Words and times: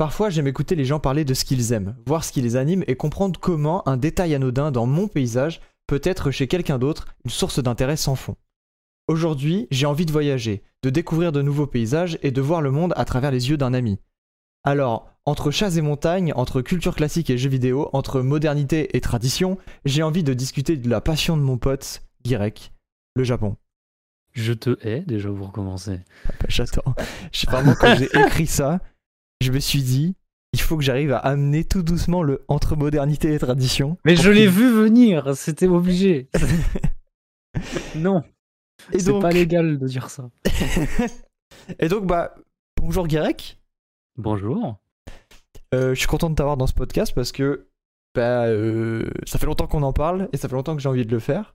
Parfois, 0.00 0.30
j'aime 0.30 0.46
écouter 0.46 0.76
les 0.76 0.86
gens 0.86 0.98
parler 0.98 1.26
de 1.26 1.34
ce 1.34 1.44
qu'ils 1.44 1.74
aiment, 1.74 1.94
voir 2.06 2.24
ce 2.24 2.32
qui 2.32 2.40
les 2.40 2.56
anime 2.56 2.84
et 2.86 2.96
comprendre 2.96 3.38
comment 3.38 3.86
un 3.86 3.98
détail 3.98 4.34
anodin 4.34 4.70
dans 4.70 4.86
mon 4.86 5.08
paysage 5.08 5.60
peut 5.86 6.00
être 6.02 6.30
chez 6.30 6.48
quelqu'un 6.48 6.78
d'autre 6.78 7.04
une 7.26 7.30
source 7.30 7.62
d'intérêt 7.62 7.98
sans 7.98 8.14
fond. 8.14 8.36
Aujourd'hui, 9.08 9.68
j'ai 9.70 9.84
envie 9.84 10.06
de 10.06 10.10
voyager, 10.10 10.62
de 10.82 10.88
découvrir 10.88 11.32
de 11.32 11.42
nouveaux 11.42 11.66
paysages 11.66 12.18
et 12.22 12.30
de 12.30 12.40
voir 12.40 12.62
le 12.62 12.70
monde 12.70 12.94
à 12.96 13.04
travers 13.04 13.30
les 13.30 13.50
yeux 13.50 13.58
d'un 13.58 13.74
ami. 13.74 13.98
Alors, 14.64 15.12
entre 15.26 15.50
chats 15.50 15.76
et 15.76 15.82
montagnes, 15.82 16.32
entre 16.34 16.62
culture 16.62 16.96
classique 16.96 17.28
et 17.28 17.36
jeux 17.36 17.50
vidéo, 17.50 17.90
entre 17.92 18.22
modernité 18.22 18.96
et 18.96 19.02
tradition, 19.02 19.58
j'ai 19.84 20.02
envie 20.02 20.24
de 20.24 20.32
discuter 20.32 20.78
de 20.78 20.88
la 20.88 21.02
passion 21.02 21.36
de 21.36 21.42
mon 21.42 21.58
pote, 21.58 22.00
Girek, 22.24 22.72
le 23.16 23.24
Japon. 23.24 23.58
Je 24.32 24.54
te 24.54 24.78
hais 24.80 25.00
déjà 25.00 25.28
pour 25.28 25.48
recommencer. 25.48 26.00
Ah 26.26 26.32
bah, 26.40 26.46
J'attends. 26.48 26.94
Je 27.32 27.40
sais 27.40 27.50
vraiment 27.50 27.74
quand 27.78 27.96
j'ai 27.96 28.08
écrit 28.18 28.46
ça, 28.46 28.80
je 29.40 29.52
me 29.52 29.58
suis 29.58 29.82
dit, 29.82 30.14
il 30.52 30.60
faut 30.60 30.76
que 30.76 30.82
j'arrive 30.82 31.12
à 31.12 31.18
amener 31.18 31.64
tout 31.64 31.82
doucement 31.82 32.22
le 32.22 32.44
entre 32.48 32.76
modernité 32.76 33.34
et 33.34 33.38
tradition. 33.38 33.96
Mais 34.04 34.16
je 34.16 34.30
l'ai 34.30 34.46
vu 34.46 34.70
venir, 34.70 35.36
c'était 35.36 35.68
obligé. 35.68 36.28
non, 37.94 38.22
c'est 38.92 39.06
donc, 39.06 39.22
pas 39.22 39.30
légal 39.30 39.78
de 39.78 39.86
dire 39.86 40.10
ça. 40.10 40.30
et 41.78 41.88
donc, 41.88 42.06
bah, 42.06 42.34
bonjour 42.80 43.06
Guérec. 43.06 43.58
Bonjour. 44.16 44.78
Euh, 45.72 45.94
je 45.94 45.98
suis 45.98 46.08
content 46.08 46.30
de 46.30 46.34
t'avoir 46.34 46.56
dans 46.56 46.66
ce 46.66 46.74
podcast 46.74 47.14
parce 47.14 47.32
que 47.32 47.68
bah, 48.14 48.46
euh, 48.46 49.08
ça 49.24 49.38
fait 49.38 49.46
longtemps 49.46 49.68
qu'on 49.68 49.82
en 49.82 49.92
parle 49.92 50.28
et 50.32 50.36
ça 50.36 50.48
fait 50.48 50.56
longtemps 50.56 50.74
que 50.74 50.82
j'ai 50.82 50.88
envie 50.88 51.06
de 51.06 51.12
le 51.12 51.20
faire. 51.20 51.54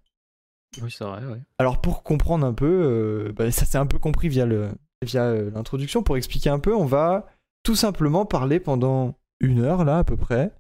Oui, 0.82 0.90
c'est 0.90 1.04
vrai, 1.04 1.22
oui. 1.26 1.38
Alors 1.60 1.82
pour 1.82 2.04
comprendre 2.04 2.46
un 2.46 2.54
peu, 2.54 2.66
euh, 2.66 3.34
bah, 3.34 3.52
ça 3.52 3.66
s'est 3.66 3.78
un 3.78 3.86
peu 3.86 4.00
compris 4.00 4.30
via 4.30 4.46
le 4.46 4.70
via 5.04 5.34
l'introduction. 5.34 6.02
Pour 6.02 6.18
expliquer 6.18 6.50
un 6.50 6.60
peu, 6.60 6.74
on 6.74 6.86
va 6.86 7.28
tout 7.66 7.76
simplement 7.76 8.26
parler 8.26 8.60
pendant 8.62 9.20
une 9.42 9.60
heure 9.60 9.84
là 9.84 9.98
à 10.00 10.04
peu 10.06 10.16
près 10.16 10.54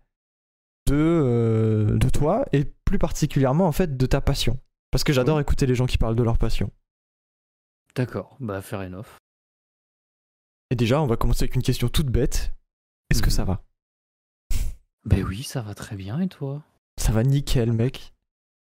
de 0.87 0.95
euh, 0.95 1.97
de 1.97 2.09
toi 2.09 2.45
et 2.51 2.65
plus 2.65 2.97
particulièrement 2.99 3.65
en 3.67 3.71
fait 3.71 3.95
de 3.95 4.05
ta 4.05 4.19
passion. 4.21 4.59
Parce 4.91 5.03
que 5.03 5.13
j'adore 5.13 5.39
écouter 5.39 5.65
les 5.65 5.75
gens 5.75 5.85
qui 5.85 5.97
parlent 5.97 6.15
de 6.15 6.23
leur 6.23 6.37
passion. 6.37 6.71
D'accord, 7.95 8.35
bah 8.39 8.61
fair 8.61 8.79
enough. 8.81 9.17
Et 10.71 10.75
déjà, 10.75 11.01
on 11.01 11.05
va 11.07 11.15
commencer 11.15 11.43
avec 11.43 11.55
une 11.55 11.61
question 11.61 11.87
toute 11.89 12.07
bête. 12.07 12.53
Est-ce 13.09 13.21
que 13.21 13.27
Mhm. 13.27 13.31
ça 13.31 13.43
va? 13.45 13.63
Ben 15.05 15.23
oui, 15.23 15.43
ça 15.43 15.61
va 15.61 15.75
très 15.75 15.95
bien 15.95 16.19
et 16.19 16.27
toi? 16.27 16.63
Ça 16.97 17.11
va 17.11 17.23
nickel, 17.23 17.71
mec. 17.71 18.13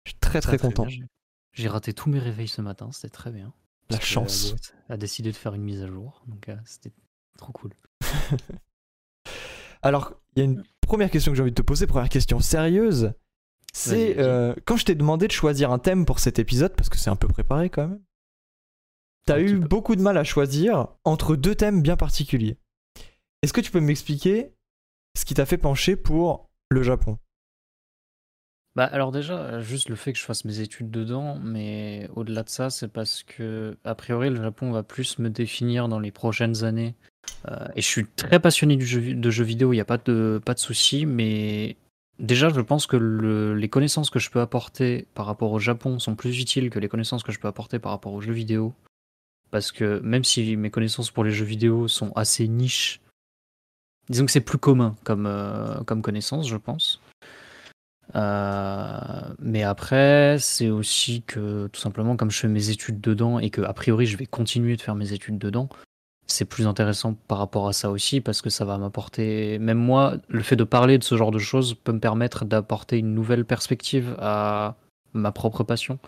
Je 0.05 0.11
suis 0.11 0.19
très 0.21 0.41
très 0.41 0.59
content. 0.59 0.85
bien, 0.85 1.07
j'ai- 1.53 1.69
raté 1.69 1.95
tous 1.95 2.11
mes 2.11 2.19
réveils 2.19 2.49
ce 2.49 2.61
matin, 2.61 2.93
c'était 2.93 3.09
très 3.09 3.31
bien. 3.33 3.53
La 3.89 4.01
chance. 4.01 4.55
a 4.89 4.97
décidé 4.97 5.31
de 5.33 5.37
faire 5.37 5.55
une 5.55 5.63
mise 5.63 5.83
à 5.83 5.87
jour, 5.87 6.23
donc 6.27 6.49
euh, 6.49 6.57
c'était 6.65 6.93
trop 7.39 7.53
cool. 7.53 7.73
Alors, 9.83 10.15
il 10.35 10.39
y 10.41 10.43
a 10.43 10.45
une 10.45 10.63
première 10.81 11.11
question 11.11 11.33
que 11.33 11.37
j'ai 11.37 11.43
envie 11.43 11.53
de 11.53 11.57
te 11.57 11.63
poser, 11.63 11.87
première 11.87 12.09
question 12.09 12.41
sérieuse. 12.41 13.13
C'est 13.73 14.19
euh, 14.19 14.55
quand 14.65 14.77
je 14.77 14.87
t'ai 14.87 14.95
demandé 14.95 15.27
de 15.27 15.33
choisir 15.33 15.71
un 15.71 15.79
thème 15.79 16.07
pour 16.07 16.19
cet 16.19 16.39
épisode, 16.39 16.75
parce 16.75 16.89
que 16.89 16.97
c'est 16.97 17.11
un 17.11 17.17
peu 17.17 17.29
préparé 17.29 17.69
quand 17.69 17.89
même, 17.89 18.01
t'as 19.27 19.41
eu 19.41 19.61
peu. 19.61 19.67
beaucoup 19.67 19.97
de 19.97 20.03
mal 20.03 20.17
à 20.17 20.25
choisir 20.25 20.89
entre 21.05 21.37
deux 21.37 21.55
thèmes 21.55 21.83
bien 21.83 21.97
particuliers. 21.97 22.57
Est-ce 23.43 23.53
que 23.53 23.61
tu 23.61 23.71
peux 23.71 23.81
m'expliquer 23.81 24.55
ce 25.17 25.25
qui 25.25 25.35
t'a 25.35 25.45
fait 25.45 25.59
pencher 25.59 25.95
pour 25.95 26.49
le 26.71 26.83
Japon? 26.83 27.19
Bah 28.77 28.85
alors 28.85 29.11
déjà, 29.11 29.61
juste 29.61 29.89
le 29.89 29.97
fait 29.97 30.13
que 30.13 30.19
je 30.19 30.25
fasse 30.25 30.45
mes 30.45 30.61
études 30.61 30.91
dedans, 30.91 31.39
mais 31.43 32.11
au-delà 32.15 32.43
de 32.43 32.51
ça, 32.51 32.69
c'est 32.69 32.89
parce 32.89 33.23
que, 33.23 33.79
a 33.85 33.95
priori, 33.95 34.29
le 34.29 34.37
Japon 34.37 34.71
va 34.71 34.83
plus 34.83 35.19
me 35.19 35.31
définir 35.31 35.89
dans 35.89 35.99
les 35.99 36.13
prochaines 36.13 36.63
années. 36.63 36.95
Euh, 37.49 37.67
et 37.77 37.81
je 37.81 37.87
suis 37.87 38.07
très 38.07 38.41
passionné 38.41 38.77
du 38.77 38.87
jeu, 38.87 39.15
de 39.15 39.31
jeux 39.31 39.45
vidéo, 39.45 39.73
il 39.73 39.77
n'y 39.77 39.81
a 39.81 39.85
pas 39.85 39.99
de, 39.99 40.41
pas 40.45 40.55
de 40.55 40.59
souci, 40.59 41.07
mais 41.07 41.77
déjà, 42.19 42.49
je 42.49 42.61
pense 42.61 42.87
que 42.87 42.97
le- 42.97 43.55
les 43.55 43.69
connaissances 43.69 44.11
que 44.11 44.19
je 44.19 44.31
peux 44.31 44.41
apporter 44.41 45.07
par 45.15 45.27
rapport 45.27 45.53
au 45.53 45.59
Japon 45.59 45.99
sont 45.99 46.17
plus 46.17 46.41
utiles 46.41 46.71
que 46.71 46.79
les 46.79 46.89
connaissances 46.89 47.23
que 47.23 47.33
je 47.33 47.39
peux 47.39 47.49
apporter 47.49 47.79
par 47.79 47.93
rapport 47.93 48.13
aux 48.13 48.21
jeux 48.21 48.33
vidéo. 48.33 48.75
Parce 49.51 49.71
que 49.71 50.01
même 50.01 50.25
si 50.25 50.57
mes 50.57 50.71
connaissances 50.71 51.11
pour 51.11 51.23
les 51.23 51.31
jeux 51.31 51.45
vidéo 51.45 51.87
sont 51.89 52.11
assez 52.17 52.49
niches, 52.49 53.01
disons 54.09 54.27
que 54.27 54.33
c'est 54.33 54.41
plus 54.41 54.59
commun 54.59 54.97
comme, 55.05 55.27
euh, 55.27 55.83
connaissance, 55.85 56.49
je 56.49 56.57
pense. 56.57 57.01
Euh, 58.15 59.35
mais 59.39 59.63
après, 59.63 60.37
c'est 60.41 60.69
aussi 60.71 61.23
que 61.23 61.67
tout 61.69 61.81
simplement, 61.81 62.17
comme 62.17 62.31
je 62.31 62.39
fais 62.39 62.49
mes 62.49 62.71
études 62.71 63.01
dedans 63.01 63.39
et 63.39 63.51
que 63.51 63.61
a 63.63 63.73
priori 63.73 64.07
je 64.07 64.17
vais 64.17 64.27
continuer 64.27 64.77
de 64.77 64.83
faire 64.83 64.95
mes 64.95 65.13
études 65.13 65.39
dedans, 65.39 65.69
c'est 66.37 66.45
plus 66.45 66.67
intéressant 66.67 67.15
par 67.15 67.39
rapport 67.39 67.67
à 67.67 67.73
ça 67.73 67.91
aussi 67.91 68.21
parce 68.21 68.43
que 68.43 68.51
ça 68.51 68.65
va 68.65 68.77
m'apporter, 68.77 69.59
même 69.59 69.79
moi, 69.79 70.17
le 70.29 70.43
fait 70.43 70.57
de 70.57 70.65
parler 70.65 70.99
de 70.99 71.05
ce 71.05 71.17
genre 71.17 71.31
de 71.31 71.39
choses 71.39 71.75
peut 71.75 71.93
me 71.93 72.01
permettre 72.01 72.45
d'apporter 72.45 72.99
une 72.99 73.15
nouvelle 73.15 73.45
perspective 73.45 74.15
à 74.19 74.77
ma 75.15 75.33
propre 75.33 75.65
passion. 75.65 75.99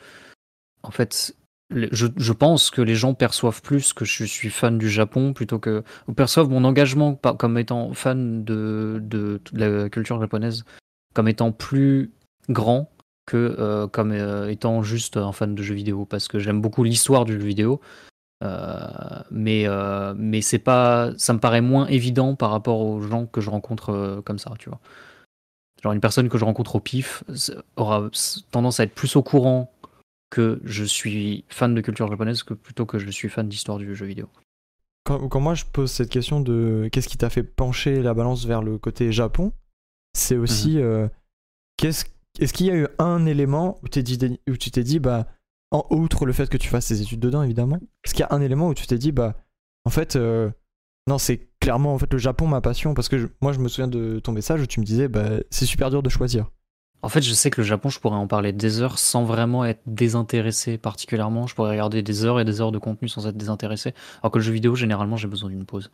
En 0.83 0.91
fait, 0.91 1.35
je, 1.71 2.33
pense 2.33 2.71
que 2.71 2.83
les 2.83 2.95
gens 2.95 3.15
perçoivent 3.15 3.63
plus 3.63 3.93
que 3.93 4.05
je 4.05 4.25
suis 4.25 4.51
fan 4.51 4.77
du 4.77 4.91
Japon 4.91 5.33
plutôt 5.33 5.59
que 5.59 5.83
ou 6.07 6.13
perçoivent 6.13 6.51
mon 6.51 6.65
engagement 6.65 7.15
comme 7.15 7.59
étant 7.59 7.93
fan 7.95 8.45
de, 8.45 9.41
la 9.53 9.89
culture 9.89 10.21
japonaise 10.21 10.65
comme 11.15 11.29
étant 11.29 11.53
plus 11.53 12.13
grand 12.49 12.91
que 13.27 13.57
euh, 13.59 13.87
comme 13.87 14.13
euh, 14.13 14.49
étant 14.49 14.83
juste 14.83 15.19
un 15.19 15.33
fan 15.33 15.55
de 15.55 15.63
jeux 15.63 15.75
vidéo 15.75 16.07
parce 16.07 16.29
que 16.29 16.39
j'aime 16.39 16.63
beaucoup 16.63 16.85
l'histoire 16.85 17.27
du 17.27 17.35
jeu 17.35 17.47
vidéo 17.47 17.81
mais 18.43 19.67
euh, 19.67 20.15
mais 20.17 20.41
c'est 20.41 20.59
pas 20.59 21.11
ça 21.17 21.33
me 21.33 21.39
paraît 21.41 21.61
moins 21.61 21.87
évident 21.87 22.35
par 22.37 22.51
rapport 22.51 22.81
aux 22.81 23.01
gens 23.01 23.27
que 23.27 23.41
je 23.41 23.51
rencontre 23.51 23.91
euh, 23.91 24.23
comme 24.23 24.39
ça 24.39 24.53
tu 24.59 24.69
vois 24.69 24.81
genre 25.83 25.93
une 25.93 26.01
personne 26.01 26.29
que 26.29 26.39
je 26.39 26.45
rencontre 26.45 26.77
au 26.77 26.81
pif 26.81 27.25
aura 27.77 28.09
tendance 28.51 28.81
à 28.81 28.85
être 28.85 28.95
plus 28.95 29.17
au 29.17 29.23
courant 29.23 29.73
que 30.31 30.61
je 30.65 30.85
suis 30.85 31.45
fan 31.49 31.75
de 31.75 31.81
culture 31.81 32.09
japonaise 32.09 32.43
que 32.43 32.55
plutôt 32.55 32.87
que 32.87 32.99
je 32.99 33.11
suis 33.11 33.29
fan 33.29 33.49
d'histoire 33.49 33.79
du 33.79 33.95
jeu 33.95 34.07
vidéo 34.07 34.29
quand, 35.05 35.29
quand 35.29 35.41
moi 35.41 35.55
je 35.55 35.65
pose 35.65 35.91
cette 35.91 36.11
question 36.11 36.41
de 36.41 36.89
qu'est-ce 36.93 37.09
qui 37.09 37.17
t'a 37.17 37.31
fait 37.31 37.43
pencher 37.43 38.03
la 38.03 38.13
balance 38.15 38.45
vers 38.45 38.63
le 38.63 38.77
côté 38.77 39.11
Japon, 39.11 39.53
c'est 40.15 40.37
aussi 40.37 40.77
Mhm. 40.77 40.83
euh, 40.83 41.09
qu'est-ce 41.79 42.05
est-ce 42.41 42.53
qu'il 42.53 42.67
y 42.67 42.71
a 42.71 42.75
eu 42.77 42.87
un 42.99 43.25
élément 43.27 43.79
où, 43.83 43.89
t'es 43.89 44.03
dit, 44.03 44.39
où 44.49 44.57
tu 44.57 44.71
t'es 44.71 44.85
dit 44.85 44.99
bah 45.01 45.27
en 45.71 45.85
outre 45.91 46.27
le 46.27 46.33
fait 46.33 46.49
que 46.49 46.57
tu 46.57 46.69
fasses 46.69 46.89
tes 46.89 47.01
études 47.01 47.21
dedans 47.21 47.43
évidemment, 47.43 47.79
est-ce 48.05 48.15
qu'il 48.15 48.21
y 48.21 48.29
a 48.29 48.35
un 48.35 48.41
élément 48.41 48.69
où 48.69 48.75
tu 48.75 48.87
t'es 48.87 48.99
dit 48.99 49.13
bah 49.13 49.35
en 49.85 49.91
fait 49.91 50.17
euh, 50.17 50.51
non 51.09 51.19
c'est 51.19 51.49
clairement 51.61 51.95
en 51.95 51.99
fait 51.99 52.13
le 52.13 52.19
Japon 52.19 52.47
ma 52.47 52.61
passion 52.61 52.95
parce 52.95 53.09
que 53.09 53.31
moi 53.41 53.53
je 53.53 53.59
me 53.59 53.69
souviens 53.69 53.89
de 53.89 54.19
ton 54.21 54.33
message 54.33 54.63
où 54.63 54.67
tu 54.67 54.81
me 54.81 54.85
disais 54.85 55.09
bah 55.09 55.31
c'est 55.51 55.67
super 55.67 55.91
dur 55.91 56.03
de 56.03 56.09
choisir. 56.09 56.51
En 57.01 57.09
fait, 57.09 57.23
je 57.23 57.33
sais 57.33 57.51
que 57.51 57.61
le 57.61 57.67
Japon, 57.67 57.91
je 57.91 58.01
pourrais 58.01 58.17
en 58.17 58.27
parler 58.27 58.53
des 58.53 58.81
heures 58.81 58.99
sans 58.99 59.23
vraiment 59.23 59.65
être 59.65 59.83
désintéressé 59.87 60.79
particulièrement. 60.79 61.47
Je 61.47 61.55
pourrais 61.55 61.71
regarder 61.71 62.03
des 62.03 62.25
heures 62.25 62.41
et 62.41 62.45
des 62.45 62.61
heures 62.61 62.73
de 62.73 62.79
contenu 62.79 63.09
sans 63.09 63.29
être 63.29 63.37
désintéressé. 63.37 63.95
Alors 64.21 64.33
que 64.33 64.39
le 64.39 64.45
jeu 64.45 64.53
vidéo, 64.53 64.75
généralement, 64.75 65.17
j'ai 65.17 65.29
besoin 65.29 65.49
d'une 65.49 65.65
pause. 65.65 65.93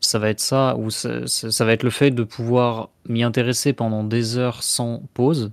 Ça 0.00 0.18
va 0.18 0.30
être 0.30 0.40
ça, 0.40 0.76
ou 0.78 0.90
ça 0.90 1.64
va 1.64 1.72
être 1.72 1.82
le 1.82 1.90
fait 1.90 2.10
de 2.10 2.22
pouvoir 2.22 2.88
m'y 3.06 3.22
intéresser 3.22 3.74
pendant 3.74 4.02
des 4.02 4.38
heures 4.38 4.62
sans 4.62 5.02
pause. 5.12 5.52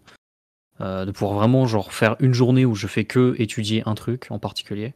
Euh, 0.82 1.06
de 1.06 1.12
pouvoir 1.12 1.38
vraiment 1.38 1.68
genre 1.68 1.94
faire 1.94 2.16
une 2.20 2.34
journée 2.34 2.66
où 2.66 2.74
je 2.74 2.88
fais 2.88 3.06
que 3.06 3.36
étudier 3.38 3.84
un 3.86 3.94
truc 3.94 4.28
en 4.32 4.40
particulier. 4.40 4.94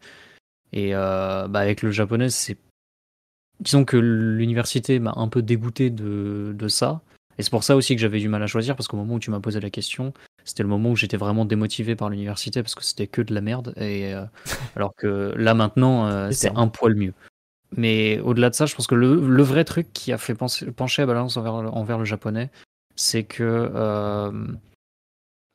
Et 0.74 0.96
euh, 0.96 1.48
bah, 1.48 1.60
avec 1.60 1.82
le 1.84 1.92
japonais, 1.92 2.30
c'est 2.30 2.58
disons 3.60 3.86
que 3.86 3.98
l'université 3.98 5.00
m'a 5.00 5.14
un 5.16 5.28
peu 5.28 5.42
dégoûté 5.42 5.90
de, 5.90 6.54
de 6.58 6.68
ça. 6.68 7.02
Et 7.38 7.44
c'est 7.44 7.50
pour 7.52 7.64
ça 7.64 7.76
aussi 7.76 7.96
que 7.96 8.02
j'avais 8.02 8.20
du 8.20 8.30
mal 8.30 8.42
à 8.42 8.48
choisir, 8.48 8.76
parce 8.76 8.88
qu'au 8.88 8.98
moment 8.98 9.16
où 9.16 9.20
tu 9.20 9.30
m'as 9.30 9.40
posé 9.40 9.60
la 9.60 9.70
question, 9.70 10.14
c'était 10.44 10.64
le 10.64 10.70
moment 10.70 10.90
où 10.92 10.96
j'étais 10.96 11.18
vraiment 11.18 11.46
démotivé 11.46 11.96
par 11.96 12.10
l'université, 12.10 12.64
parce 12.64 12.74
que 12.76 12.84
c'était 12.84 13.08
que 13.08 13.22
de 13.22 13.34
la 13.34 13.42
merde. 13.42 13.74
Et, 13.78 14.14
euh, 14.14 14.24
alors 14.76 14.96
que 14.96 15.34
là, 15.38 15.54
maintenant, 15.54 16.08
euh, 16.08 16.32
C'est 16.32 16.52
un 16.56 16.68
poil 16.68 16.96
mieux. 16.96 17.14
Mais 17.76 18.20
au-delà 18.22 18.50
de 18.50 18.56
ça, 18.56 18.66
je 18.66 18.76
pense 18.76 18.88
que 18.88 18.96
le, 18.96 19.16
le 19.28 19.44
vrai 19.44 19.66
truc 19.66 19.92
qui 19.94 20.12
a 20.12 20.18
fait 20.18 20.34
penser- 20.34 20.72
pencher 20.72 21.02
la 21.04 21.08
balance 21.08 21.38
envers, 21.38 21.62
le- 21.62 21.70
envers 21.70 22.00
le 22.00 22.06
japonais, 22.06 22.50
c'est 22.96 23.24
que 23.24 23.44
euh, 23.44 24.32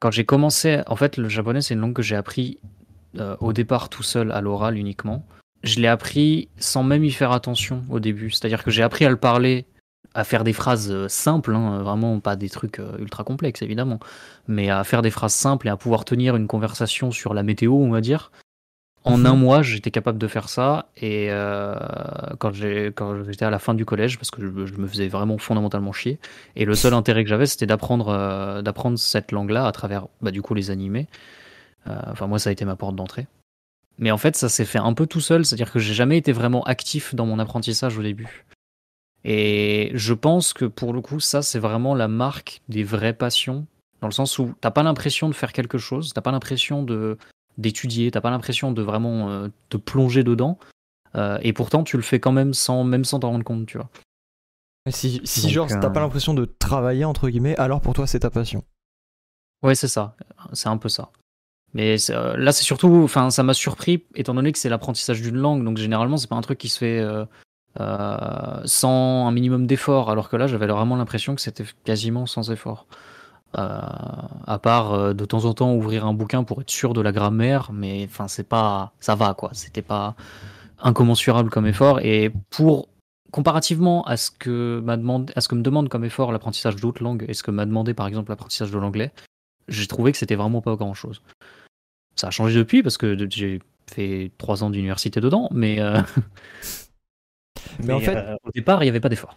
quand 0.03 0.11
j'ai 0.11 0.25
commencé, 0.25 0.81
en 0.89 0.97
fait, 0.97 1.17
le 1.17 1.29
japonais, 1.29 1.63
c'est 1.63 1.75
une 1.75 1.81
langue 1.81 1.95
que 1.95 2.03
j'ai 2.03 2.17
appris 2.17 2.59
euh, 3.21 3.37
au 3.39 3.53
départ 3.53 3.89
tout 3.89 4.03
seul 4.03 4.33
à 4.33 4.41
l'oral 4.41 4.77
uniquement. 4.77 5.25
Je 5.63 5.79
l'ai 5.79 5.87
appris 5.87 6.49
sans 6.57 6.83
même 6.83 7.05
y 7.05 7.13
faire 7.13 7.31
attention 7.31 7.85
au 7.89 8.01
début. 8.01 8.33
C'est-à-dire 8.33 8.65
que 8.65 8.73
j'ai 8.73 8.83
appris 8.83 9.05
à 9.05 9.11
le 9.11 9.17
parler, 9.17 9.65
à 10.15 10.25
faire 10.25 10.43
des 10.43 10.53
phrases 10.53 10.91
euh, 10.91 11.07
simples, 11.07 11.55
hein, 11.55 11.85
vraiment 11.85 12.19
pas 12.19 12.35
des 12.35 12.51
trucs 12.51 12.81
euh, 12.81 12.99
ultra 12.99 13.23
complexes 13.23 13.63
évidemment, 13.63 14.01
mais 14.49 14.71
à 14.71 14.83
faire 14.83 15.03
des 15.03 15.11
phrases 15.13 15.35
simples 15.35 15.69
et 15.69 15.71
à 15.71 15.77
pouvoir 15.77 16.05
tenir 16.05 16.35
une 16.35 16.49
conversation 16.49 17.13
sur 17.13 17.33
la 17.33 17.45
météo, 17.45 17.75
on 17.75 17.91
va 17.91 18.01
dire. 18.01 18.33
En 19.05 19.19
Mhm. 19.19 19.27
un 19.27 19.35
mois, 19.35 19.63
j'étais 19.63 19.91
capable 19.91 20.19
de 20.19 20.29
faire 20.29 20.49
ça. 20.49 20.87
Et 20.97 21.27
euh, 21.31 21.75
quand 22.39 22.53
j'étais 22.53 23.45
à 23.45 23.51
la 23.51 23.59
fin 23.59 23.75
du 23.75 23.85
collège, 23.85 24.17
parce 24.19 24.31
que 24.31 24.41
je, 24.41 24.67
je 24.67 24.75
me 24.75 24.87
faisais 24.87 25.09
vraiment 25.09 25.39
fondamentalement 25.39 25.93
chier, 25.93 26.19
et 26.55 26.65
le 26.65 26.75
seul 26.75 26.95
intérêt 26.95 27.25
que 27.25 27.29
j'avais, 27.31 27.47
c'était 27.47 27.67
d'apprendre 27.67 28.09
euh, 28.09 28.63
d'apprendre 28.63 28.99
cette 28.99 29.33
langue-là 29.33 29.67
à 29.67 29.73
travers, 29.73 30.07
bah, 30.21 30.31
du 30.31 30.41
coup, 30.43 30.55
les 30.55 30.71
animés. 30.71 31.09
Euh, 31.89 31.97
Enfin, 32.13 32.29
moi, 32.29 32.39
ça 32.39 32.51
a 32.51 32.53
été 32.53 32.65
ma 32.65 32.77
porte 32.77 32.95
d'entrée. 32.95 33.27
Mais 33.99 34.11
en 34.13 34.19
fait, 34.19 34.37
ça 34.37 34.49
s'est 34.49 34.65
fait 34.65 34.79
un 34.79 34.95
peu 34.95 35.07
tout 35.07 35.21
seul, 35.21 35.45
c'est-à-dire 35.45 35.71
que 35.73 35.79
j'ai 35.81 35.95
jamais 35.95 36.17
été 36.17 36.33
vraiment 36.33 36.63
actif 36.65 37.15
dans 37.15 37.27
mon 37.27 37.39
apprentissage 37.39 37.99
au 37.99 38.03
début. 38.03 38.45
Et 39.25 39.91
je 39.95 40.15
pense 40.15 40.53
que 40.53 40.65
pour 40.65 40.93
le 40.93 41.01
coup, 41.01 41.21
ça, 41.21 41.43
c'est 41.43 41.59
vraiment 41.59 41.95
la 41.95 42.09
marque 42.09 42.61
des 42.69 42.83
vraies 42.85 43.13
passions, 43.13 43.67
dans 44.01 44.09
le 44.09 44.13
sens 44.13 44.39
où 44.39 44.55
t'as 44.61 44.71
pas 44.73 44.83
l'impression 44.83 45.29
de 45.29 45.35
faire 45.35 45.53
quelque 45.53 45.79
chose, 45.79 46.13
t'as 46.15 46.21
pas 46.23 46.33
l'impression 46.33 46.83
de 46.83 47.19
d'étudier, 47.59 48.11
t'as 48.11 48.21
pas 48.21 48.31
l'impression 48.31 48.73
de 48.73 48.83
vraiment 48.83 49.31
euh, 49.31 49.49
te 49.69 49.77
plonger 49.77 50.25
dedans, 50.25 50.59
euh, 51.15 51.39
et 51.43 51.53
pourtant 51.53 51.85
tu 51.85 51.97
le 51.97 52.03
fais 52.03 52.21
quand 52.21 52.33
même 52.33 52.55
sans 52.55 52.85
même 52.85 53.05
sans 53.05 53.21
t'en 53.21 53.31
rendre 53.31 53.45
compte, 53.45 53.67
tu 53.67 53.79
vois. 53.79 53.91
Si, 54.91 55.21
si 55.25 55.43
Donc, 55.43 55.51
genre 55.51 55.69
t'as 55.69 55.87
euh, 55.87 55.91
pas 55.91 56.01
l'impression 56.01 56.35
de 56.35 56.45
travailler 56.45 57.05
entre 57.05 57.29
guillemets, 57.29 57.57
alors 57.57 57.81
pour 57.81 57.95
toi 57.95 58.07
c'est 58.07 58.21
ta 58.21 58.31
passion. 58.31 58.65
Ouais, 59.63 59.77
c'est 59.77 59.89
ça, 59.89 60.17
c'est 60.53 60.69
un 60.69 60.77
peu 60.77 60.89
ça. 60.89 61.11
Mais 61.75 61.97
là, 62.09 62.53
c'est 62.53 62.65
surtout, 62.65 63.01
enfin, 63.03 63.31
ça 63.31 63.43
m'a 63.43 63.55
surpris 63.55 64.05
étant 64.15 64.35
donné 64.35 64.53
que 64.53 64.59
c'est 64.59 64.69
l'apprentissage 64.69 65.23
d'une 65.23 65.37
langue, 65.37 65.65
donc 65.65 65.79
généralement 65.79 66.19
c'est 66.19 66.29
pas 66.29 66.37
un 66.37 66.43
truc 66.43 66.59
qui 66.59 66.69
se 66.69 66.79
fait 66.79 67.01
euh, 67.01 67.25
euh, 67.81 68.61
sans 68.67 69.27
un 69.27 69.33
minimum 69.33 69.67
d'effort, 69.67 70.11
alors 70.11 70.29
que 70.29 70.37
là, 70.37 70.47
j'avais 70.47 70.67
vraiment 70.67 70.97
l'impression 70.97 71.35
que 71.35 71.41
c'était 71.41 71.65
quasiment 71.85 72.27
sans 72.27 72.51
effort. 72.51 72.87
Euh, 73.59 73.81
à 74.47 74.59
part 74.59 74.95
euh, 74.95 75.13
de 75.13 75.27
temps 75.27 75.45
en 75.45 75.53
temps 75.53 75.75
ouvrir 75.75 76.07
un 76.07 76.15
bouquin 76.15 76.43
pour 76.43 76.63
être 76.63 76.71
sûr 76.71 76.95
de 76.95 77.03
la 77.03 77.13
grammaire, 77.13 77.71
mais 77.73 78.07
enfin, 78.09 78.27
c'est 78.27 78.49
pas, 78.49 78.93
ça 78.99 79.15
va 79.15 79.35
quoi. 79.35 79.51
C'était 79.53 79.83
pas 79.83 80.17
incommensurable 80.81 81.51
comme 81.51 81.67
effort. 81.67 82.01
Et 82.01 82.33
pour 82.51 82.89
comparativement 83.31 84.05
à 84.05 84.17
ce 84.17 84.31
que 84.31 84.81
m'a 84.81 84.97
demandé, 84.97 85.33
à 85.37 85.43
ce 85.43 85.49
que 85.49 85.55
me 85.55 85.63
demande 85.63 85.89
comme 85.91 86.05
effort 86.05 86.33
l'apprentissage 86.33 86.77
d'autres 86.77 87.03
langues 87.03 87.27
et 87.29 87.35
ce 87.35 87.43
que 87.43 87.51
m'a 87.51 87.67
demandé 87.67 87.95
par 87.95 88.07
exemple 88.07 88.31
l'apprentissage 88.31 88.71
de 88.71 88.79
l'anglais, 88.79 89.13
j'ai 89.69 89.87
trouvé 89.87 90.13
que 90.13 90.19
c'était 90.19 90.35
vraiment 90.35 90.63
pas 90.63 90.75
grand 90.77 90.95
chose. 90.95 91.23
Ça 92.17 92.29
a 92.29 92.31
changé 92.31 92.59
depuis 92.59 92.83
parce 92.83 92.97
que 92.97 93.17
j'ai 93.31 93.61
fait 93.91 94.31
trois 94.39 94.65
ans 94.65 94.71
d'université 94.71 95.21
dedans, 95.21 95.49
mais, 95.53 95.81
euh, 95.81 96.01
Mais 97.85 97.93
en 97.93 98.01
fait, 98.01 98.17
euh, 98.17 98.37
au 98.45 98.51
départ, 98.51 98.83
il 98.83 98.87
n'y 98.87 98.91
avait 98.91 99.01
pas 99.01 99.09
d'effort. 99.09 99.37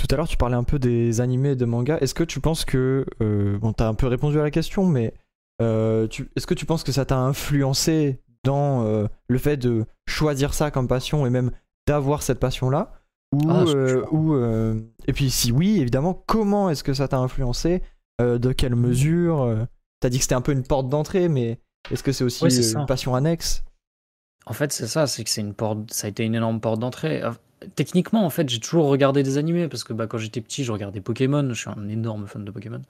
Tout 0.00 0.14
à 0.14 0.16
l'heure 0.16 0.28
tu 0.28 0.36
parlais 0.36 0.56
un 0.56 0.64
peu 0.64 0.78
des 0.78 1.20
animés 1.20 1.50
et 1.50 1.56
de 1.56 1.64
mangas. 1.64 1.98
Est-ce 2.00 2.14
que 2.14 2.24
tu 2.24 2.40
penses 2.40 2.64
que 2.64 3.04
euh, 3.20 3.58
bon 3.58 3.72
t'as 3.72 3.88
un 3.88 3.94
peu 3.94 4.06
répondu 4.06 4.38
à 4.38 4.42
la 4.42 4.50
question, 4.50 4.86
mais 4.86 5.14
euh, 5.60 6.08
est-ce 6.36 6.46
que 6.46 6.54
tu 6.54 6.64
penses 6.66 6.82
que 6.84 6.92
ça 6.92 7.04
t'a 7.04 7.18
influencé 7.18 8.20
dans 8.44 8.84
euh, 8.86 9.06
le 9.28 9.38
fait 9.38 9.58
de 9.58 9.84
choisir 10.08 10.54
ça 10.54 10.70
comme 10.70 10.88
passion 10.88 11.26
et 11.26 11.30
même 11.30 11.50
d'avoir 11.86 12.22
cette 12.22 12.40
passion 12.40 12.70
là 12.70 12.92
ou, 13.32 13.42
Ah, 13.48 13.64
euh, 13.66 14.04
ou, 14.10 14.34
euh, 14.34 14.80
et 15.06 15.12
puis 15.12 15.30
si 15.30 15.52
oui 15.52 15.80
évidemment 15.80 16.14
comment 16.26 16.70
est-ce 16.70 16.82
que 16.82 16.94
ça 16.94 17.06
t'a 17.08 17.18
influencé? 17.18 17.82
Euh, 18.20 18.38
de 18.38 18.52
quelle 18.52 18.74
mesure? 18.74 19.42
Euh, 19.42 19.64
t'as 20.00 20.08
dit 20.08 20.18
que 20.18 20.22
c'était 20.24 20.34
un 20.34 20.40
peu 20.40 20.52
une 20.52 20.64
porte 20.64 20.88
d'entrée 20.88 21.28
mais 21.28 21.60
est-ce 21.90 22.02
que 22.02 22.12
c'est 22.12 22.24
aussi 22.24 22.44
Ouais, 22.44 22.72
une 22.72 22.86
passion 22.86 23.14
annexe? 23.14 23.62
En 24.46 24.52
fait, 24.54 24.72
c'est 24.72 24.86
ça, 24.86 25.06
c'est 25.06 25.22
que 25.22 25.30
c'est 25.30 25.42
une 25.42 25.54
porte, 25.54 25.92
ça 25.92 26.06
a 26.06 26.10
été 26.10 26.24
une 26.24 26.34
énorme 26.34 26.60
porte 26.60 26.80
d'entrée. 26.80 27.22
Techniquement, 27.74 28.24
en 28.24 28.30
fait, 28.30 28.48
j'ai 28.48 28.60
toujours 28.60 28.86
regardé 28.86 29.22
des 29.22 29.38
animés 29.38 29.68
parce 29.68 29.84
que 29.84 29.92
bah, 29.92 30.06
quand 30.06 30.18
j'étais 30.18 30.40
petit, 30.40 30.64
je 30.64 30.72
regardais 30.72 31.00
Pokémon. 31.00 31.46
Je 31.50 31.54
suis 31.54 31.70
un 31.70 31.88
énorme 31.88 32.26
fan 32.26 32.44
de 32.44 32.50
Pokémon. 32.50 32.82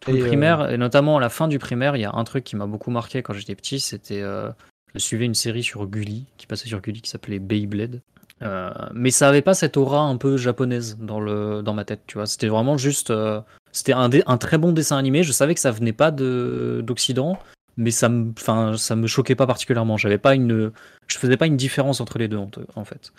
Tout 0.00 0.12
le 0.12 0.18
Et, 0.18 0.22
euh, 0.22 0.26
primaire, 0.26 0.70
et 0.70 0.78
notamment 0.78 1.16
à 1.16 1.20
la 1.20 1.28
fin 1.28 1.48
du 1.48 1.58
primaire, 1.58 1.96
il 1.96 2.00
y 2.00 2.04
a 2.04 2.12
un 2.12 2.24
truc 2.24 2.44
qui 2.44 2.56
m'a 2.56 2.66
beaucoup 2.66 2.90
marqué 2.90 3.22
quand 3.22 3.32
j'étais 3.32 3.54
petit. 3.54 3.80
C'était, 3.80 4.22
euh, 4.22 4.50
je 4.94 5.00
suivais 5.00 5.24
une 5.24 5.34
série 5.34 5.62
sur 5.62 5.86
Gulli, 5.86 6.26
qui 6.36 6.46
passait 6.46 6.68
sur 6.68 6.80
Gulli, 6.80 7.00
qui 7.00 7.10
s'appelait 7.10 7.38
Beyblade. 7.38 8.00
Euh, 8.42 8.70
mais 8.94 9.10
ça 9.10 9.28
avait 9.28 9.42
pas 9.42 9.54
cette 9.54 9.76
aura 9.76 10.00
un 10.00 10.16
peu 10.16 10.36
japonaise 10.36 10.96
dans 11.00 11.20
le 11.20 11.62
dans 11.62 11.74
ma 11.74 11.84
tête, 11.84 12.02
tu 12.06 12.18
vois. 12.18 12.26
C'était 12.26 12.48
vraiment 12.48 12.76
juste, 12.76 13.10
euh, 13.10 13.40
c'était 13.72 13.92
un, 13.92 14.08
très 14.38 14.58
bon 14.58 14.72
dessin 14.72 14.96
animé. 14.96 15.22
Je 15.22 15.32
savais 15.32 15.54
que 15.54 15.60
ça 15.60 15.70
venait 15.70 15.92
pas 15.92 16.10
de 16.10 16.80
d'Occident, 16.84 17.38
mais 17.76 17.90
ça 17.90 18.08
me, 18.08 18.32
enfin, 18.38 18.76
ça 18.76 18.94
me 18.96 19.06
choquait 19.06 19.34
pas 19.34 19.46
particulièrement. 19.46 19.96
J'avais 19.96 20.18
pas 20.18 20.34
une, 20.34 20.70
je 21.08 21.18
faisais 21.18 21.36
pas 21.36 21.46
une 21.46 21.56
différence 21.56 22.00
entre 22.00 22.18
les 22.18 22.28
deux 22.28 22.36
en, 22.36 22.50
en 22.76 22.84
fait. 22.84 23.12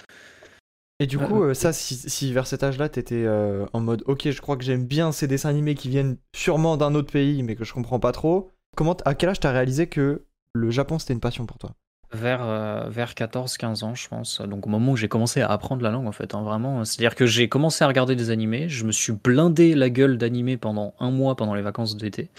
Et 1.00 1.08
du 1.08 1.18
Euh, 1.18 1.26
coup, 1.28 1.44
euh, 1.44 1.54
ça, 1.54 1.72
si, 1.74 1.96
si 1.96 2.34
vers 2.34 2.46
cet 2.48 2.64
âge-là, 2.64 2.90
t'étais 2.90 3.24
euh, 3.26 3.66
en 3.74 3.80
mode, 3.80 4.04
ok, 4.06 4.30
je 4.32 4.42
crois 4.42 4.58
que 4.58 4.64
j'aime 4.64 4.86
bien 4.86 5.12
ces 5.12 5.28
dessins 5.28 5.50
animés 5.50 5.76
qui 5.76 5.90
viennent 5.90 6.18
sûrement 6.36 6.76
d'un 6.78 6.94
autre 6.96 7.12
pays, 7.12 7.42
mais 7.44 7.56
que 7.56 7.64
je 7.64 7.74
comprends 7.74 8.00
pas 8.00 8.12
trop. 8.12 8.52
Comment, 8.76 8.96
à 9.06 9.16
quel 9.16 9.30
âge 9.30 9.40
t'as 9.40 9.52
réalisé 9.52 9.88
que 9.88 10.26
le 10.54 10.72
Japon 10.72 11.00
c'était 11.00 11.14
une 11.14 11.20
passion 11.20 11.46
pour 11.46 11.58
toi? 11.58 11.72
Vers, 12.12 12.42
euh, 12.44 12.90
vers 12.90 13.14
14-15 13.14 13.84
ans, 13.84 13.94
je 13.94 14.08
pense. 14.08 14.42
Donc 14.42 14.66
au 14.66 14.70
moment 14.70 14.94
où 14.94 14.96
j'ai 14.98 15.08
commencé 15.08 15.42
à 15.42 15.48
apprendre 15.52 15.84
la 15.84 15.92
langue, 15.92 16.08
en 16.08 16.12
fait, 16.12 16.34
hein, 16.34 16.42
vraiment. 16.42 16.84
C'est-à-dire 16.84 17.16
que 17.16 17.28
j'ai 17.28 17.48
commencé 17.50 17.84
à 17.84 17.88
regarder 17.88 18.16
des 18.16 18.32
animés, 18.32 18.68
je 18.68 18.84
me 18.84 18.92
suis 18.92 19.14
blindé 19.14 19.76
la 19.76 19.92
gueule 19.92 20.18
d'animés 20.18 20.58
pendant 20.58 20.96
un 21.00 21.12
mois 21.12 21.36
pendant 21.36 21.54
les 21.54 21.62
vacances 21.62 21.96
d'été. 21.98 22.30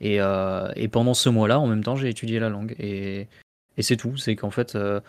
Et, 0.00 0.20
euh, 0.20 0.68
et 0.76 0.88
pendant 0.88 1.14
ce 1.14 1.28
mois-là, 1.28 1.60
en 1.60 1.66
même 1.68 1.84
temps, 1.84 1.96
j'ai 1.96 2.08
étudié 2.08 2.40
la 2.40 2.48
langue. 2.48 2.74
Et, 2.80 3.28
et 3.76 3.82
c'est 3.82 3.96
tout. 3.96 4.16
C'est 4.16 4.36
qu'en 4.36 4.50
fait, 4.50 4.74
euh, 4.74 5.00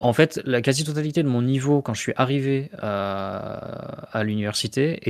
en 0.00 0.12
fait, 0.12 0.40
la 0.44 0.62
quasi-totalité 0.62 1.22
de 1.22 1.28
mon 1.28 1.42
niveau, 1.42 1.82
quand 1.82 1.94
je 1.94 2.00
suis 2.00 2.12
arrivé 2.16 2.70
à, 2.78 4.08
à 4.16 4.24
l'université, 4.24 5.00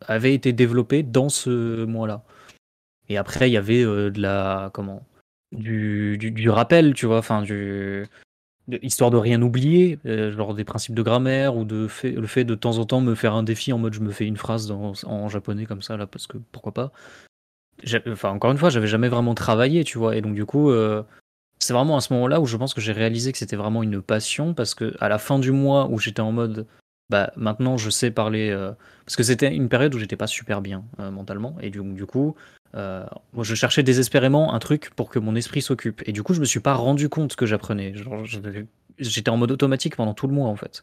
avait 0.00 0.34
été 0.34 0.52
développée 0.52 1.02
dans 1.02 1.28
ce 1.28 1.84
mois-là. 1.84 2.22
Et 3.08 3.16
après, 3.16 3.48
il 3.48 3.52
y 3.52 3.56
avait 3.56 3.82
euh, 3.84 4.10
de 4.10 4.20
la. 4.20 4.70
Comment 4.72 5.04
du, 5.52 6.50
rappel, 6.50 6.94
tu 6.94 7.06
vois, 7.06 7.18
enfin, 7.18 7.42
de- 7.42 8.04
histoire 8.82 9.10
de 9.12 9.16
rien 9.16 9.40
oublier, 9.42 9.98
euh, 10.06 10.32
genre 10.32 10.54
des 10.54 10.64
principes 10.64 10.94
de 10.94 11.02
grammaire 11.02 11.56
ou 11.56 11.64
de 11.64 11.88
le 12.02 12.26
fait 12.26 12.44
de 12.44 12.54
temps 12.56 12.78
en 12.78 12.84
temps 12.84 13.00
me 13.00 13.14
faire 13.14 13.34
un 13.34 13.44
défi 13.44 13.72
en 13.72 13.78
mode 13.78 13.94
je 13.94 14.00
me 14.00 14.10
fais 14.10 14.26
une 14.26 14.36
phrase 14.36 14.70
en 14.70 15.28
japonais 15.28 15.66
comme 15.66 15.82
ça, 15.82 15.96
là, 15.96 16.06
parce 16.08 16.26
que 16.26 16.38
pourquoi 16.50 16.72
pas. 16.72 16.92
Enfin, 18.08 18.30
encore 18.30 18.50
une 18.50 18.58
fois, 18.58 18.70
j'avais 18.70 18.86
jamais 18.86 19.08
vraiment 19.08 19.34
travaillé, 19.34 19.84
tu 19.84 19.98
vois, 19.98 20.16
et 20.16 20.20
donc 20.20 20.34
du 20.34 20.44
coup, 20.44 20.70
euh, 20.70 21.02
c'est 21.58 21.72
vraiment 21.72 21.96
à 21.96 22.00
ce 22.00 22.12
moment-là 22.14 22.40
où 22.40 22.46
je 22.46 22.56
pense 22.56 22.74
que 22.74 22.80
j'ai 22.80 22.92
réalisé 22.92 23.32
que 23.32 23.38
c'était 23.38 23.56
vraiment 23.56 23.82
une 23.82 24.02
passion 24.02 24.54
parce 24.54 24.74
que 24.74 24.94
à 25.00 25.08
la 25.08 25.18
fin 25.18 25.38
du 25.38 25.52
mois 25.52 25.88
où 25.90 25.98
j'étais 25.98 26.20
en 26.20 26.32
mode 26.32 26.66
bah 27.08 27.32
maintenant 27.36 27.76
je 27.76 27.88
sais 27.90 28.10
parler 28.10 28.50
euh, 28.50 28.72
parce 29.04 29.16
que 29.16 29.22
c'était 29.22 29.54
une 29.54 29.68
période 29.68 29.94
où 29.94 29.98
j'étais 29.98 30.16
pas 30.16 30.26
super 30.26 30.60
bien 30.60 30.84
euh, 31.00 31.10
mentalement 31.10 31.56
et 31.60 31.70
du, 31.70 31.80
du 31.80 32.06
coup 32.06 32.34
euh, 32.74 33.04
moi 33.32 33.44
je 33.44 33.54
cherchais 33.54 33.82
désespérément 33.82 34.54
un 34.54 34.58
truc 34.58 34.90
pour 34.96 35.08
que 35.08 35.18
mon 35.18 35.34
esprit 35.36 35.62
s'occupe 35.62 36.02
et 36.06 36.12
du 36.12 36.22
coup 36.22 36.34
je 36.34 36.40
me 36.40 36.44
suis 36.44 36.60
pas 36.60 36.74
rendu 36.74 37.08
compte 37.08 37.36
que 37.36 37.46
j'apprenais 37.46 37.94
j'étais 38.98 39.30
en 39.30 39.36
mode 39.36 39.52
automatique 39.52 39.96
pendant 39.96 40.14
tout 40.14 40.26
le 40.26 40.34
mois 40.34 40.48
en 40.48 40.56
fait 40.56 40.82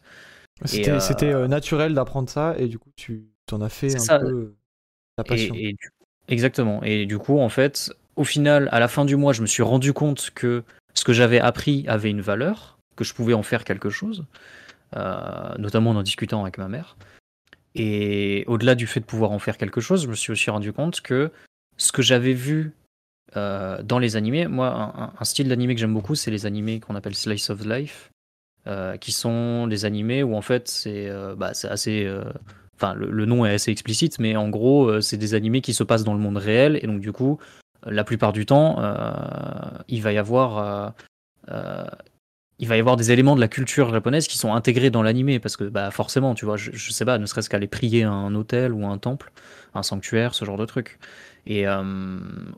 C'était 0.64 1.48
naturel 1.48 1.94
d'apprendre 1.94 2.28
ça, 2.28 2.54
et 2.58 2.68
du 2.68 2.78
coup, 2.78 2.90
tu 2.96 3.24
t'en 3.46 3.60
as 3.60 3.68
fait 3.68 3.94
un 3.94 3.98
ça. 3.98 4.18
peu 4.18 4.54
ta 5.16 5.24
passion. 5.24 5.54
Et, 5.54 5.70
et 5.70 5.72
du- 5.72 5.90
exactement. 6.28 6.82
Et 6.82 7.06
du 7.06 7.18
coup, 7.18 7.38
en 7.38 7.48
fait, 7.48 7.92
au 8.16 8.24
final, 8.24 8.68
à 8.72 8.80
la 8.80 8.88
fin 8.88 9.04
du 9.04 9.16
mois, 9.16 9.32
je 9.32 9.42
me 9.42 9.46
suis 9.46 9.62
rendu 9.62 9.92
compte 9.92 10.30
que 10.34 10.62
ce 10.94 11.04
que 11.04 11.12
j'avais 11.12 11.40
appris 11.40 11.84
avait 11.88 12.10
une 12.10 12.20
valeur, 12.20 12.78
que 12.96 13.04
je 13.04 13.14
pouvais 13.14 13.34
en 13.34 13.42
faire 13.42 13.64
quelque 13.64 13.90
chose, 13.90 14.24
euh, 14.96 15.54
notamment 15.58 15.90
en 15.90 16.02
discutant 16.02 16.42
avec 16.42 16.58
ma 16.58 16.68
mère. 16.68 16.96
Et 17.74 18.44
au-delà 18.46 18.76
du 18.76 18.86
fait 18.86 19.00
de 19.00 19.04
pouvoir 19.04 19.32
en 19.32 19.40
faire 19.40 19.58
quelque 19.58 19.80
chose, 19.80 20.04
je 20.04 20.08
me 20.08 20.14
suis 20.14 20.30
aussi 20.30 20.48
rendu 20.50 20.72
compte 20.72 21.00
que 21.00 21.32
ce 21.76 21.90
que 21.90 22.02
j'avais 22.02 22.32
vu 22.32 22.72
euh, 23.36 23.82
dans 23.82 23.98
les 23.98 24.14
animés, 24.14 24.46
moi, 24.46 25.12
un, 25.18 25.24
style 25.24 25.48
d'animé 25.48 25.74
que 25.74 25.80
j'aime 25.80 25.94
beaucoup, 25.94 26.14
c'est 26.14 26.30
les 26.30 26.46
animés 26.46 26.78
qu'on 26.78 26.94
appelle 26.94 27.16
slice 27.16 27.50
of 27.50 27.64
life, 27.64 28.10
euh, 28.68 28.96
qui 28.96 29.10
sont 29.10 29.66
des 29.66 29.84
animés 29.84 30.22
où 30.22 30.36
en 30.36 30.40
fait 30.40 30.68
c'est 30.68 31.10
bah, 31.36 31.52
assez 31.64 32.08
enfin 32.76 32.94
le, 32.94 33.26
nom 33.26 33.44
est 33.44 33.54
assez 33.54 33.70
explicite 33.70 34.18
mais 34.18 34.36
en 34.36 34.48
gros 34.48 35.00
c'est 35.00 35.18
des 35.18 35.34
animés 35.34 35.60
qui 35.60 35.74
se 35.74 35.84
passent 35.84 36.04
dans 36.04 36.14
le 36.14 36.20
monde 36.20 36.38
réel 36.38 36.78
et 36.82 36.86
donc 36.86 37.00
du 37.00 37.12
coup 37.12 37.38
la 37.86 38.04
plupart 38.04 38.32
du 38.32 38.46
temps 38.46 38.76
euh, 38.78 39.12
il 39.88 40.02
va 40.02 40.12
y 40.12 40.18
avoir 40.18 40.58
euh, 40.58 40.90
euh, 41.50 41.84
il 42.58 42.68
va 42.68 42.76
y 42.76 42.80
avoir 42.80 42.96
des 42.96 43.10
éléments 43.10 43.34
de 43.34 43.40
la 43.40 43.48
culture 43.48 43.92
japonaise 43.92 44.28
qui 44.28 44.38
sont 44.38 44.54
intégrés 44.54 44.90
dans 44.90 45.02
l'animé 45.02 45.40
parce 45.40 45.56
que 45.56 45.64
bah 45.64 45.90
forcément 45.90 46.34
tu 46.34 46.44
vois 46.44 46.56
je, 46.56 46.70
je 46.72 46.92
sais 46.92 47.04
pas 47.04 47.18
ne 47.18 47.26
serait-ce 47.26 47.50
qu'aller 47.50 47.66
prier 47.66 48.04
à 48.04 48.10
un 48.10 48.34
hôtel 48.34 48.72
ou 48.72 48.86
un 48.86 48.98
temple 48.98 49.32
un 49.74 49.82
sanctuaire 49.82 50.34
ce 50.34 50.44
genre 50.44 50.56
de 50.56 50.66
truc 50.66 50.98
et 51.46 51.66
euh, 51.66 51.82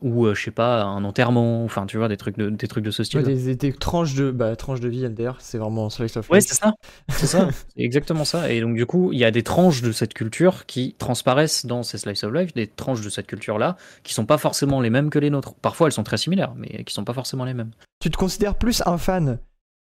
ou 0.01 0.25
euh, 0.25 0.33
je 0.33 0.43
sais 0.43 0.51
pas 0.51 0.83
un 0.83 1.03
enterrement 1.03 1.63
enfin 1.63 1.85
tu 1.85 1.97
vois 1.97 2.07
des 2.07 2.17
trucs 2.17 2.37
de 2.37 2.49
des 2.49 2.67
trucs 2.67 2.83
de 2.83 2.91
ce 2.91 3.03
style 3.03 3.19
Ouais, 3.19 3.55
des, 3.55 3.73
tranches 3.73 4.15
de 4.15 4.31
bah, 4.31 4.55
tranches 4.55 4.79
de 4.79 4.87
vie 4.87 5.03
LDR, 5.03 5.35
c'est 5.39 5.57
vraiment 5.57 5.89
slice 5.89 6.15
of 6.17 6.29
Ouais, 6.29 6.39
life. 6.39 6.47
c'est 6.49 6.55
ça. 6.55 6.73
C'est 7.09 7.27
ça. 7.27 7.49
Exactement 7.77 8.25
ça. 8.25 8.51
Et 8.51 8.61
donc, 8.61 8.75
du 8.75 8.85
coup, 8.85 9.11
il 9.11 9.19
y 9.19 9.25
a 9.25 9.31
des 9.31 9.43
tranches 9.43 9.81
de 9.81 9.91
cette 9.91 10.13
culture 10.13 10.65
qui 10.65 10.93
transparaissent 10.97 11.65
dans 11.65 11.83
ces 11.83 11.97
slice 11.97 12.23
of 12.23 12.33
life, 12.33 12.53
des 12.53 12.67
tranches 12.67 13.01
de 13.01 13.09
cette 13.09 13.27
culture-là, 13.27 13.75
qui 14.03 14.13
sont 14.13 14.25
pas 14.25 14.37
forcément 14.37 14.81
les 14.81 14.89
mêmes 14.89 15.09
que 15.09 15.19
les 15.19 15.29
nôtres. 15.29 15.53
Parfois, 15.55 15.87
elles 15.87 15.93
sont 15.93 16.03
très 16.03 16.17
similaires, 16.17 16.53
mais 16.55 16.83
qui 16.83 16.93
sont 16.93 17.03
pas 17.03 17.13
forcément 17.13 17.45
les 17.45 17.53
mêmes. 17.53 17.71
Tu 17.99 18.09
te 18.09 18.17
considères 18.17 18.55
plus 18.55 18.81
un 18.85 18.97
fan 18.97 19.39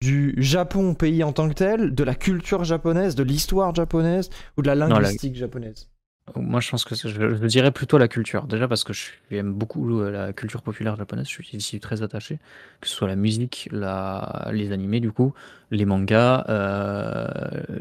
du 0.02 0.34
Japon 0.38 0.94
pays 0.94 1.22
en 1.22 1.32
tant 1.32 1.48
que 1.48 1.54
tel, 1.54 1.94
de 1.94 2.04
la 2.04 2.14
culture 2.14 2.64
japonaise, 2.64 3.14
de 3.14 3.22
l'histoire 3.22 3.74
japonaise 3.74 4.30
ou 4.56 4.62
de 4.62 4.66
la 4.66 4.74
la- 4.74 4.88
linguistique 4.88 5.36
japonaise? 5.36 5.90
Moi, 6.36 6.60
je 6.60 6.70
pense 6.70 6.84
que 6.84 6.94
je, 6.94 7.08
je 7.08 7.46
dirais 7.46 7.70
plutôt 7.70 7.98
la 7.98 8.08
culture. 8.08 8.44
Déjà 8.44 8.66
parce 8.68 8.84
que 8.84 8.92
j'aime 9.30 9.52
beaucoup 9.52 10.00
euh, 10.00 10.10
la 10.10 10.32
culture 10.32 10.62
populaire 10.62 10.96
japonaise. 10.96 11.26
Je 11.26 11.32
suis 11.32 11.48
ici 11.56 11.80
très 11.80 12.02
attaché. 12.02 12.38
Que 12.80 12.88
ce 12.88 12.94
soit 12.94 13.08
la 13.08 13.16
musique, 13.16 13.68
la, 13.72 14.48
les 14.52 14.72
animés, 14.72 15.00
du 15.00 15.12
coup, 15.12 15.34
les 15.70 15.84
mangas, 15.84 16.44
euh, 16.48 17.26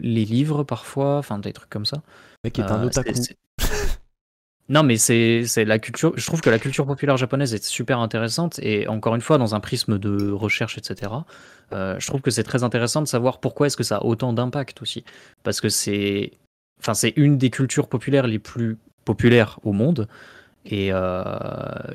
les 0.01 0.25
livres 0.25 0.63
parfois, 0.63 1.17
enfin 1.17 1.39
des 1.39 1.53
trucs 1.53 1.69
comme 1.69 1.85
ça. 1.85 2.01
Mais 2.43 2.51
qui 2.51 2.61
est 2.61 2.71
un 2.71 2.83
Euh, 2.83 2.87
otaku. 2.87 3.13
c'est- 3.15 3.37
Non, 4.69 4.83
mais 4.83 4.97
c'est 4.97 5.45
c'est 5.47 5.65
la 5.65 5.79
culture. 5.79 6.13
Je 6.15 6.23
trouve 6.27 6.41
que 6.41 6.49
la 6.51 6.59
culture 6.59 6.85
populaire 6.85 7.17
japonaise 7.17 7.55
est 7.55 7.63
super 7.65 7.97
intéressante 7.99 8.59
et 8.59 8.87
encore 8.87 9.15
une 9.15 9.21
fois 9.21 9.39
dans 9.39 9.55
un 9.55 9.59
prisme 9.59 9.97
de 9.97 10.29
recherche, 10.31 10.77
etc. 10.77 11.25
euh, 11.73 11.95
je 11.99 12.05
trouve 12.05 12.21
que 12.21 12.29
c'est 12.29 12.43
très 12.43 12.61
intéressant 12.63 13.01
de 13.01 13.07
savoir 13.07 13.39
pourquoi 13.39 13.65
est-ce 13.65 13.77
que 13.77 13.83
ça 13.83 13.97
a 13.97 14.03
autant 14.05 14.31
d'impact 14.31 14.83
aussi, 14.83 15.03
parce 15.41 15.59
que 15.59 15.69
c'est, 15.69 16.33
enfin, 16.79 16.93
c'est 16.93 17.13
une 17.15 17.37
des 17.37 17.49
cultures 17.49 17.87
populaires 17.87 18.27
les 18.27 18.39
plus 18.39 18.77
populaires 19.05 19.59
au 19.63 19.71
monde. 19.71 20.07
Et 20.65 20.89
euh, 20.91 21.23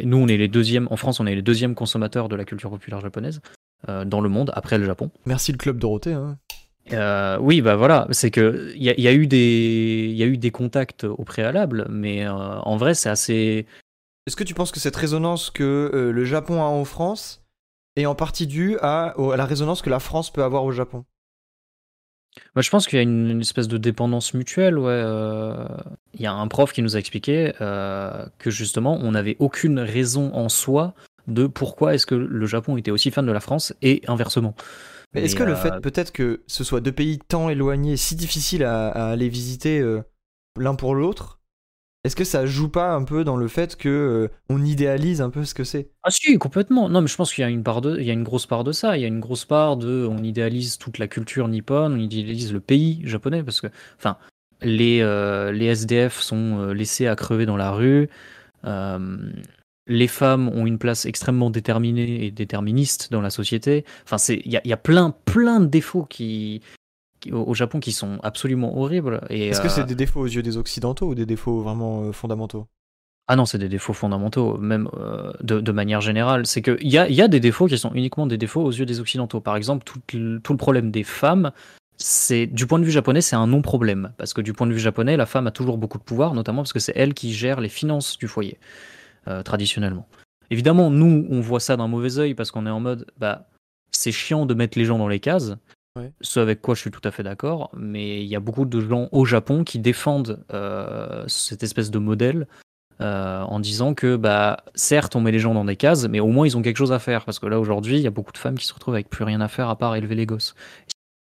nous, 0.03 0.17
on 0.17 0.27
est 0.27 0.37
les 0.37 0.49
deuxièmes 0.49 0.89
en 0.91 0.97
France, 0.97 1.21
on 1.21 1.27
est 1.27 1.35
les 1.35 1.43
deuxièmes 1.43 1.75
consommateurs 1.75 2.29
de 2.29 2.37
la 2.37 2.45
culture 2.45 2.71
populaire 2.71 3.01
japonaise 3.01 3.41
euh, 3.89 4.05
dans 4.05 4.21
le 4.21 4.29
monde 4.29 4.51
après 4.55 4.79
le 4.79 4.85
Japon. 4.87 5.11
Merci 5.27 5.53
le 5.53 5.59
club 5.59 5.79
Dorothée. 5.79 6.15
Hein. 6.15 6.39
Euh, 6.93 7.39
oui, 7.41 7.61
bah 7.61 7.77
voilà, 7.77 8.09
c'est 8.11 8.31
que 8.31 8.73
il 8.75 8.83
y, 8.83 8.91
a- 8.91 8.99
y 9.01 9.09
a 9.09 9.13
eu 9.13 9.27
des, 9.27 10.09
il 10.11 10.17
y 10.17 10.23
a 10.23 10.27
eu 10.27 10.39
des 10.39 10.51
contacts 10.51 11.05
au 11.05 11.25
préalable, 11.25 11.87
mais 11.89 12.27
en 12.29 12.77
vrai, 12.77 12.95
c'est 12.95 13.09
assez. 13.09 13.67
Est-ce 14.27 14.37
que 14.37 14.45
tu 14.45 14.55
penses 14.55 14.73
que 14.73 14.81
cette 14.81 14.97
résonance 14.97 15.51
que 15.51 16.11
le 16.13 16.25
Japon 16.25 16.63
a 16.63 16.67
en 16.67 16.85
France 16.85 17.45
est 17.97 18.07
en 18.07 18.15
partie 18.15 18.47
due 18.47 18.77
à 18.83 19.15
la 19.37 19.45
résonance 19.47 19.83
que 19.83 19.91
la 19.91 20.01
France 20.01 20.31
peut 20.31 20.43
avoir 20.43 20.65
au 20.65 20.73
Japon? 20.73 21.05
Moi, 22.55 22.63
je 22.63 22.71
pense 22.71 22.87
qu'il 22.87 22.97
y 22.97 23.01
a 23.01 23.03
une, 23.03 23.31
une 23.31 23.41
espèce 23.41 23.69
de 23.69 23.79
dépendance 23.79 24.35
mutuelle. 24.35 24.79
Ouais, 24.79 24.91
euh, 24.91 25.67
il 26.15 26.21
y 26.21 26.27
a 26.27 26.33
un 26.33 26.49
prof 26.49 26.73
qui 26.73 26.83
nous 26.83 26.97
a 26.97 26.99
expliqué 26.99 27.53
euh, 27.61 28.27
que 28.39 28.51
justement, 28.51 28.99
on 29.01 29.13
n'avait 29.13 29.37
aucune 29.39 29.81
raison 29.81 30.33
en 30.35 30.49
soi 30.49 30.95
de 31.27 31.47
pourquoi 31.47 31.95
est-ce 31.95 32.07
que 32.07 32.15
le 32.15 32.47
Japon 32.47 32.77
était 32.77 32.91
aussi 32.91 33.11
fan 33.11 33.25
de 33.25 33.33
la 33.33 33.41
France 33.41 33.75
et 33.83 34.03
inversement. 34.09 34.55
Est-ce 35.15 35.37
que 35.37 35.45
le 35.45 35.53
euh, 35.53 35.57
fait 35.57 35.81
peut-être 35.81 36.13
que 36.13 36.43
ce 36.47 36.65
soit 36.65 36.81
deux 36.81 36.93
pays 36.93 37.19
tant 37.19 37.49
éloignés, 37.49 37.97
si 37.97 38.17
difficiles 38.17 38.65
à, 38.65 38.89
à 38.89 39.11
aller 39.11 39.29
visiter 39.29 39.83
l'un 40.59 40.75
pour 40.75 40.95
l'autre, 40.95 41.39
est-ce 42.05 42.17
que 42.17 42.25
ça 42.25 42.45
joue 42.47 42.69
pas 42.69 42.93
un 42.93 43.05
peu 43.05 43.25
dans 43.25 43.37
le 43.37 43.49
fait 43.49 43.77
que 43.77 43.89
euh, 43.89 44.29
on 44.51 44.63
idéalise 44.65 45.21
un 45.23 45.31
peu 45.31 45.45
ce 45.45 45.55
que 45.55 45.65
c'est? 45.65 45.89
Ah 46.03 46.11
si, 46.11 46.39
complètement. 46.39 46.89
Non, 46.89 47.01
mais 47.01 47.07
je 47.09 47.17
pense 47.17 47.33
qu'il 47.33 47.43
y 47.43 47.45
a 47.47 47.51
une 47.51 47.63
part 47.63 47.81
de, 47.81 47.99
il 47.99 48.05
y 48.05 48.11
a 48.11 48.13
une 48.13 48.25
grosse 48.25 48.47
part 48.47 48.63
de 48.63 48.73
ça. 48.73 48.97
Il 48.97 49.01
y 49.01 49.05
a 49.05 49.09
une 49.09 49.21
grosse 49.21 49.45
part 49.47 49.77
de, 49.77 50.07
on 50.07 50.23
idéalise 50.23 50.77
toute 50.79 50.99
la 50.99 51.09
culture 51.09 51.49
nippone, 51.49 51.95
on 51.95 51.99
idéalise 51.99 52.53
le 52.53 52.61
pays 52.61 53.01
japonais 53.05 53.43
parce 53.43 53.61
que, 53.61 53.69
enfin, 53.97 54.19
les 54.61 55.01
euh, 55.01 55.53
SDF 55.59 56.21
sont 56.21 56.59
euh, 56.61 56.73
laissés 56.75 57.07
à 57.07 57.17
crever 57.17 57.47
dans 57.47 57.57
la 57.57 57.73
rue. 57.73 58.09
Les 59.87 60.09
femmes 60.09 60.49
ont 60.49 60.67
une 60.67 60.79
place 60.79 61.05
extrêmement 61.05 61.51
déterminée 61.51 62.25
et 62.25 62.31
déterministe 62.31 63.13
dans 63.13 63.21
la 63.21 63.29
société. 63.29 63.85
Enfin, 64.05 64.17
c'est, 64.17 64.41
il 64.47 64.53
y 64.53 64.73
a, 64.73 64.77
plein, 64.79 65.11
plein 65.11 65.61
de 65.61 65.67
défauts 65.67 66.07
qui- 66.07 66.63
au 67.33 67.55
Japon 67.55 67.81
qui 67.81 67.93
sont 67.93 68.19
absolument 68.23 68.79
horribles. 68.79 69.21
Est-ce 69.31 69.61
que 69.61 69.67
euh, 69.67 69.71
c'est 69.71 69.85
des 69.85 69.95
défauts 69.95 70.21
aux 70.21 70.27
yeux 70.27 70.43
des 70.43 70.57
occidentaux 70.57 71.09
ou 71.09 71.15
des 71.15 71.27
défauts 71.27 71.61
vraiment 71.61 72.05
euh, 72.05 72.13
fondamentaux? 72.13 72.67
Ah 73.27 73.37
non, 73.37 73.47
c'est 73.47 73.59
des 73.59 73.71
défauts 73.71 73.95
fondamentaux, 73.95 74.59
même 74.59 74.89
euh, 74.99 75.33
de, 75.43 75.59
de 75.59 75.73
manière 75.73 76.03
générale. 76.03 76.47
C'est 76.47 76.61
qu'il 76.61 76.89
y 76.89 76.99
a, 76.99 77.09
y 77.09 77.23
a 77.23 77.29
des 77.29 77.41
défauts 77.41 77.67
qui 77.67 77.79
sont 77.79 77.93
uniquement 77.95 78.27
des 78.27 78.37
défauts 78.37 78.63
aux 78.63 78.71
yeux 78.71 78.85
des 78.85 79.01
Occidentaux. 79.01 79.41
Par 79.41 79.57
exemple, 79.57 79.85
tout 79.85 79.99
le, 80.13 80.41
tout 80.41 80.53
le 80.53 80.59
problème 80.59 80.91
des 80.91 81.05
femmes, 81.05 81.51
c'est 81.97 82.47
du 82.47 82.67
point 82.67 82.79
de 82.79 82.85
vue 82.85 82.91
japonais, 82.91 83.23
c'est 83.23 83.37
un 83.37 83.47
non-problème. 83.47 84.13
Parce 84.19 84.35
que 84.35 84.43
du 84.43 84.53
point 84.53 84.67
de 84.67 84.73
vue 84.73 84.79
japonais, 84.79 85.17
la 85.17 85.25
femme 85.25 85.47
a 85.47 85.51
toujours 85.51 85.79
beaucoup 85.79 85.97
de 85.97 86.03
pouvoir, 86.03 86.35
notamment 86.35 86.63
parce 86.63 86.75
que 86.75 86.81
c'est 86.81 86.93
elle 86.97 87.15
qui 87.15 87.33
gère 87.33 87.61
les 87.61 87.71
finances 87.71 88.19
du 88.19 88.29
foyer, 88.29 88.59
euh, 89.27 89.43
traditionnellement. 89.43 90.07
Évidemment, 90.51 90.91
nous, 90.91 91.27
on 91.31 91.41
voit 91.41 91.61
ça 91.61 91.79
d'un 91.79 91.89
mauvais 91.89 92.19
œil 92.19 92.35
parce 92.35 92.51
qu'on 92.51 92.67
est 92.67 92.71
en 92.71 92.81
mode, 92.81 93.07
bah, 93.19 93.47
c'est 93.91 94.13
chiant 94.13 94.45
de 94.45 94.53
mettre 94.53 94.79
les 94.79 94.85
gens 94.85 94.99
dans 94.99 95.09
les 95.09 95.21
cases. 95.21 95.55
Ce 96.21 96.41
avec 96.41 96.61
quoi 96.61 96.75
je 96.75 96.81
suis 96.81 96.91
tout 96.91 97.01
à 97.05 97.13
fait 97.13 97.23
d'accord, 97.23 97.71
mais 97.77 98.21
il 98.21 98.27
y 98.27 98.35
a 98.35 98.41
beaucoup 98.41 98.65
de 98.65 98.81
gens 98.81 99.09
au 99.13 99.25
Japon 99.25 99.63
qui 99.63 99.79
défendent 99.79 100.45
euh, 100.53 101.23
cette 101.29 101.63
espèce 101.63 101.93
de 101.93 102.01
modèle 102.01 102.49
euh, 103.01 103.43
en 103.43 103.61
disant 103.61 103.95
que 103.95 104.17
bah 104.17 104.65
certes 104.75 105.15
on 105.15 105.21
met 105.21 105.31
les 105.31 105.39
gens 105.39 105.55
dans 105.55 105.65
des 105.65 105.77
cases, 105.77 106.09
mais 106.09 106.19
au 106.19 106.27
moins 106.27 106.47
ils 106.47 106.57
ont 106.57 106.63
quelque 106.63 106.79
chose 106.79 106.93
à 106.93 106.99
faire 106.99 107.25
parce 107.25 107.39
que 107.39 107.47
là 107.47 107.61
aujourd'hui 107.61 107.97
il 107.97 108.03
y 108.03 108.09
a 108.09 108.11
beaucoup 108.11 108.33
de 108.33 108.39
femmes 108.39 108.59
qui 108.59 108.67
se 108.67 108.75
retrouvent 108.75 108.95
avec 108.95 109.09
plus 109.09 109.23
rien 109.23 109.41
à 109.41 109.47
faire 109.47 109.69
à 109.69 109.79
part 109.79 109.95
élever 109.95 110.17
les 110.17 110.27
gosses. 110.27 110.57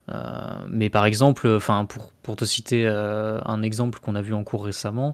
Euh, 0.10 0.66
mais 0.70 0.90
par 0.90 1.06
exemple, 1.06 1.60
pour, 1.90 2.14
pour 2.22 2.36
te 2.38 2.46
citer 2.46 2.88
un 2.88 3.62
exemple 3.64 4.00
qu'on 4.00 4.16
a 4.16 4.22
vu 4.22 4.34
en 4.34 4.46
cours 4.46 4.64
récemment, 4.64 5.14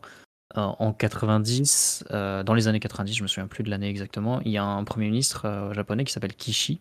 en 0.55 0.93
90, 0.93 2.05
euh, 2.11 2.43
dans 2.43 2.53
les 2.53 2.67
années 2.67 2.79
90, 2.79 3.13
je 3.13 3.23
me 3.23 3.27
souviens 3.27 3.47
plus 3.47 3.63
de 3.63 3.69
l'année 3.69 3.89
exactement, 3.89 4.41
il 4.41 4.51
y 4.51 4.57
a 4.57 4.63
un 4.63 4.83
premier 4.83 5.07
ministre 5.07 5.71
japonais 5.73 6.03
qui 6.03 6.13
s'appelle 6.13 6.33
Kishi 6.35 6.79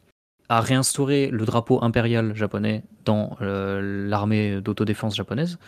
a 0.48 0.60
réinstauré 0.60 1.28
le 1.30 1.44
drapeau 1.44 1.82
impérial 1.82 2.34
japonais 2.34 2.82
dans 3.04 3.36
euh, 3.42 4.08
l'armée 4.08 4.60
d'autodéfense 4.60 5.14
japonaise. 5.14 5.58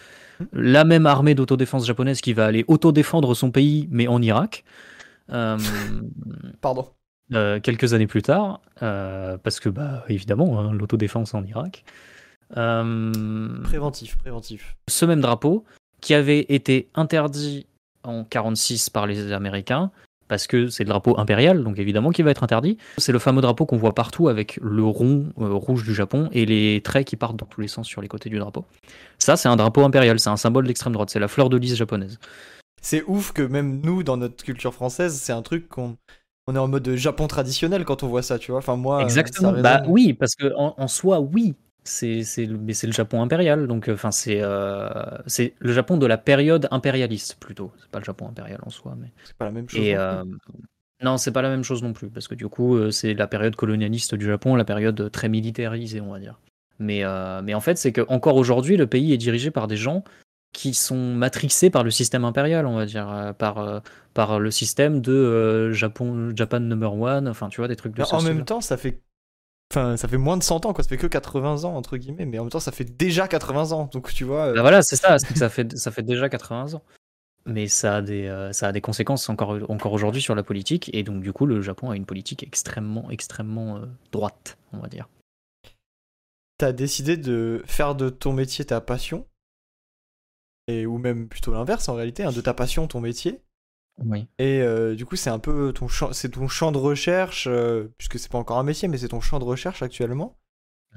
La 0.53 0.85
même 0.85 1.07
armée 1.07 1.35
d'autodéfense 1.35 1.87
japonaise 1.87 2.21
qui 2.21 2.33
va 2.33 2.47
aller 2.47 2.65
autodéfendre 2.67 3.35
son 3.37 3.51
pays, 3.51 3.89
mais 3.91 4.09
en 4.09 4.23
Irak. 4.23 4.65
Euh, 5.33 5.59
Pardon. 6.63 6.89
euh, 7.35 7.61
quelques 7.61 7.93
années 7.93 8.07
plus 8.07 8.23
tard, 8.23 8.61
parce 8.79 9.61
que 9.61 9.69
bah 9.69 10.05
évidemment 10.09 10.59
hein, 10.59 10.73
l'autodéfense 10.73 11.35
en 11.35 11.45
Irak. 11.45 11.85
Préventif, 12.53 14.17
préventif. 14.17 14.77
ce 14.89 15.05
même 15.05 15.21
drapeau 15.21 15.65
qui 16.01 16.15
avait 16.15 16.47
été 16.49 16.89
interdit 16.95 17.67
en 18.03 18.25
46 18.25 18.91
par 18.91 19.07
les 19.07 19.33
Américains 19.33 19.91
parce 20.31 20.47
que 20.47 20.69
c'est 20.69 20.85
le 20.85 20.91
drapeau 20.91 21.19
impérial, 21.19 21.65
donc 21.65 21.81
évidemment 21.81 22.11
qu'il 22.11 22.25
va 22.25 22.31
être 22.31 22.45
interdit. 22.45 22.79
C'est 22.99 23.11
le 23.11 23.19
fameux 23.19 23.43
drapeau 23.43 23.67
qu'on 23.67 23.77
voit 23.77 23.97
partout 23.97 24.29
avec 24.29 24.61
le 24.63 24.85
rond 24.85 25.33
euh, 25.41 25.53
rouge 25.53 25.83
du 25.83 25.93
Japon 25.93 26.29
et 26.31 26.47
les 26.47 26.81
traits 26.83 27.05
qui 27.09 27.17
partent 27.17 27.37
dans 27.37 27.47
tous 27.47 27.61
les 27.61 27.67
sens 27.67 27.89
sur 27.89 28.01
les 28.01 28.07
côtés 28.07 28.31
du 28.31 28.39
drapeau. 28.39 28.65
Ça, 29.19 29.37
c'est 29.37 29.49
un 29.49 29.57
drapeau 29.57 29.83
impérial, 29.83 30.21
c'est 30.21 30.31
un 30.31 30.37
symbole 30.37 30.69
d'extrême 30.69 30.93
droite, 30.93 31.11
c'est 31.11 31.19
la 31.19 31.27
fleur 31.27 31.51
de 31.51 31.57
lys 31.57 31.75
japonaise. 31.75 32.21
C'est 32.81 33.03
ouf 33.09 33.33
que 33.33 33.43
même 33.43 33.81
nous, 33.81 34.05
dans 34.05 34.17
notre 34.17 34.45
culture 34.45 34.73
française, 34.73 35.19
c'est 35.21 35.33
un 35.33 35.43
truc 35.43 35.69
qu'on 35.69 35.97
on 36.47 36.55
est 36.55 36.61
en 36.61 36.69
mode 36.69 36.95
Japon 36.95 37.27
traditionnel 37.27 37.85
quand 37.85 38.05
on 38.05 38.09
voit 38.09 38.23
ça, 38.23 38.39
tu 38.39 38.53
vois. 38.53 38.59
Enfin, 38.59 38.77
moi, 38.77 39.01
euh, 39.01 39.03
Exactement. 39.03 39.53
ça 39.53 39.61
Bah 39.63 39.83
oui, 39.89 40.15
parce 40.15 40.37
que 40.37 40.55
en, 40.57 40.75
en 40.79 40.87
soi, 40.87 41.19
oui. 41.19 41.57
C'est, 41.83 42.23
le- 42.47 42.59
mais 42.59 42.75
c'est 42.75 42.87
le 42.87 42.93
Japon 42.93 43.23
impérial, 43.23 43.67
donc 43.67 43.89
euh, 43.89 43.95
enfin 43.95 44.11
c'est, 44.11 44.41
euh, 44.43 44.89
c'est 45.27 45.55
le 45.59 45.73
Japon 45.73 45.97
de 45.97 46.07
la 46.07 46.19
période 46.19 46.69
impérialiste 46.71 47.37
plutôt. 47.41 47.73
C'est 47.81 47.89
pas 47.91 47.99
le 47.99 48.05
Japon 48.05 48.29
impérial 48.29 48.61
en 48.65 48.71
soi, 48.71 48.97
mais 49.01 49.09
c'est 49.25 49.37
pas 49.37 49.47
la 49.47 49.51
même 49.51 49.69
chose. 49.69 49.81
et 49.81 49.97
euh, 49.97 50.23
non, 51.03 51.17
c'est 51.17 51.33
pas 51.33 51.41
la 51.43 51.49
même 51.49 51.65
chose 51.65 51.83
non 51.83 51.93
plus, 51.95 52.11
parce 52.11 52.29
que 52.29 52.35
du 52.35 52.49
coup, 52.49 52.77
euh, 52.77 52.91
c'est 52.91 53.15
la 53.15 53.27
période 53.27 53.57
colonialiste 53.57 54.15
du 54.15 54.27
Japon, 54.27 54.55
la 54.57 54.65
période 54.65 55.11
très 55.11 55.29
militarisée, 55.31 56.01
on 56.03 56.13
va 56.13 56.19
dire. 56.19 56.39
Mais, 56.79 57.05
euh, 57.05 57.41
mais 57.43 57.55
en 57.55 57.61
fait, 57.61 57.79
c'est 57.79 57.93
que 57.93 58.03
encore 58.09 58.37
aujourd'hui, 58.37 58.77
le 58.77 58.87
pays 58.87 59.13
est 59.13 59.19
dirigé 59.19 59.51
par 59.51 59.67
des 59.67 59.77
gens 59.77 60.05
qui 60.53 60.75
sont 60.75 61.15
matrixés 61.15 61.71
par 61.71 61.85
le 61.85 61.91
système 61.91 62.25
impérial, 62.25 62.67
on 62.67 62.75
va 62.77 62.85
dire, 62.85 63.35
par, 63.39 63.83
par 64.15 64.41
le 64.41 64.51
système 64.51 65.01
de 65.01 65.71
Japon, 65.73 66.33
Japan 66.35 66.61
number 66.61 66.93
one, 66.95 67.29
enfin, 67.29 67.49
tu 67.49 67.61
vois, 67.61 67.69
des 67.69 67.77
trucs 67.77 67.95
de 67.95 68.03
ce 68.03 68.15
en 68.15 68.21
même 68.23 68.45
temps, 68.45 68.61
ça 68.61 68.77
fait. 68.77 69.01
Enfin, 69.73 69.97
ça 69.97 70.09
fait 70.09 70.17
moins 70.19 70.37
de 70.37 70.43
100 70.43 70.67
ans, 70.67 70.73
quoi. 70.73 70.83
Ça 70.83 70.89
fait 70.89 70.97
que 70.97 71.07
80 71.07 71.65
ans, 71.65 71.77
entre 71.77 71.97
guillemets. 71.97 72.27
Mais 72.27 72.39
en 72.39 72.45
même 72.45 72.51
temps, 72.51 72.61
ça 72.61 72.73
fait 72.73 72.85
déjà 72.85 73.29
80 73.29 73.73
ans. 73.73 73.89
Donc, 73.93 74.13
tu 74.13 74.25
vois. 74.25 74.47
euh, 74.47 74.55
Bah 74.55 74.63
voilà, 74.63 74.83
c'est 74.83 74.97
ça, 74.97 75.19
c'est 75.19 75.33
que 75.33 75.39
ça 75.39 75.49
fait, 75.49 75.77
ça 75.77 75.91
fait 75.91 76.03
déjà 76.03 76.29
80 76.29 76.75
ans. 76.75 76.83
Mais 77.47 77.69
ça 77.69 77.97
a 77.97 78.03
des, 78.03 78.27
euh, 78.27 78.53
ça 78.53 78.69
a 78.69 78.73
des 78.73 78.81
conséquences 78.83 79.29
encore, 79.29 79.59
encore 79.71 79.93
aujourd'hui 79.93 80.21
sur 80.21 80.35
la 80.35 80.43
politique, 80.43 80.91
et 80.95 81.03
donc 81.03 81.23
du 81.23 81.33
coup, 81.33 81.47
le 81.47 81.63
Japon 81.63 81.91
a 81.91 81.97
une 81.97 82.05
politique 82.05 82.43
extrêmement, 82.43 83.11
extrêmement 83.11 83.79
euh, 83.79 83.87
droite, 84.13 84.59
on 84.75 84.79
va 84.79 84.89
dire. 84.89 85.09
T'as 86.59 86.73
décidé 86.73 87.17
de 87.17 87.63
faire 87.67 87.95
de 87.95 88.11
ton 88.11 88.35
métier 88.35 88.67
ta 88.67 88.83
passion. 88.83 89.27
Et, 90.69 90.85
ou 90.85 90.99
même 90.99 91.29
plutôt 91.29 91.53
l'inverse, 91.53 91.89
en 91.89 91.95
réalité, 91.95 92.25
hein, 92.25 92.33
de 92.33 92.41
ta 92.43 92.53
passion 92.53 92.87
ton 92.87 93.01
métier. 93.01 93.41
Oui. 94.05 94.27
Et 94.39 94.63
euh, 94.63 94.95
du 94.95 95.05
coup, 95.05 95.17
c'est 95.17 95.31
un 95.31 95.39
peu 95.39 95.73
ton 95.73 95.89
champ, 95.89 96.13
c'est 96.13 96.31
ton 96.31 96.49
champ 96.49 96.73
de 96.73 96.79
recherche, 96.79 97.47
euh, 97.47 97.89
puisque 97.99 98.19
c'est 98.19 98.31
pas 98.31 98.39
encore 98.39 98.59
un 98.59 98.63
métier, 98.63 98.89
mais 98.89 98.99
c'est 98.99 99.09
ton 99.09 99.21
champ 99.21 99.39
de 99.39 99.45
recherche 99.45 99.83
actuellement. 99.83 100.37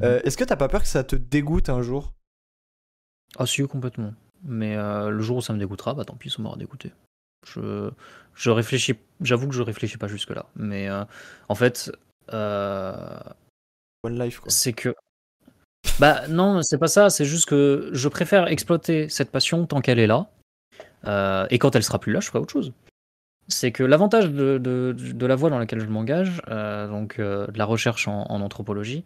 Euh, 0.02 0.22
Est-ce 0.24 0.38
que 0.38 0.44
t'as 0.44 0.56
pas 0.56 0.70
peur 0.70 0.82
que 0.82 0.88
ça 0.88 1.04
te 1.04 1.16
dégoûte 1.16 1.70
un 1.70 1.82
jour? 1.82 2.14
Ah 3.38 3.46
si, 3.46 3.66
complètement. 3.68 4.14
Mais 4.44 4.76
euh, 4.76 5.10
le 5.10 5.22
jour 5.22 5.38
où 5.38 5.42
ça 5.42 5.54
me 5.54 5.60
dégoûtera, 5.60 5.94
bah 5.94 6.06
tant 6.06 6.16
pis, 6.16 6.30
ça 6.30 6.42
m'aura 6.42 6.58
dégoûté. 6.58 6.92
Je, 7.46 7.92
je 8.36 8.50
réfléchis, 8.50 8.96
j'avoue 9.22 9.48
que 9.48 9.56
je 9.56 9.62
réfléchis 9.62 9.98
pas 9.98 10.08
jusque 10.08 10.32
là. 10.32 10.46
Mais 10.56 10.90
en 11.50 11.56
fait, 11.56 11.92
One 12.32 14.20
Life, 14.20 14.40
quoi. 14.40 14.50
c'est 14.50 14.74
que, 14.74 14.96
bah 16.00 16.28
non, 16.28 16.62
c'est 16.62 16.78
pas 16.78 16.88
ça. 16.88 17.10
C'est 17.10 17.26
juste 17.26 17.48
que 17.48 17.90
je 17.94 18.08
préfère 18.08 18.48
exploiter 18.48 19.10
cette 19.10 19.32
passion 19.32 19.66
tant 19.66 19.82
qu'elle 19.82 20.00
est 20.00 20.08
là. 20.08 20.30
Euh, 21.06 21.46
et 21.50 21.60
quand 21.60 21.76
elle 21.76 21.84
sera 21.84 22.00
plus 22.00 22.12
là, 22.14 22.20
je 22.20 22.28
ferai 22.28 22.40
autre 22.40 22.52
chose. 22.52 22.74
C'est 23.48 23.72
que 23.72 23.84
l'avantage 23.84 24.30
de, 24.30 24.58
de- 24.58 24.96
de 24.98 25.26
la 25.26 25.36
voie 25.36 25.50
dans 25.50 25.60
laquelle 25.60 25.82
je 25.82 25.86
m'engage, 25.88 26.42
euh, 26.50 26.88
donc 26.88 27.20
euh, 27.20 27.48
de 27.48 27.58
la 27.58 27.66
recherche 27.66 28.08
en, 28.08 28.26
en 28.30 28.42
anthropologie, 28.42 29.04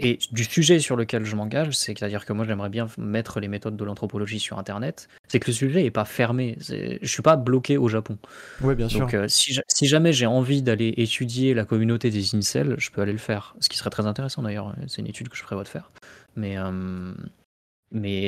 et 0.00 0.20
du 0.30 0.44
sujet 0.44 0.78
sur 0.78 0.94
lequel 0.94 1.24
je 1.24 1.34
m'engage, 1.34 1.72
c'est-à-dire 1.76 2.24
que 2.24 2.32
moi 2.32 2.44
j'aimerais 2.44 2.68
bien 2.68 2.86
mettre 2.98 3.40
les 3.40 3.48
méthodes 3.48 3.76
de 3.76 3.84
l'anthropologie 3.84 4.38
sur 4.38 4.56
Internet, 4.58 5.08
c'est 5.26 5.40
que 5.40 5.48
le 5.48 5.52
sujet 5.52 5.84
est 5.84 5.90
pas 5.90 6.04
fermé. 6.04 6.56
Je 6.60 6.98
suis 7.08 7.22
pas 7.22 7.34
bloqué 7.34 7.76
au 7.78 7.88
Japon. 7.88 8.16
Ouais, 8.60 8.76
bien 8.76 8.88
sûr. 8.88 9.00
Donc 9.00 9.14
euh, 9.14 9.26
si, 9.26 9.54
ja- 9.54 9.62
si 9.66 9.86
jamais 9.88 10.12
j'ai 10.12 10.26
envie 10.26 10.62
d'aller 10.62 10.94
étudier 10.98 11.52
la 11.52 11.64
communauté 11.64 12.10
des 12.10 12.36
incels, 12.36 12.76
je 12.78 12.90
peux 12.90 13.02
aller 13.02 13.10
le 13.10 13.18
faire. 13.18 13.56
Ce 13.58 13.68
qui 13.68 13.76
serait 13.76 13.90
très 13.90 14.06
intéressant 14.06 14.42
d'ailleurs. 14.42 14.72
C'est 14.86 15.00
une 15.00 15.08
étude 15.08 15.28
que 15.30 15.36
je 15.36 15.42
prévois 15.42 15.64
de 15.64 15.68
faire. 15.68 15.90
Mais, 16.36 16.54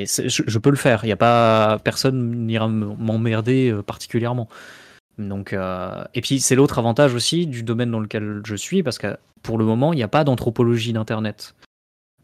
je, 0.07 0.43
je 0.47 0.59
peux 0.59 0.71
le 0.71 0.77
faire. 0.77 1.05
Il 1.05 1.09
y 1.09 1.13
a 1.13 1.17
pas 1.17 1.79
personne 1.85 2.47
n'ira 2.47 2.67
m'emmerder 2.67 3.73
particulièrement. 3.87 4.49
Donc, 5.29 5.53
euh, 5.53 6.05
et 6.15 6.21
puis 6.21 6.41
c'est 6.41 6.55
l'autre 6.55 6.79
avantage 6.79 7.15
aussi 7.15 7.47
du 7.47 7.63
domaine 7.63 7.91
dans 7.91 8.01
lequel 8.01 8.41
je 8.45 8.55
suis, 8.55 8.83
parce 8.83 8.99
que 8.99 9.17
pour 9.43 9.59
le 9.59 9.65
moment, 9.65 9.93
il 9.93 9.97
n'y 9.97 10.03
a 10.03 10.09
pas 10.09 10.25
d'anthropologie 10.25 10.93
d'Internet. 10.93 11.55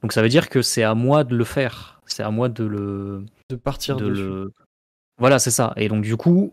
Donc 0.03 0.13
ça 0.13 0.23
veut 0.23 0.29
dire 0.29 0.49
que 0.49 0.63
c'est 0.63 0.83
à 0.83 0.95
moi 0.95 1.25
de 1.25 1.37
le 1.37 1.45
faire. 1.45 2.01
C'est 2.07 2.23
à 2.23 2.31
moi 2.31 2.49
de 2.49 2.65
le... 2.65 3.25
De 3.49 3.57
partir 3.57 3.97
de 3.97 4.09
dessus. 4.09 4.23
le... 4.23 4.53
Voilà, 5.19 5.39
c'est 5.39 5.51
ça. 5.51 5.73
Et 5.77 5.89
donc 5.89 6.03
du 6.03 6.17
coup, 6.17 6.53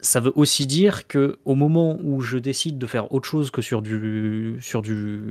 ça 0.00 0.20
veut 0.20 0.32
aussi 0.34 0.66
dire 0.66 1.06
que 1.06 1.38
au 1.44 1.54
moment 1.54 1.98
où 2.02 2.20
je 2.20 2.38
décide 2.38 2.78
de 2.78 2.86
faire 2.86 3.12
autre 3.12 3.28
chose 3.28 3.50
que 3.50 3.62
sur 3.62 3.82
du... 3.82 4.58
Sur 4.60 4.82
du... 4.82 5.22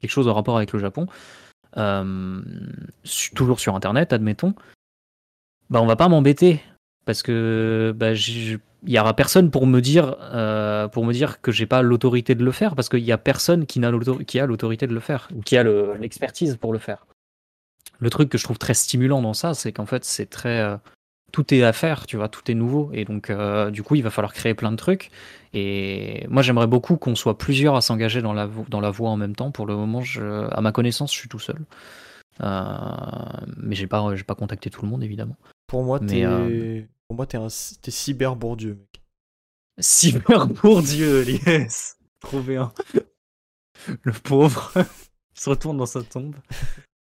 quelque 0.00 0.10
chose 0.10 0.28
en 0.28 0.34
rapport 0.34 0.56
avec 0.56 0.72
le 0.72 0.78
Japon, 0.78 1.06
euh, 1.76 2.40
toujours 3.34 3.60
sur 3.60 3.76
Internet, 3.76 4.12
admettons, 4.12 4.54
bah 5.68 5.80
on 5.80 5.86
va 5.86 5.96
pas 5.96 6.08
m'embêter 6.08 6.60
parce 7.04 7.22
que 7.22 7.94
bah, 7.96 8.14
il 8.86 8.92
y 8.92 8.98
aura 8.98 9.14
personne 9.14 9.50
pour 9.50 9.66
me 9.66 9.80
dire 9.80 10.16
euh, 10.20 10.88
pour 10.88 11.04
me 11.04 11.12
dire 11.12 11.40
que 11.40 11.52
j'ai 11.52 11.66
pas 11.66 11.82
l'autorité 11.82 12.34
de 12.34 12.44
le 12.44 12.52
faire 12.52 12.74
parce 12.74 12.88
qu'il 12.88 13.00
y 13.04 13.12
a 13.12 13.18
personne 13.18 13.66
qui 13.66 13.78
n'a 13.80 13.92
qui 14.26 14.40
a 14.40 14.46
l'autorité 14.46 14.86
de 14.86 14.94
le 14.94 15.00
faire 15.00 15.28
ou 15.34 15.40
qui 15.42 15.56
a 15.56 15.62
le- 15.62 15.94
l'expertise 16.00 16.56
pour 16.56 16.72
le 16.72 16.78
faire. 16.78 17.06
Le 17.98 18.08
truc 18.08 18.28
que 18.30 18.38
je 18.38 18.44
trouve 18.44 18.58
très 18.58 18.72
stimulant 18.74 19.20
dans 19.20 19.34
ça, 19.34 19.52
c'est 19.54 19.72
qu'en 19.72 19.86
fait 19.86 20.04
c'est 20.04 20.26
très 20.26 20.60
euh, 20.60 20.76
tout 21.32 21.52
est 21.54 21.62
à 21.62 21.72
faire, 21.72 22.06
tu 22.06 22.16
vois, 22.16 22.28
tout 22.28 22.50
est 22.50 22.54
nouveau 22.54 22.90
et 22.92 23.04
donc 23.04 23.30
euh, 23.30 23.70
du 23.70 23.82
coup 23.82 23.94
il 23.96 24.02
va 24.02 24.10
falloir 24.10 24.32
créer 24.32 24.54
plein 24.54 24.72
de 24.72 24.76
trucs 24.76 25.10
et 25.52 26.26
moi 26.28 26.42
j'aimerais 26.42 26.66
beaucoup 26.66 26.96
qu'on 26.96 27.14
soit 27.14 27.36
plusieurs 27.38 27.76
à 27.76 27.80
s'engager 27.82 28.22
dans 28.22 28.32
la 28.32 28.48
dans 28.68 28.80
la 28.80 28.90
voie 28.90 29.10
en 29.10 29.16
même 29.16 29.36
temps. 29.36 29.50
Pour 29.50 29.66
le 29.66 29.76
moment, 29.76 30.00
je, 30.00 30.48
à 30.50 30.60
ma 30.60 30.72
connaissance, 30.72 31.12
je 31.12 31.18
suis 31.18 31.28
tout 31.28 31.38
seul. 31.38 31.58
Euh, 32.42 32.64
mais 33.58 33.74
j'ai 33.74 33.86
pas 33.86 34.14
j'ai 34.16 34.24
pas 34.24 34.34
contacté 34.34 34.70
tout 34.70 34.82
le 34.82 34.88
monde 34.88 35.04
évidemment. 35.04 35.36
Pour 35.66 35.84
moi, 35.84 36.00
t'es 36.00 36.24
pour 37.10 37.16
moi, 37.16 37.26
t'es 37.26 37.38
un... 37.38 37.48
t'es 37.82 37.90
cyber 37.90 38.36
Bourdieu, 38.36 38.74
mec. 38.74 39.02
Cyber 39.80 40.46
Bourdieu, 40.46 41.28
yes. 41.28 41.96
Trouvé 42.20 42.56
un. 42.56 42.72
Le 44.02 44.12
pauvre. 44.12 44.70
Il 44.76 44.84
se 45.34 45.50
retourne 45.50 45.76
dans 45.76 45.86
sa 45.86 46.04
tombe. 46.04 46.36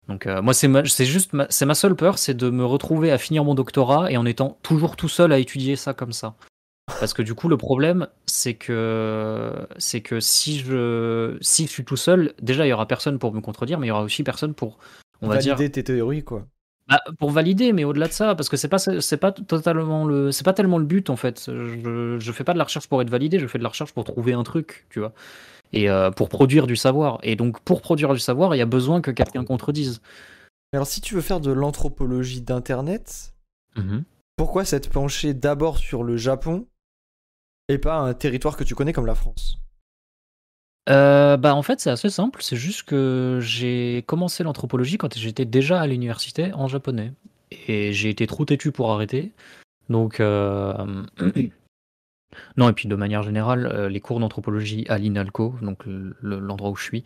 Donc 0.09 0.27
euh, 0.27 0.41
moi 0.41 0.55
c'est 0.55 0.71
c'est 0.87 1.05
juste 1.05 1.35
ma, 1.35 1.47
c'est 1.51 1.67
ma 1.67 1.75
seule 1.75 1.95
peur, 1.95 2.17
c'est 2.17 2.33
de 2.33 2.49
me 2.49 2.65
retrouver 2.65 3.13
à 3.13 3.19
finir 3.19 3.45
mon 3.45 3.55
doctorat 3.55 4.11
et 4.11 4.17
en 4.17 4.25
étant 4.25 4.57
toujours 4.63 4.97
tout 4.97 5.11
seul 5.11 5.31
à 5.31 5.39
étudier 5.39 5.77
ça 5.77 5.93
comme 5.93 6.15
ça. 6.15 6.37
Parce 7.01 7.13
que 7.13 7.21
du 7.21 7.35
coup 7.35 7.49
le 7.49 7.59
problème 7.59 8.09
c'est 8.25 8.55
que 8.55 9.69
c'est 9.77 10.01
que 10.01 10.21
si 10.21 10.61
je 10.61 11.37
si 11.43 11.67
je 11.67 11.71
suis 11.71 11.85
tout 11.85 11.99
seul, 11.99 12.33
déjà 12.41 12.65
il 12.65 12.71
y 12.71 12.73
aura 12.73 12.89
personne 12.89 13.19
pour 13.19 13.35
me 13.35 13.43
contredire, 13.43 13.79
mais 13.79 13.89
il 13.89 13.91
y 13.91 13.93
aura 13.93 14.05
aussi 14.05 14.23
personne 14.23 14.55
pour 14.55 14.79
on 15.21 15.29
va 15.29 15.37
dire 15.37 15.55
Valider 15.55 15.71
tes 15.71 15.85
théories, 15.85 16.25
quoi. 16.25 16.47
Bah, 16.89 17.03
pour 17.19 17.31
valider, 17.31 17.73
mais 17.73 17.85
au-delà 17.85 18.09
de 18.09 18.13
ça, 18.13 18.35
parce 18.35 18.49
que 18.49 18.57
c'est 18.57 18.69
pas 18.69 18.79
c'est 18.79 19.17
pas 19.17 19.33
totalement 19.33 20.05
le 20.05 20.33
c'est 20.33 20.45
pas 20.45 20.55
tellement 20.55 20.79
le 20.79 20.85
but 20.85 21.11
en 21.11 21.17
fait. 21.17 21.45
Je, 21.47 22.17
je 22.19 22.33
fais 22.33 22.45
pas 22.45 22.55
de 22.55 22.59
la 22.59 22.65
recherche 22.65 22.89
pour 22.89 23.03
être 23.03 23.11
validé, 23.11 23.39
je 23.39 23.47
fais 23.47 23.59
de 23.59 23.63
la 23.63 23.69
recherche 23.69 23.93
pour 23.93 24.05
trouver 24.05 24.33
un 24.33 24.43
truc, 24.43 24.87
tu 24.91 24.99
vois, 25.01 25.13
et 25.73 25.91
euh, 25.91 26.11
pour 26.11 26.29
produire 26.29 26.67
du 26.67 26.77
savoir. 26.77 27.19
Et 27.23 27.37
donc 27.37 27.61
pour 27.61 27.83
produire 27.83 28.13
du 28.15 28.21
savoir, 28.21 28.55
il 28.55 28.59
y 28.59 28.63
a 28.63 28.67
besoin 28.67 29.01
que 29.01 29.11
quelqu'un 29.11 29.45
contredise. 29.45 30.01
Alors, 30.73 30.87
si 30.87 31.01
tu 31.01 31.15
veux 31.15 31.23
faire 31.23 31.41
de 31.41 31.51
l'anthropologie 31.51 32.43
d'Internet, 32.43 33.33
pourquoi 34.37 34.65
s'être 34.65 34.91
penché 34.91 35.33
d'abord 35.35 35.79
sur 35.79 36.05
le 36.05 36.17
Japon 36.17 36.67
et 37.69 37.79
pas 37.79 37.97
un 37.97 38.13
territoire 38.15 38.57
que 38.57 38.65
tu 38.65 38.75
connais 38.75 38.93
comme 38.93 39.07
la 39.07 39.15
France? 39.15 39.61
Euh, 40.89 41.37
bah 41.37 41.55
en 41.55 41.63
fait 41.63 41.81
c'est 41.81 41.91
assez 41.91 42.09
simple, 42.09 42.43
c'est 42.43 42.57
juste 42.57 42.85
que 42.85 43.39
j'ai 43.43 44.05
commencé 44.07 44.43
l'anthropologie 44.43 44.97
quand 44.97 45.17
j'étais 45.19 45.45
déjà 45.45 45.81
à 45.81 45.87
l'université 45.87 46.53
en 46.55 46.67
japonais 46.67 47.13
et 47.67 47.93
j'ai 47.93 48.09
été 48.09 48.27
trop 48.27 48.45
têtu 48.47 48.73
pour 48.73 48.91
arrêter. 48.91 49.33
Donc 49.91 50.21
euh, 50.21 50.73
non 52.57 52.69
et 52.71 52.73
puis 52.73 52.89
de 52.89 52.95
manière 52.95 53.23
générale 53.23 53.67
euh, 53.67 53.89
les 53.91 54.01
cours 54.01 54.19
d'anthropologie 54.19 54.87
à 54.89 54.97
l'INALCO, 54.99 55.57
donc 55.61 55.85
le- 55.85 56.17
le- 56.21 56.39
l'endroit 56.39 56.71
où 56.71 56.77
je 56.77 56.85
suis, 56.85 57.05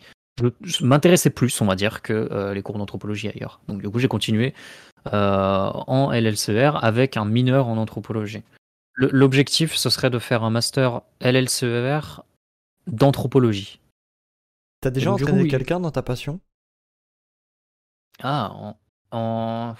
je, 0.63 0.85
m'intéressais 0.85 1.29
plus 1.29 1.59
on 1.59 1.65
va 1.65 1.75
dire 1.75 2.01
que 2.01 2.51
les 2.53 2.61
cours 2.61 2.77
d'anthropologie 2.77 3.27
ailleurs. 3.27 3.59
Donc 3.67 3.81
du 3.81 3.89
coup 3.89 3.99
j'ai 3.99 4.07
continué 4.07 4.53
en 5.11 6.11
LLCR 6.13 6.81
avec 6.81 7.17
un 7.17 7.25
mineur 7.25 7.67
en 7.67 7.75
anthropologie. 7.77 8.43
L'objectif 8.95 9.75
ce 9.75 9.89
serait 9.89 10.09
de 10.09 10.19
faire 10.19 10.43
un 10.43 10.49
master 10.51 11.01
LLCR 11.19 12.21
d'anthropologie. 12.87 13.79
T'as 14.83 14.89
déjà 14.89 15.11
Donc, 15.11 15.21
entraîné 15.21 15.47
quelqu'un 15.47 15.79
dans 15.79 15.91
ta 15.91 16.03
passion? 16.03 16.41
Ah, 18.21 18.51
en, 18.53 18.77
en- 19.11 19.75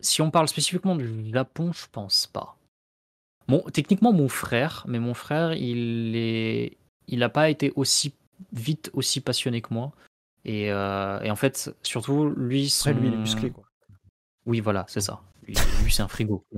si 0.00 0.20
on 0.20 0.32
parle 0.32 0.48
spécifiquement 0.48 0.96
du 0.96 1.30
Japon, 1.32 1.72
je 1.72 1.86
pense 1.92 2.26
pas. 2.26 2.56
Bon, 3.46 3.62
techniquement, 3.72 4.12
mon 4.12 4.28
frère, 4.28 4.84
mais 4.88 4.98
mon 4.98 5.14
frère, 5.14 5.52
il 5.52 6.16
est, 6.16 6.76
il 7.06 7.22
a 7.22 7.28
pas 7.28 7.50
été 7.50 7.72
aussi 7.76 8.12
vite 8.52 8.90
aussi 8.94 9.20
passionné 9.20 9.60
que 9.62 9.72
moi. 9.72 9.92
Et, 10.44 10.72
euh, 10.72 11.20
et 11.20 11.30
en 11.30 11.36
fait, 11.36 11.72
surtout 11.84 12.30
lui, 12.30 12.68
son... 12.68 12.90
Après, 12.90 13.00
lui, 13.00 13.08
il 13.08 13.14
est 13.14 13.18
musclé, 13.18 13.50
quoi. 13.50 13.64
Oui, 14.44 14.58
voilà, 14.58 14.86
c'est 14.88 15.00
ça. 15.00 15.20
Lui, 15.46 15.54
lui, 15.84 15.92
c'est 15.92 16.02
un 16.02 16.08
frigo. 16.08 16.44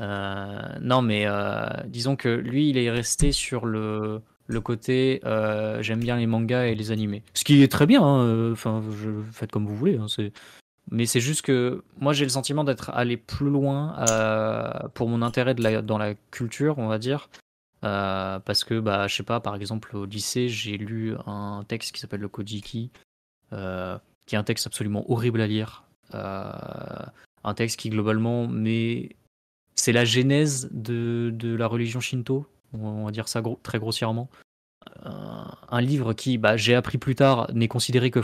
Euh, 0.00 0.78
non, 0.80 1.02
mais 1.02 1.26
euh, 1.26 1.66
disons 1.86 2.14
que 2.14 2.28
lui, 2.28 2.70
il 2.70 2.78
est 2.78 2.88
resté 2.88 3.32
sur 3.32 3.66
le, 3.66 4.22
le 4.48 4.60
côté 4.60 5.20
euh, 5.24 5.80
j'aime 5.82 6.00
bien 6.00 6.16
les 6.16 6.26
mangas 6.26 6.64
et 6.66 6.74
les 6.74 6.90
animés. 6.90 7.22
Ce 7.34 7.44
qui 7.44 7.62
est 7.62 7.70
très 7.70 7.86
bien, 7.86 8.02
hein, 8.02 8.24
euh, 8.24 8.52
enfin, 8.52 8.82
faites 9.30 9.52
comme 9.52 9.66
vous 9.66 9.76
voulez. 9.76 9.98
hein. 9.98 10.06
Mais 10.90 11.04
c'est 11.04 11.20
juste 11.20 11.42
que 11.42 11.84
moi, 12.00 12.14
j'ai 12.14 12.24
le 12.24 12.30
sentiment 12.30 12.64
d'être 12.64 12.88
allé 12.90 13.18
plus 13.18 13.50
loin 13.50 13.94
euh, 14.08 14.72
pour 14.94 15.06
mon 15.08 15.20
intérêt 15.20 15.54
dans 15.54 15.98
la 15.98 16.14
culture, 16.30 16.78
on 16.78 16.88
va 16.88 16.98
dire. 16.98 17.28
Parce 17.82 18.64
que, 18.64 18.80
bah, 18.80 19.06
je 19.06 19.14
sais 19.14 19.22
pas, 19.22 19.38
par 19.40 19.54
exemple, 19.54 19.94
au 19.94 20.06
lycée, 20.06 20.48
j'ai 20.48 20.78
lu 20.78 21.14
un 21.26 21.62
texte 21.68 21.92
qui 21.92 22.00
s'appelle 22.00 22.20
le 22.20 22.28
Kojiki, 22.28 22.90
euh, 23.52 23.98
qui 24.24 24.34
est 24.34 24.38
un 24.38 24.44
texte 24.44 24.66
absolument 24.66 25.04
horrible 25.12 25.42
à 25.42 25.46
lire. 25.46 25.84
Un 26.14 27.54
texte 27.54 27.78
qui, 27.78 27.90
globalement, 27.90 28.48
met. 28.48 29.14
C'est 29.74 29.92
la 29.92 30.06
genèse 30.06 30.70
de, 30.72 31.30
de 31.34 31.54
la 31.54 31.66
religion 31.66 32.00
shinto, 32.00 32.46
on 32.72 33.04
va 33.06 33.10
dire 33.10 33.28
ça 33.28 33.40
gros- 33.40 33.58
très 33.62 33.78
grossièrement. 33.78 34.28
Euh, 35.06 35.10
un 35.70 35.80
livre 35.80 36.12
qui, 36.12 36.38
bah, 36.38 36.56
j'ai 36.56 36.74
appris 36.74 36.98
plus 36.98 37.14
tard, 37.14 37.50
n'est 37.52 37.68
considéré 37.68 38.10
que 38.10 38.20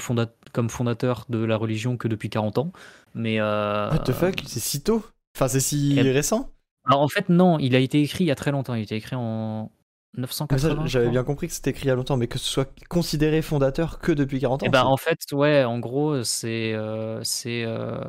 comme 0.53 0.71
fondateur 0.71 1.27
de 1.29 1.39
la 1.45 1.57
religion 1.57 1.97
que 1.97 2.09
depuis 2.09 2.31
40 2.31 2.59
ans. 2.59 2.73
Mais. 3.15 3.41
euh, 3.41 3.91
What 3.91 3.99
the 4.01 4.13
fuck? 4.13 4.43
C'est 4.47 4.61
si 4.61 4.83
tôt? 4.83 5.05
Enfin, 5.37 5.49
c'est 5.49 5.61
si 5.61 5.95
Eh- 5.99 6.03
récent? 6.13 6.51
alors, 6.85 7.01
en 7.01 7.09
fait, 7.09 7.29
non, 7.29 7.59
il 7.59 7.75
a 7.75 7.79
été 7.81 8.01
écrit 8.03 8.25
il 8.25 8.29
y 8.29 8.31
a 8.31 8.35
très 8.35 8.51
longtemps. 8.53 8.75
Il 8.75 8.81
a 8.81 8.83
été 8.83 8.97
écrit 8.97 9.17
en 9.17 9.71
Mais 10.17 10.23
ça, 10.27 10.69
980. 10.69 10.83
je 10.87 10.89
J'avais 10.91 11.11
bien 11.11 11.25
compris 11.25 11.49
que 11.49 11.53
c'était 11.55 11.71
écrit 11.71 11.85
il 11.87 11.89
y 11.89 11.91
a 11.91 11.95
longtemps, 11.97 12.17
mais 12.17 12.29
que 12.29 12.39
ce 12.39 12.47
soit 12.47 12.71
considéré 12.89 13.43
fondateur 13.43 13.99
que 13.99 14.13
depuis 14.13 14.39
40 14.41 14.63
ans. 14.63 14.67
Eh 14.67 14.71
ben, 14.71 14.81
c'est- 14.81 14.87
en 14.87 14.97
fait, 14.97 15.19
ouais, 15.33 15.65
en 15.65 15.79
gros, 15.81 16.23
c'est 16.23 16.73
euh, 16.75 17.23
c'est 17.25 17.65
euh, 17.65 18.01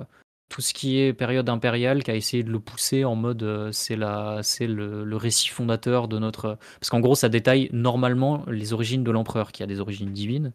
tout 0.50 0.62
ce 0.62 0.74
qui 0.74 1.00
est 1.00 1.14
période 1.14 1.50
impériale 1.50 2.04
qui 2.04 2.12
a 2.12 2.16
essayé 2.16 2.44
de 2.44 2.52
le 2.52 2.60
pousser 2.60 3.04
en 3.04 3.16
mode 3.16 3.44
euh, 3.44 3.72
c'est 3.72 3.96
la 3.96 4.40
c'est 4.44 4.68
le, 4.68 5.04
le 5.04 5.18
récit 5.18 5.50
fondateur 5.50 6.08
de 6.08 6.20
notre 6.20 6.58
parce 6.80 6.90
qu'en 6.90 7.00
gros 7.00 7.16
ça 7.16 7.30
détaille 7.30 7.70
normalement 7.74 8.46
les 8.48 8.74
origines 8.74 9.04
de 9.04 9.12
l'empereur 9.12 9.52
qui 9.52 9.64
a 9.64 9.68
des 9.68 9.80
origines 9.80 10.12
divines 10.12 10.52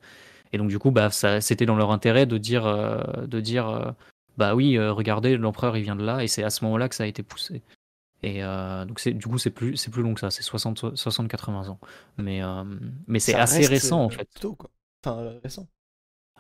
et 0.53 0.59
donc 0.59 0.69
du 0.69 0.79
coup 0.79 0.91
bah 0.91 1.11
ça 1.11 1.41
c'était 1.41 1.67
dans 1.67 1.77
leur 1.77 1.91
intérêt 1.91 2.27
de 2.27 2.39
dire 2.39 2.67
euh, 2.67 3.03
de 3.27 3.41
dire 3.41 3.69
euh, 3.69 3.91
bah 4.39 4.55
oui 4.55 4.79
regardez 4.79 5.37
l'empereur 5.37 5.77
il 5.77 5.83
vient 5.83 5.97
de 5.97 6.05
là 6.05 6.23
et 6.23 6.29
c'est 6.29 6.45
à 6.45 6.51
ce 6.51 6.65
moment-là 6.65 6.89
que 6.89 6.95
ça 6.95 7.05
a 7.05 7.07
été 7.07 7.23
poussé 7.23 7.63
et 8.23 8.43
donc 8.43 9.01
c'est 9.01 9.13
du 9.13 9.27
coup 9.27 9.39
c'est 9.39 9.51
plus 9.51 9.77
c'est 9.77 9.91
plus 9.91 10.03
long 10.03 10.13
que 10.13 10.21
ça 10.21 10.31
c'est 10.31 10.43
60 10.43 10.95
60 10.95 11.27
80 11.29 11.69
ans 11.69 11.79
mais 12.19 12.43
mais 13.07 13.19
c'est 13.19 13.35
assez 13.35 13.59
reste, 13.59 13.71
récent 13.71 14.05
en 14.05 14.11
fait 14.11 14.29
Tôt, 14.39 14.55
quoi. 14.55 14.71
Enfin, 15.03 15.33
récent. 15.43 15.67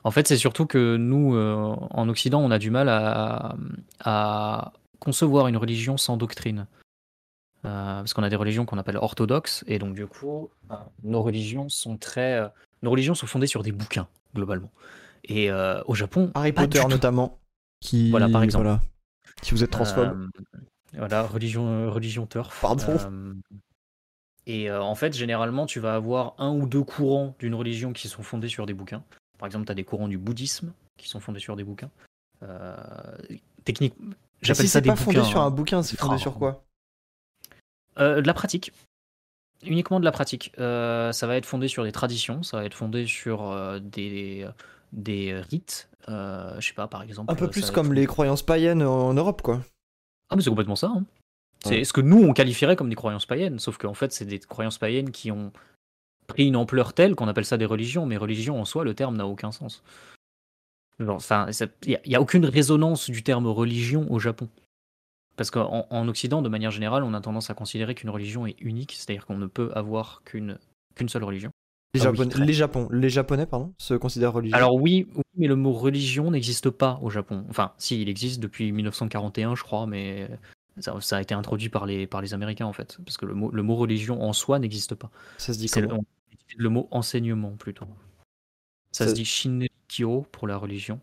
En 0.04 0.10
fait, 0.10 0.28
c'est 0.28 0.36
surtout 0.36 0.66
que 0.66 0.96
nous, 0.96 1.34
euh, 1.34 1.76
en 1.90 2.08
Occident, 2.08 2.40
on 2.40 2.50
a 2.50 2.58
du 2.58 2.70
mal 2.70 2.88
à, 2.88 3.56
à 4.04 4.72
concevoir 4.98 5.48
une 5.48 5.56
religion 5.56 5.96
sans 5.96 6.16
doctrine. 6.16 6.66
Euh, 7.66 7.68
parce 7.98 8.14
qu'on 8.14 8.22
a 8.22 8.30
des 8.30 8.36
religions 8.36 8.64
qu'on 8.64 8.78
appelle 8.78 8.96
orthodoxes, 8.96 9.64
et 9.66 9.78
donc 9.78 9.94
du 9.94 10.06
coup, 10.06 10.48
euh, 10.70 10.76
nos 11.02 11.22
religions 11.22 11.68
sont 11.68 11.98
très, 11.98 12.40
nos 12.82 12.90
religions 12.90 13.14
sont 13.14 13.26
fondées 13.26 13.46
sur 13.46 13.62
des 13.62 13.72
bouquins 13.72 14.08
globalement. 14.34 14.70
Et 15.24 15.50
euh, 15.50 15.82
au 15.86 15.94
Japon, 15.94 16.30
Harry 16.34 16.52
Potter 16.52 16.82
notamment. 16.88 17.38
Qui, 17.80 18.10
Voilà, 18.10 18.28
par 18.30 18.42
exemple. 18.42 18.64
voilà. 18.64 18.80
Si 19.42 19.52
vous 19.52 19.62
êtes 19.62 19.70
transphobe. 19.70 20.30
Voilà, 20.94 21.22
religion, 21.22 21.90
religion 21.90 22.26
turf. 22.26 22.58
Pardon. 22.60 22.98
Et 24.46 24.70
en 24.70 24.94
fait, 24.94 25.14
généralement, 25.14 25.66
tu 25.66 25.80
vas 25.80 25.94
avoir 25.94 26.34
un 26.38 26.50
ou 26.50 26.66
deux 26.66 26.82
courants 26.82 27.36
d'une 27.38 27.54
religion 27.54 27.92
qui 27.92 28.08
sont 28.08 28.22
fondés 28.22 28.48
sur 28.48 28.66
des 28.66 28.74
bouquins. 28.74 29.04
Par 29.40 29.46
exemple, 29.46 29.64
tu 29.64 29.72
as 29.72 29.74
des 29.74 29.84
courants 29.84 30.06
du 30.06 30.18
bouddhisme 30.18 30.72
qui 30.98 31.08
sont 31.08 31.18
fondés 31.18 31.40
sur 31.40 31.56
des 31.56 31.64
bouquins. 31.64 31.90
Euh, 32.42 32.76
technique, 33.64 33.94
j'appelle 34.42 34.66
si 34.66 34.70
ça 34.70 34.80
des 34.82 34.90
pas 34.90 34.96
fondé 34.96 35.24
sur 35.24 35.40
un 35.40 35.46
hein. 35.46 35.50
bouquin, 35.50 35.82
c'est 35.82 35.98
fondé 35.98 36.14
Ah. 36.16 36.18
sur 36.18 36.34
quoi? 36.38 36.62
Euh, 37.98 38.20
de 38.20 38.26
la 38.26 38.34
pratique. 38.34 38.72
Uniquement 39.62 39.98
de 39.98 40.04
la 40.04 40.12
pratique. 40.12 40.52
Euh, 40.58 41.10
ça 41.12 41.26
va 41.26 41.36
être 41.36 41.46
fondé 41.46 41.68
sur 41.68 41.84
des 41.84 41.92
traditions, 41.92 42.42
ça 42.42 42.58
va 42.58 42.64
être 42.66 42.74
fondé 42.74 43.06
sur 43.06 43.50
euh, 43.50 43.78
des, 43.78 44.46
des 44.92 45.34
rites. 45.50 45.88
Je 46.06 46.58
sais 46.60 46.74
pas, 46.74 46.86
par 46.86 47.02
exemple. 47.02 47.32
Un 47.32 47.36
peu 47.36 47.48
plus 47.48 47.64
être 47.64 47.72
comme 47.72 47.92
les 47.94 48.06
croyances 48.06 48.42
païennes 48.42 48.82
en 48.82 49.14
Europe, 49.14 49.42
quoi. 49.42 49.60
Ah, 50.28 50.36
mais 50.36 50.42
c'est 50.42 50.50
complètement 50.50 50.76
ça. 50.76 50.92
hein. 50.94 51.04
C'est 51.64 51.70
Ouais. 51.78 51.84
ce 51.84 51.92
que 51.92 52.00
nous 52.00 52.22
on 52.22 52.32
qualifierait 52.32 52.74
comme 52.76 52.88
des 52.88 52.94
croyances 52.96 53.26
païennes, 53.26 53.58
sauf 53.58 53.76
qu'en 53.76 53.92
fait 53.94 54.12
c'est 54.12 54.24
des 54.24 54.38
croyances 54.38 54.78
païennes 54.78 55.10
qui 55.10 55.30
ont 55.30 55.52
pris 56.30 56.46
une 56.46 56.56
ampleur 56.56 56.94
telle 56.94 57.14
qu'on 57.14 57.28
appelle 57.28 57.44
ça 57.44 57.58
des 57.58 57.66
religions, 57.66 58.06
mais 58.06 58.16
religion 58.16 58.60
en 58.60 58.64
soi, 58.64 58.84
le 58.84 58.94
terme 58.94 59.16
n'a 59.16 59.26
aucun 59.26 59.52
sens. 59.52 59.82
Enfin, 61.06 61.46
il 61.86 61.98
n'y 62.06 62.14
a, 62.14 62.20
aucune 62.20 62.44
résonance 62.44 63.10
du 63.10 63.22
terme 63.22 63.46
religion 63.46 64.10
au 64.10 64.18
Japon. 64.18 64.48
Parce 65.36 65.50
qu'en 65.50 65.86
en 65.88 66.08
Occident, 66.08 66.42
de 66.42 66.48
manière 66.48 66.70
générale, 66.70 67.02
on 67.02 67.14
a 67.14 67.20
tendance 67.20 67.48
à 67.48 67.54
considérer 67.54 67.94
qu'une 67.94 68.10
religion 68.10 68.46
est 68.46 68.60
unique, 68.60 68.92
c'est-à-dire 68.92 69.24
qu'on 69.24 69.38
ne 69.38 69.46
peut 69.46 69.70
avoir 69.74 70.22
qu'une 70.24 70.58
qu'une 70.94 71.08
seule 71.08 71.24
religion. 71.24 71.50
Les, 71.94 72.06
Ah 72.06 72.10
oui, 72.10 72.28
très. 72.28 72.44
les, 72.44 72.52
Japon, 72.52 72.88
les 72.92 73.08
Japonais 73.08 73.46
pardon, 73.46 73.72
se 73.78 73.94
considèrent 73.94 74.32
religieux. 74.32 74.56
Alors 74.56 74.74
oui, 74.74 75.08
oui, 75.14 75.22
mais 75.36 75.46
le 75.46 75.56
mot 75.56 75.72
religion 75.72 76.30
n'existe 76.30 76.70
pas 76.70 77.00
au 77.02 77.10
Japon. 77.10 77.44
Enfin, 77.48 77.72
si, 77.78 78.00
il 78.00 78.08
existe 78.08 78.40
depuis 78.40 78.70
1941, 78.70 79.54
je 79.56 79.62
crois, 79.62 79.86
mais 79.86 80.28
ça, 80.78 80.94
ça 81.00 81.16
a 81.16 81.20
été 81.20 81.34
introduit 81.34 81.68
par 81.68 81.86
les, 81.86 82.06
par 82.06 82.20
les 82.20 82.34
Américains, 82.34 82.66
en 82.66 82.72
fait. 82.72 82.98
Parce 83.04 83.16
que 83.16 83.26
le 83.26 83.34
mot, 83.34 83.50
le 83.50 83.62
mot 83.62 83.76
religion 83.76 84.22
en 84.22 84.32
soi 84.32 84.58
n'existe 84.58 84.94
pas. 84.94 85.10
ça 85.38 85.52
se 85.52 85.58
dit 85.58 85.70
le, 85.80 85.88
comment? 85.88 86.04
utilise 86.04 86.19
le 86.56 86.68
mot 86.68 86.88
enseignement, 86.90 87.52
plutôt. 87.56 87.86
Ça, 88.92 89.04
Ça- 89.04 89.10
se 89.10 89.14
dit 89.14 89.24
Shinrikyo 89.24 90.22
pour 90.32 90.48
la 90.48 90.56
religion. 90.56 91.00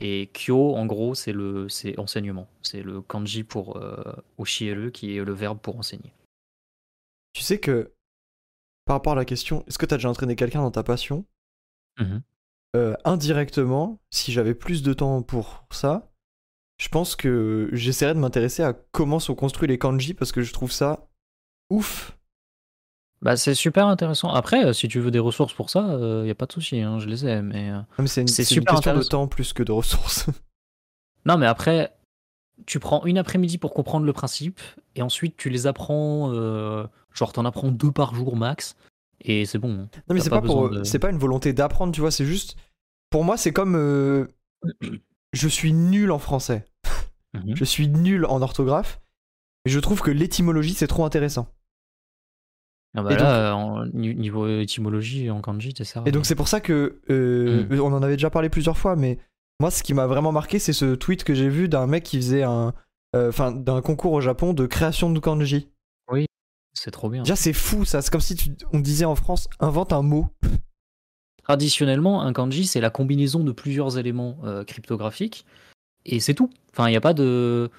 Et 0.00 0.30
Kyo, 0.32 0.76
en 0.76 0.86
gros, 0.86 1.14
c'est 1.14 1.32
le 1.32 1.68
c'est 1.68 1.98
enseignement. 1.98 2.48
C'est 2.62 2.82
le 2.82 3.00
kanji 3.02 3.42
pour 3.42 3.78
euh, 3.78 4.02
Oshieru, 4.38 4.92
qui 4.92 5.16
est 5.16 5.24
le 5.24 5.32
verbe 5.32 5.58
pour 5.58 5.76
enseigner. 5.76 6.12
Tu 7.32 7.42
sais 7.42 7.58
que, 7.58 7.92
par 8.84 8.94
rapport 8.96 9.12
à 9.14 9.16
la 9.16 9.24
question, 9.24 9.64
est-ce 9.66 9.78
que 9.78 9.86
tu 9.86 9.94
as 9.94 9.96
déjà 9.96 10.08
entraîné 10.08 10.36
quelqu'un 10.36 10.62
dans 10.62 10.70
ta 10.70 10.82
passion? 10.84 11.24
Euh, 12.76 12.94
Indirectement, 13.04 13.98
si 14.10 14.30
j'avais 14.30 14.54
plus 14.54 14.82
de 14.82 14.92
temps 14.92 15.22
pour 15.22 15.64
ça, 15.70 16.12
je 16.80 16.88
pense 16.88 17.16
que 17.16 17.68
j'essaierais 17.72 18.14
de 18.14 18.20
m'intéresser 18.20 18.62
à 18.62 18.72
comment 18.72 19.18
sont 19.18 19.34
construits 19.34 19.68
les 19.68 19.78
kanji 19.78 20.14
parce 20.14 20.30
que 20.30 20.42
je 20.42 20.52
trouve 20.52 20.70
ça 20.70 21.08
ouf. 21.70 22.17
Bah, 23.20 23.36
c'est 23.36 23.54
super 23.54 23.86
intéressant. 23.88 24.28
Après, 24.30 24.64
euh, 24.66 24.72
si 24.72 24.86
tu 24.88 25.00
veux 25.00 25.10
des 25.10 25.18
ressources 25.18 25.52
pour 25.52 25.70
ça, 25.70 25.80
il 26.00 26.22
n'y 26.24 26.30
a 26.30 26.34
pas 26.36 26.46
de 26.46 26.52
souci, 26.52 26.80
hein, 26.80 26.98
je 27.00 27.06
les 27.06 27.26
ai. 27.26 27.42
Mais... 27.42 27.70
euh, 27.70 27.80
mais 27.98 28.06
c'est 28.06 28.20
une, 28.22 28.28
C'est 28.28 28.42
une 28.54 28.64
question 28.64 28.94
de 28.96 29.02
temps 29.02 29.26
plus 29.26 29.52
que 29.52 29.62
de 29.62 29.72
ressources. 29.72 30.26
Non, 31.26 31.36
mais 31.36 31.46
après, 31.46 31.92
tu 32.64 32.78
prends 32.78 33.04
une 33.04 33.18
après-midi 33.18 33.58
pour 33.58 33.74
comprendre 33.74 34.06
le 34.06 34.12
principe, 34.14 34.60
et 34.94 35.02
ensuite 35.02 35.36
tu 35.36 35.50
les 35.50 35.66
apprends, 35.66 36.32
euh, 36.32 36.86
genre 37.12 37.32
t'en 37.34 37.44
apprends 37.44 37.70
deux 37.70 37.90
par 37.92 38.14
jour 38.14 38.34
max, 38.36 38.76
et 39.20 39.44
c'est 39.44 39.58
bon. 39.58 39.88
Non 40.08 40.14
mais 40.14 40.20
c'est 40.20 40.30
pas 40.30 40.40
pas, 40.40 40.46
pour, 40.46 40.70
de- 40.70 40.84
c'est 40.84 41.00
pas 41.00 41.10
une 41.10 41.18
volonté 41.18 41.52
d'apprendre, 41.52 41.92
tu 41.92 42.00
vois, 42.00 42.10
c'est 42.12 42.24
juste 42.24 42.56
pour 43.10 43.24
moi 43.24 43.36
c'est 43.36 43.52
comme 43.52 43.74
euh, 43.76 44.26
je 45.34 45.48
suis 45.48 45.72
nul 45.74 46.12
en 46.12 46.18
français, 46.20 46.64
Mhm. 47.34 47.54
je 47.56 47.64
suis 47.64 47.88
nul 47.88 48.24
en 48.24 48.40
orthographe, 48.40 49.00
mais 49.66 49.72
je 49.72 49.80
trouve 49.80 50.00
que 50.00 50.10
l'étymologie 50.12 50.72
c'est 50.74 50.86
trop 50.86 51.04
intéressant. 51.04 51.48
Ah 52.96 53.02
bah 53.02 53.12
Et 53.12 53.16
là, 53.16 53.50
euh, 53.50 53.52
en- 53.52 53.86
ni- 53.86 54.14
niveau 54.14 54.48
étymologie, 54.60 55.30
en 55.30 55.40
kanji, 55.40 55.74
t'es 55.74 55.84
ça. 55.84 56.02
Et 56.06 56.10
donc 56.10 56.26
c'est 56.26 56.34
pour 56.34 56.48
ça 56.48 56.60
que 56.60 57.00
euh, 57.10 57.64
Mm. 57.70 57.80
on 57.80 57.92
en 57.92 58.02
avait 58.02 58.16
déjà 58.16 58.30
parlé 58.30 58.48
plusieurs 58.48 58.78
fois, 58.78 58.96
mais 58.96 59.18
moi 59.60 59.70
ce 59.70 59.82
qui 59.82 59.92
m'a 59.94 60.06
vraiment 60.06 60.32
marqué 60.32 60.58
c'est 60.58 60.72
ce 60.72 60.94
tweet 60.94 61.22
que 61.24 61.34
j'ai 61.34 61.48
vu 61.48 61.68
d'un 61.68 61.86
mec 61.86 62.02
qui 62.04 62.16
faisait 62.16 62.42
un, 62.44 62.72
euh, 63.14 63.28
enfin 63.28 63.52
d'un 63.52 63.82
concours 63.82 64.12
au 64.12 64.20
Japon 64.20 64.54
de 64.54 64.66
création 64.66 65.10
de 65.10 65.18
kanji. 65.20 65.68
c'est 66.74 66.92
trop 66.92 67.10
bien. 67.10 67.22
Déjà 67.24 67.34
c'est 67.36 67.52
fou 67.52 67.84
ça, 67.84 68.00
c'est 68.02 68.10
comme 68.10 68.20
si 68.20 68.36
tu- 68.36 68.52
on 68.72 68.78
disait 68.78 69.04
en 69.04 69.16
France 69.16 69.48
invente 69.58 69.92
un 69.92 70.02
mot. 70.02 70.28
Traditionnellement, 71.42 72.22
un 72.22 72.32
kanji, 72.32 72.66
c'est 72.66 72.80
la 72.80 72.90
combinaison 72.90 73.42
de 73.42 73.52
plusieurs 73.52 73.98
éléments 73.98 74.38
euh, 74.44 74.64
cryptographiques, 74.64 75.46
et 76.04 76.20
c'est 76.20 76.34
tout. 76.34 76.50
Enfin, 76.72 76.88
il 76.88 76.90
n'y 76.90 76.96
a 76.96 77.00
pas 77.00 77.14
de. 77.14 77.70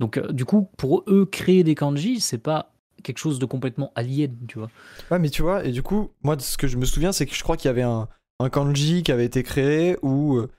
Donc, 0.00 0.16
euh, 0.18 0.32
du 0.32 0.44
coup, 0.44 0.68
pour 0.76 1.04
eux, 1.06 1.24
créer 1.26 1.62
des 1.62 1.76
kanji, 1.76 2.18
c'est 2.20 2.38
pas 2.38 2.71
quelque 3.02 3.18
chose 3.18 3.38
de 3.38 3.46
complètement 3.46 3.92
alien, 3.94 4.34
tu 4.48 4.58
vois. 4.58 4.70
Ouais, 5.10 5.18
mais 5.18 5.30
tu 5.30 5.42
vois, 5.42 5.64
et 5.64 5.72
du 5.72 5.82
coup, 5.82 6.10
moi, 6.22 6.36
ce 6.38 6.56
que 6.56 6.66
je 6.66 6.76
me 6.76 6.84
souviens, 6.84 7.12
c'est 7.12 7.26
que 7.26 7.34
je 7.34 7.42
crois 7.42 7.56
qu'il 7.56 7.68
y 7.68 7.70
avait 7.70 7.82
un, 7.82 8.08
un 8.40 8.48
kanji 8.50 9.02
qui 9.02 9.12
avait 9.12 9.24
été 9.26 9.42
créé 9.42 9.96
où 10.02 10.36
euh, 10.36 10.50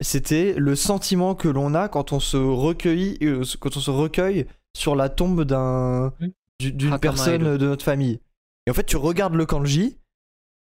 c'était 0.00 0.54
le 0.56 0.74
sentiment 0.76 1.34
que 1.34 1.48
l'on 1.48 1.74
a 1.74 1.88
quand 1.88 2.12
on 2.12 2.20
se 2.20 2.36
recueille, 2.36 3.16
euh, 3.22 3.44
quand 3.60 3.76
on 3.76 3.80
se 3.80 3.90
recueille 3.90 4.46
sur 4.76 4.96
la 4.96 5.08
tombe 5.08 5.44
d'un, 5.44 6.12
d'une 6.60 6.92
Hakamaeru. 6.92 7.00
personne 7.00 7.56
de 7.58 7.66
notre 7.66 7.84
famille. 7.84 8.20
Et 8.66 8.70
en 8.70 8.74
fait, 8.74 8.84
tu 8.84 8.96
regardes 8.96 9.34
le 9.34 9.46
kanji, 9.46 9.98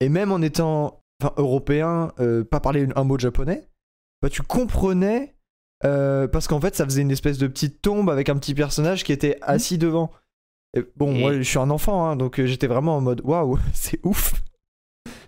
et 0.00 0.08
même 0.08 0.32
en 0.32 0.40
étant 0.40 1.02
enfin, 1.22 1.32
européen, 1.36 2.12
euh, 2.20 2.44
pas 2.44 2.60
parler 2.60 2.88
un 2.96 3.04
mot 3.04 3.16
de 3.16 3.20
japonais, 3.20 3.68
bah, 4.22 4.30
tu 4.30 4.42
comprenais. 4.42 5.34
euh, 5.84 6.28
parce 6.28 6.46
qu'en 6.48 6.60
fait, 6.60 6.74
ça 6.76 6.84
faisait 6.84 7.02
une 7.02 7.10
espèce 7.10 7.38
de 7.38 7.46
petite 7.46 7.80
tombe 7.82 8.10
avec 8.10 8.28
un 8.28 8.36
petit 8.36 8.54
personnage 8.54 9.02
qui 9.04 9.12
était 9.12 9.38
assis 9.42 9.78
devant. 9.78 10.10
Et 10.76 10.82
bon, 10.96 11.12
Et- 11.14 11.18
moi, 11.20 11.34
je 11.34 11.42
suis 11.42 11.58
un 11.58 11.70
enfant, 11.70 12.06
hein, 12.06 12.16
donc 12.16 12.38
euh, 12.38 12.46
j'étais 12.46 12.66
vraiment 12.66 12.96
en 12.96 13.00
mode 13.00 13.20
waouh, 13.24 13.58
c'est 13.74 14.00
ouf. 14.04 14.34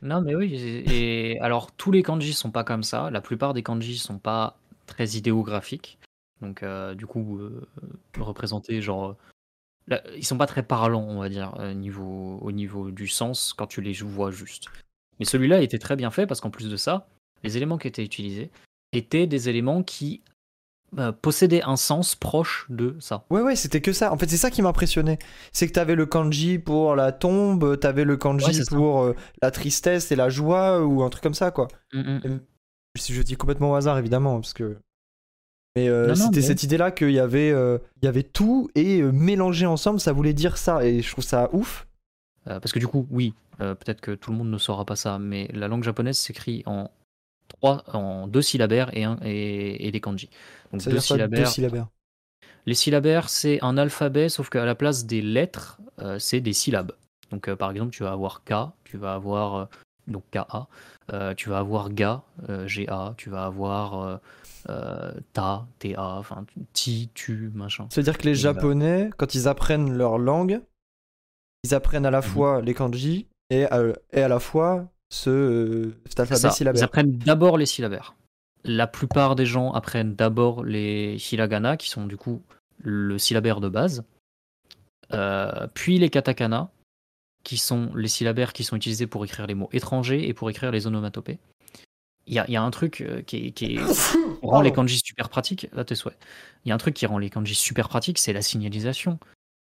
Non, 0.02 0.20
mais 0.20 0.34
oui. 0.34 0.54
Et, 0.90 1.38
alors, 1.40 1.70
tous 1.72 1.92
les 1.92 2.02
kanji 2.02 2.32
sont 2.32 2.50
pas 2.50 2.64
comme 2.64 2.82
ça. 2.82 3.10
La 3.10 3.20
plupart 3.20 3.54
des 3.54 3.62
kanji 3.62 3.98
sont 3.98 4.18
pas 4.18 4.56
très 4.86 5.10
idéographiques. 5.10 5.98
Donc, 6.40 6.62
euh, 6.62 6.94
du 6.94 7.06
coup, 7.06 7.38
euh, 7.38 7.62
représenter 8.18 8.82
genre. 8.82 9.10
euh, 9.10 9.16
là, 9.86 10.02
ils 10.16 10.26
sont 10.26 10.36
pas 10.38 10.46
très 10.46 10.64
parlants, 10.64 11.06
on 11.08 11.20
va 11.20 11.28
dire, 11.28 11.54
euh, 11.60 11.72
niveau, 11.72 12.38
au 12.42 12.50
niveau 12.50 12.90
du 12.90 13.06
sens 13.06 13.52
quand 13.56 13.68
tu 13.68 13.80
les 13.80 13.92
vois 13.92 14.32
juste. 14.32 14.66
Mais 15.20 15.24
celui-là 15.24 15.60
était 15.62 15.78
très 15.78 15.94
bien 15.94 16.10
fait 16.10 16.26
parce 16.26 16.40
qu'en 16.40 16.50
plus 16.50 16.68
de 16.68 16.76
ça, 16.76 17.06
les 17.44 17.56
éléments 17.56 17.78
qui 17.78 17.86
étaient 17.86 18.04
utilisés 18.04 18.50
étaient 18.92 19.28
des 19.28 19.48
éléments 19.48 19.84
qui 19.84 20.20
euh, 20.98 21.10
possédaient 21.12 21.62
un 21.62 21.76
sens 21.76 22.14
proche 22.14 22.66
de 22.68 22.96
ça. 23.00 23.24
Ouais, 23.30 23.40
ouais, 23.40 23.56
c'était 23.56 23.80
que 23.80 23.92
ça. 23.92 24.12
En 24.12 24.18
fait, 24.18 24.28
c'est 24.28 24.36
ça 24.36 24.50
qui 24.50 24.60
m'impressionnait. 24.62 25.18
C'est 25.52 25.66
que 25.66 25.72
t'avais 25.72 25.94
le 25.94 26.04
kanji 26.06 26.58
pour 26.58 26.94
la 26.96 27.12
tombe, 27.12 27.78
t'avais 27.80 28.04
le 28.04 28.16
kanji 28.16 28.58
Ouais, 28.58 28.64
pour 28.68 29.02
euh, 29.02 29.16
la 29.40 29.50
tristesse 29.50 30.12
et 30.12 30.16
la 30.16 30.28
joie, 30.28 30.84
ou 30.84 31.02
un 31.02 31.08
truc 31.10 31.22
comme 31.22 31.34
ça, 31.34 31.50
quoi. 31.50 31.68
Si 32.98 33.14
je 33.14 33.22
dis 33.22 33.36
complètement 33.36 33.70
au 33.70 33.74
hasard, 33.74 33.98
évidemment, 33.98 34.40
parce 34.40 34.52
que. 34.52 34.76
Mais 35.76 35.88
euh, 35.88 36.14
c'était 36.14 36.36
mais- 36.36 36.42
cette 36.42 36.62
idée-là 36.62 36.90
qu'il 36.90 37.12
y 37.12 37.18
avait, 37.18 37.48
il 37.48 38.04
y 38.04 38.06
avait 38.08 38.22
tout 38.22 38.68
et 38.74 39.00
mélangé 39.02 39.64
ensemble, 39.64 39.98
ça 40.00 40.12
voulait 40.12 40.34
dire 40.34 40.58
ça. 40.58 40.84
Et 40.84 41.00
je 41.00 41.10
trouve 41.10 41.24
ça 41.24 41.48
ouf. 41.54 41.86
Parce 42.44 42.72
que 42.72 42.78
du 42.78 42.86
coup, 42.86 43.06
oui, 43.10 43.32
peut-être 43.58 44.00
que 44.02 44.10
tout 44.10 44.30
le 44.30 44.36
monde 44.36 44.50
ne 44.50 44.58
saura 44.58 44.84
pas 44.84 44.96
ça, 44.96 45.18
mais 45.18 45.48
la 45.54 45.68
langue 45.68 45.84
japonaise 45.84 46.18
s'écrit 46.18 46.62
en 46.66 46.90
trois, 47.62 47.84
en 47.94 48.26
deux 48.26 48.42
syllabaires 48.42 48.90
et, 48.96 49.04
un, 49.04 49.18
et, 49.24 49.86
et 49.86 49.92
des 49.92 50.00
kanji. 50.00 50.28
Donc 50.72 50.82
deux 50.84 50.98
syllabaires. 50.98 51.40
deux 51.44 51.50
syllabaires. 51.50 51.88
Les 52.66 52.74
syllabaires, 52.74 53.28
c'est 53.28 53.58
un 53.62 53.76
alphabet, 53.78 54.28
sauf 54.28 54.48
qu'à 54.50 54.64
la 54.64 54.74
place 54.74 55.06
des 55.06 55.22
lettres, 55.22 55.80
euh, 56.00 56.18
c'est 56.18 56.40
des 56.40 56.52
syllabes. 56.52 56.92
Donc 57.30 57.48
euh, 57.48 57.56
par 57.56 57.70
exemple, 57.70 57.90
tu 57.90 58.02
vas 58.02 58.12
avoir 58.12 58.42
K, 58.44 58.52
tu 58.84 58.96
vas 58.98 59.14
avoir 59.14 59.54
euh, 59.54 59.64
donc 60.06 60.24
KA, 60.30 60.66
euh, 61.12 61.34
tu 61.34 61.48
vas 61.48 61.58
avoir 61.58 61.90
GA, 61.90 62.22
GA, 62.48 63.14
tu 63.16 63.30
vas 63.30 63.44
avoir 63.44 64.20
Ta, 65.32 65.66
TA, 65.80 66.16
enfin 66.18 66.44
Ti, 66.72 67.10
Tu, 67.14 67.50
machin. 67.54 67.86
C'est-à-dire 67.90 68.16
que 68.16 68.24
les 68.24 68.32
Et, 68.32 68.34
Japonais, 68.36 69.10
quand 69.16 69.34
ils 69.34 69.48
apprennent 69.48 69.92
leur 69.96 70.18
langue, 70.18 70.60
ils 71.64 71.74
apprennent 71.74 72.06
à 72.06 72.10
la 72.10 72.20
Mhm. 72.20 72.24
fois 72.24 72.60
les 72.62 72.74
kanji 72.74 73.26
et 73.50 73.64
à, 73.64 73.82
et 74.12 74.22
à 74.22 74.28
la 74.28 74.38
fois 74.38 74.88
ce, 75.12 75.28
euh, 75.28 75.94
cet 76.06 76.20
alphabet 76.20 76.40
ça, 76.40 76.48
Ils 76.48 76.52
syllabaire. 76.52 76.82
apprennent 76.84 77.18
d'abord 77.18 77.58
les 77.58 77.66
syllabaires. 77.66 78.14
La 78.64 78.86
plupart 78.86 79.36
des 79.36 79.44
gens 79.44 79.70
apprennent 79.72 80.14
d'abord 80.14 80.64
les 80.64 81.16
hiragana, 81.30 81.76
qui 81.76 81.90
sont 81.90 82.06
du 82.06 82.16
coup 82.16 82.42
le 82.78 83.18
syllabaire 83.18 83.60
de 83.60 83.68
base, 83.68 84.04
euh, 85.12 85.66
puis 85.74 85.98
les 85.98 86.08
katakana, 86.08 86.70
qui 87.44 87.58
sont 87.58 87.90
les 87.94 88.08
syllabaires 88.08 88.54
qui 88.54 88.64
sont 88.64 88.74
utilisés 88.74 89.06
pour 89.06 89.24
écrire 89.24 89.46
les 89.46 89.54
mots 89.54 89.68
étrangers 89.72 90.26
et 90.26 90.32
pour 90.32 90.48
écrire 90.48 90.70
les 90.70 90.86
onomatopées. 90.86 91.38
Il 92.26 92.34
y 92.34 92.38
a, 92.38 92.46
il 92.48 92.54
y 92.54 92.56
a 92.56 92.62
un 92.62 92.70
truc 92.70 93.02
euh, 93.02 93.20
qui, 93.20 93.52
rend 94.42 94.62
les 94.62 94.72
kanji 94.72 94.98
super 95.04 95.28
pratiques. 95.28 95.68
Là, 95.72 95.84
tes 95.84 95.94
souhaits. 95.94 96.16
Il 96.64 96.70
y 96.70 96.72
a 96.72 96.74
un 96.74 96.78
truc 96.78 96.94
qui 96.94 97.04
rend 97.04 97.18
les 97.18 97.28
kanji 97.28 97.54
super 97.54 97.88
pratiques, 97.88 98.18
c'est 98.18 98.32
la 98.32 98.42
signalisation. 98.42 99.18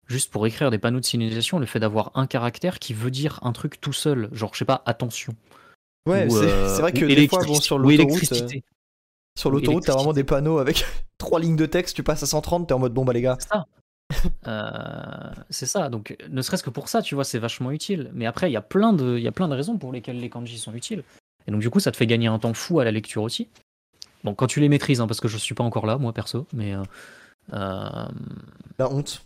Juste 0.06 0.30
pour 0.30 0.46
écrire 0.46 0.70
des 0.70 0.78
panneaux 0.78 1.00
de 1.00 1.04
signalisation, 1.04 1.58
le 1.58 1.66
fait 1.66 1.80
d'avoir 1.80 2.10
un 2.14 2.26
caractère 2.26 2.78
qui 2.78 2.92
veut 2.92 3.10
dire 3.10 3.38
un 3.42 3.52
truc 3.52 3.80
tout 3.80 3.92
seul, 3.92 4.28
genre 4.32 4.50
je 4.52 4.58
sais 4.58 4.64
pas, 4.64 4.82
attention. 4.84 5.34
Ouais, 6.06 6.28
c'est 6.28 6.36
euh, 6.36 6.74
c'est 6.74 6.82
vrai 6.82 6.92
que 6.92 7.06
des 7.06 7.28
fois, 7.28 7.42
bon, 7.44 7.54
sur 7.54 7.76
ou 7.76 7.78
l'autoroute, 7.78 8.32
euh, 8.32 8.48
sur 9.38 9.50
ou 9.50 9.54
l'autoroute, 9.54 9.84
t'as 9.86 9.94
vraiment 9.94 10.12
des 10.12 10.24
panneaux 10.24 10.58
avec 10.58 10.84
trois 11.18 11.40
lignes 11.40 11.56
de 11.56 11.64
texte, 11.64 11.96
tu 11.96 12.02
passes 12.02 12.22
à 12.22 12.26
130, 12.26 12.68
t'es 12.68 12.74
en 12.74 12.78
mode 12.78 12.92
bon 12.92 13.04
bah 13.04 13.14
les 13.14 13.22
gars. 13.22 13.36
C'est 13.40 13.48
ça. 13.48 13.64
Euh, 14.46 15.30
c'est 15.48 15.66
ça. 15.66 15.88
Donc, 15.88 16.16
ne 16.28 16.42
serait-ce 16.42 16.62
que 16.62 16.70
pour 16.70 16.88
ça, 16.88 17.00
tu 17.00 17.14
vois, 17.14 17.24
c'est 17.24 17.38
vachement 17.38 17.70
utile. 17.70 18.10
Mais 18.12 18.26
après, 18.26 18.50
il 18.50 18.52
y 18.52 18.56
a 18.56 18.62
plein 18.62 18.92
de, 18.92 19.16
il 19.16 19.22
y 19.22 19.26
a 19.26 19.32
plein 19.32 19.48
de 19.48 19.54
raisons 19.54 19.78
pour 19.78 19.92
lesquelles 19.92 20.20
les 20.20 20.28
kanji 20.28 20.58
sont 20.58 20.74
utiles. 20.74 21.02
Et 21.46 21.50
donc, 21.50 21.60
du 21.60 21.70
coup, 21.70 21.80
ça 21.80 21.90
te 21.90 21.96
fait 21.96 22.06
gagner 22.06 22.26
un 22.26 22.38
temps 22.38 22.52
fou 22.52 22.78
à 22.80 22.84
la 22.84 22.90
lecture 22.90 23.22
aussi. 23.22 23.48
Bon, 24.22 24.34
quand 24.34 24.46
tu 24.46 24.60
les 24.60 24.68
maîtrises, 24.68 25.00
hein, 25.00 25.06
parce 25.06 25.20
que 25.20 25.28
je 25.28 25.38
suis 25.38 25.54
pas 25.54 25.64
encore 25.64 25.86
là, 25.86 25.96
moi 25.96 26.12
perso, 26.12 26.46
mais 26.52 26.74
La 27.50 28.10
honte. 28.78 29.24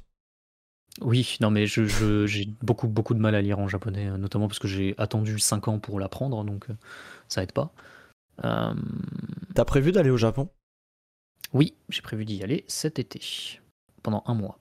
Oui, 1.01 1.37
non, 1.41 1.51
mais 1.51 1.67
je, 1.67 1.85
je- 1.87 2.27
j'ai 2.27 2.47
beaucoup, 2.63 2.89
beaucoup 2.89 3.15
de 3.15 3.21
mal 3.21 3.35
à 3.35 3.43
lire 3.43 3.59
en 3.59 3.69
japonais, 3.69 4.09
euh, 4.09 4.17
notamment 4.17 4.49
parce 4.49 4.59
que 4.59 4.69
j'ai 4.69 4.95
attendu 4.99 5.39
5 5.39 5.69
ans 5.69 5.79
pour 5.79 6.01
l'apprendre, 6.01 6.45
donc 6.45 6.69
euh, 6.71 6.75
ça 7.29 7.43
aide 7.43 7.53
pas. 7.53 7.73
Euh, 8.45 8.75
T'as 9.55 9.65
prévu 9.65 9.93
d'aller 9.93 10.11
au 10.11 10.17
Japon? 10.17 10.49
Oui, 11.53 11.75
j'ai 11.89 12.03
prévu 12.03 12.25
d'y 12.25 12.43
aller 12.43 12.65
cet 12.69 12.99
été, 12.99 13.21
pendant 14.03 14.23
un 14.27 14.35
mois. 14.35 14.59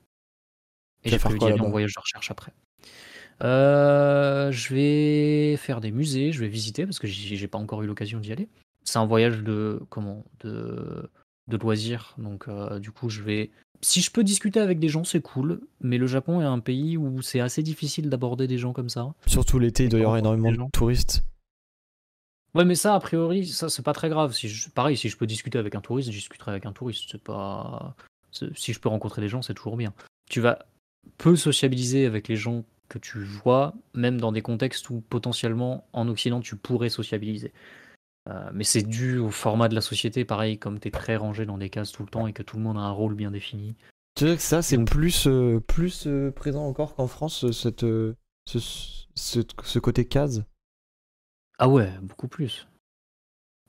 Et 1.03 1.09
j'ai 1.09 1.19
prévu 1.19 1.37
d'y 1.39 1.45
aller 1.45 1.59
en 1.61 1.69
voyage 1.69 1.93
de 1.93 1.99
recherche 1.99 2.31
après. 2.31 2.53
Euh, 3.43 4.51
je 4.51 4.73
vais 4.73 5.57
faire 5.57 5.79
des 5.79 5.91
musées, 5.91 6.31
je 6.31 6.39
vais 6.39 6.47
visiter 6.47 6.85
parce 6.85 6.97
que 6.97 7.07
j'ai 7.07 7.35
j'ai 7.35 7.47
pas 7.47 7.59
encore 7.59 7.83
eu 7.83 7.87
l'occasion 7.87 8.19
d'y 8.19 8.31
aller. 8.31 8.49
C'est 8.83 8.97
un 8.99 9.05
voyage 9.05 9.43
de 9.43 9.81
comment 9.89 10.25
de 10.39 11.09
de 11.47 11.57
loisirs, 11.57 12.13
donc 12.17 12.47
euh, 12.47 12.79
du 12.79 12.91
coup 12.91 13.09
je 13.09 13.21
vais. 13.21 13.51
Si 13.81 14.01
je 14.01 14.11
peux 14.11 14.23
discuter 14.23 14.59
avec 14.59 14.79
des 14.79 14.89
gens, 14.89 15.03
c'est 15.03 15.21
cool, 15.21 15.61
mais 15.81 15.97
le 15.99 16.07
Japon 16.07 16.41
est 16.41 16.45
un 16.45 16.59
pays 16.59 16.97
où 16.97 17.21
c'est 17.21 17.39
assez 17.39 17.61
difficile 17.61 18.09
d'aborder 18.09 18.47
des 18.47 18.57
gens 18.57 18.73
comme 18.73 18.89
ça. 18.89 19.13
Surtout 19.27 19.59
l'été, 19.59 19.83
il 19.83 19.89
doit 19.89 19.99
y 19.99 20.03
avoir 20.03 20.17
énormément 20.17 20.51
de 20.51 20.71
touristes. 20.71 21.23
Ouais, 22.55 22.65
mais 22.65 22.75
ça, 22.75 22.95
a 22.95 22.99
priori, 22.99 23.45
ça 23.45 23.69
c'est 23.69 23.83
pas 23.83 23.93
très 23.93 24.09
grave. 24.09 24.33
Si 24.33 24.47
je- 24.49 24.69
pareil, 24.69 24.97
si 24.97 25.09
je 25.09 25.17
peux 25.17 25.27
discuter 25.27 25.59
avec 25.59 25.75
un 25.75 25.81
touriste, 25.81 26.09
je 26.11 26.17
discuterai 26.17 26.51
avec 26.51 26.65
un 26.65 26.71
touriste. 26.73 27.03
C'est 27.11 27.21
pas. 27.21 27.95
Si 28.31 28.73
je 28.73 28.79
peux 28.79 28.89
rencontrer 28.89 29.21
des 29.21 29.29
gens, 29.29 29.41
c'est 29.41 29.53
toujours 29.53 29.77
bien. 29.77 29.93
Tu 30.29 30.41
vas 30.41 30.65
peu 31.17 31.35
sociabiliser 31.35 32.05
avec 32.05 32.27
les 32.27 32.35
gens 32.35 32.63
que 32.89 32.97
tu 32.99 33.19
vois, 33.19 33.73
même 33.93 34.19
dans 34.19 34.31
des 34.31 34.41
contextes 34.41 34.89
où 34.89 35.01
potentiellement 35.09 35.87
en 35.93 36.07
Occident 36.07 36.39
tu 36.39 36.55
pourrais 36.55 36.89
sociabiliser. 36.89 37.51
Euh, 38.27 38.49
mais 38.53 38.63
c'est 38.63 38.83
dû 38.83 39.17
au 39.19 39.29
format 39.31 39.69
de 39.69 39.75
la 39.75 39.81
société, 39.81 40.25
pareil, 40.25 40.57
comme 40.59 40.79
tu 40.79 40.89
es 40.89 40.91
très 40.91 41.15
rangé 41.15 41.45
dans 41.45 41.57
des 41.57 41.69
cases 41.69 41.91
tout 41.91 42.03
le 42.03 42.09
temps 42.09 42.27
et 42.27 42.33
que 42.33 42.43
tout 42.43 42.57
le 42.57 42.63
monde 42.63 42.77
a 42.77 42.81
un 42.81 42.91
rôle 42.91 43.15
bien 43.15 43.31
défini. 43.31 43.75
Tu 44.15 44.25
sais 44.27 44.35
que 44.35 44.41
ça, 44.41 44.61
c'est 44.61 44.77
Donc- 44.77 44.89
plus, 44.89 45.27
euh, 45.27 45.59
plus 45.59 46.07
euh, 46.07 46.31
présent 46.31 46.65
encore 46.67 46.95
qu'en 46.95 47.07
France, 47.07 47.49
cette, 47.51 47.81
ce, 47.81 48.59
ce, 49.15 49.39
ce 49.63 49.79
côté 49.79 50.05
case. 50.05 50.43
Ah 51.59 51.69
ouais, 51.69 51.91
beaucoup 52.01 52.27
plus. 52.27 52.67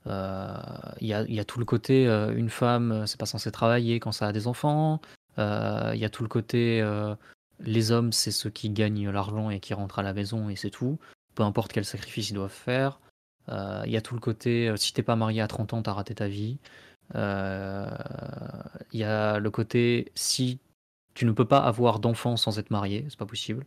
Il 0.06 1.06
y, 1.06 1.12
a, 1.12 1.22
y 1.28 1.38
a 1.38 1.44
tout 1.44 1.58
le 1.58 1.66
côté, 1.66 2.06
une 2.06 2.48
femme, 2.48 3.06
c'est 3.06 3.20
pas 3.20 3.26
censé 3.26 3.50
travailler 3.52 4.00
quand 4.00 4.12
ça 4.12 4.26
a 4.26 4.32
des 4.32 4.46
enfants. 4.46 5.02
Il 5.36 5.96
y 5.96 6.04
a 6.04 6.08
tout 6.08 6.22
le 6.22 6.30
côté, 6.30 6.82
les 7.60 7.90
hommes, 7.92 8.12
c'est 8.12 8.30
ceux 8.30 8.48
qui 8.48 8.70
gagnent 8.70 9.10
l'argent 9.10 9.50
et 9.50 9.60
qui 9.60 9.74
rentrent 9.74 9.98
à 9.98 10.02
la 10.02 10.14
maison 10.14 10.48
et 10.48 10.56
c'est 10.56 10.70
tout. 10.70 10.98
Peu 11.34 11.42
importe 11.42 11.72
quel 11.72 11.84
sacrifice 11.84 12.30
ils 12.30 12.34
doivent 12.34 12.50
faire. 12.50 13.00
Euh, 13.48 13.82
Il 13.87 13.92
y 13.92 13.96
a 13.96 14.00
tout 14.02 14.14
le 14.14 14.20
côté, 14.20 14.68
euh, 14.68 14.76
si 14.76 14.92
t'es 14.92 15.02
pas 15.02 15.16
marié 15.16 15.40
à 15.40 15.48
30 15.48 15.72
ans, 15.74 15.82
t'as 15.82 15.92
raté 15.92 16.14
ta 16.14 16.28
vie. 16.28 16.58
Euh, 17.14 17.88
Il 18.92 19.00
y 19.00 19.04
a 19.04 19.38
le 19.38 19.50
côté, 19.50 20.12
si 20.14 20.61
tu 21.14 21.26
ne 21.26 21.32
peux 21.32 21.46
pas 21.46 21.58
avoir 21.58 21.98
d'enfants 22.00 22.37
sans 22.37 22.58
être 22.58 22.70
marié, 22.70 23.06
c'est 23.08 23.18
pas 23.18 23.26
possible. 23.26 23.64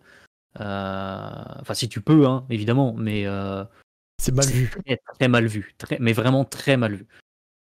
Enfin, 0.56 1.74
si 1.74 1.89
tu 1.89 2.02
peux, 2.02 2.28
hein, 2.28 2.46
évidemment, 2.50 2.94
mais... 2.94 3.26
C'est 4.22 4.36
mal 4.36 4.46
vu. 4.46 4.70
Très, 4.70 4.98
très 5.15 5.28
mal 5.28 5.48
vu, 5.48 5.74
très, 5.80 5.98
mais 6.00 6.13
vraiment 6.13 6.46
très 6.46 6.78
mal 6.78 6.94
vu. 6.94 7.08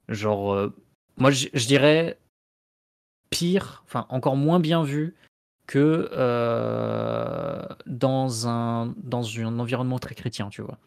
Genre, 0.09 0.55
euh, 0.55 0.75
moi 1.18 1.31
je 1.31 1.49
je 1.53 1.66
dirais 1.66 2.18
pire, 3.29 3.83
enfin 3.85 4.07
encore 4.09 4.37
moins 4.37 4.59
bien 4.59 4.83
vu 4.83 5.14
que 5.66 6.09
euh, 6.12 7.62
dans, 7.85 8.49
un, 8.49 8.94
dans 8.97 9.29
un 9.40 9.59
environnement 9.59 9.99
très 9.99 10.14
chrétien, 10.14 10.49
tu 10.49 10.62
vois. 10.62 10.79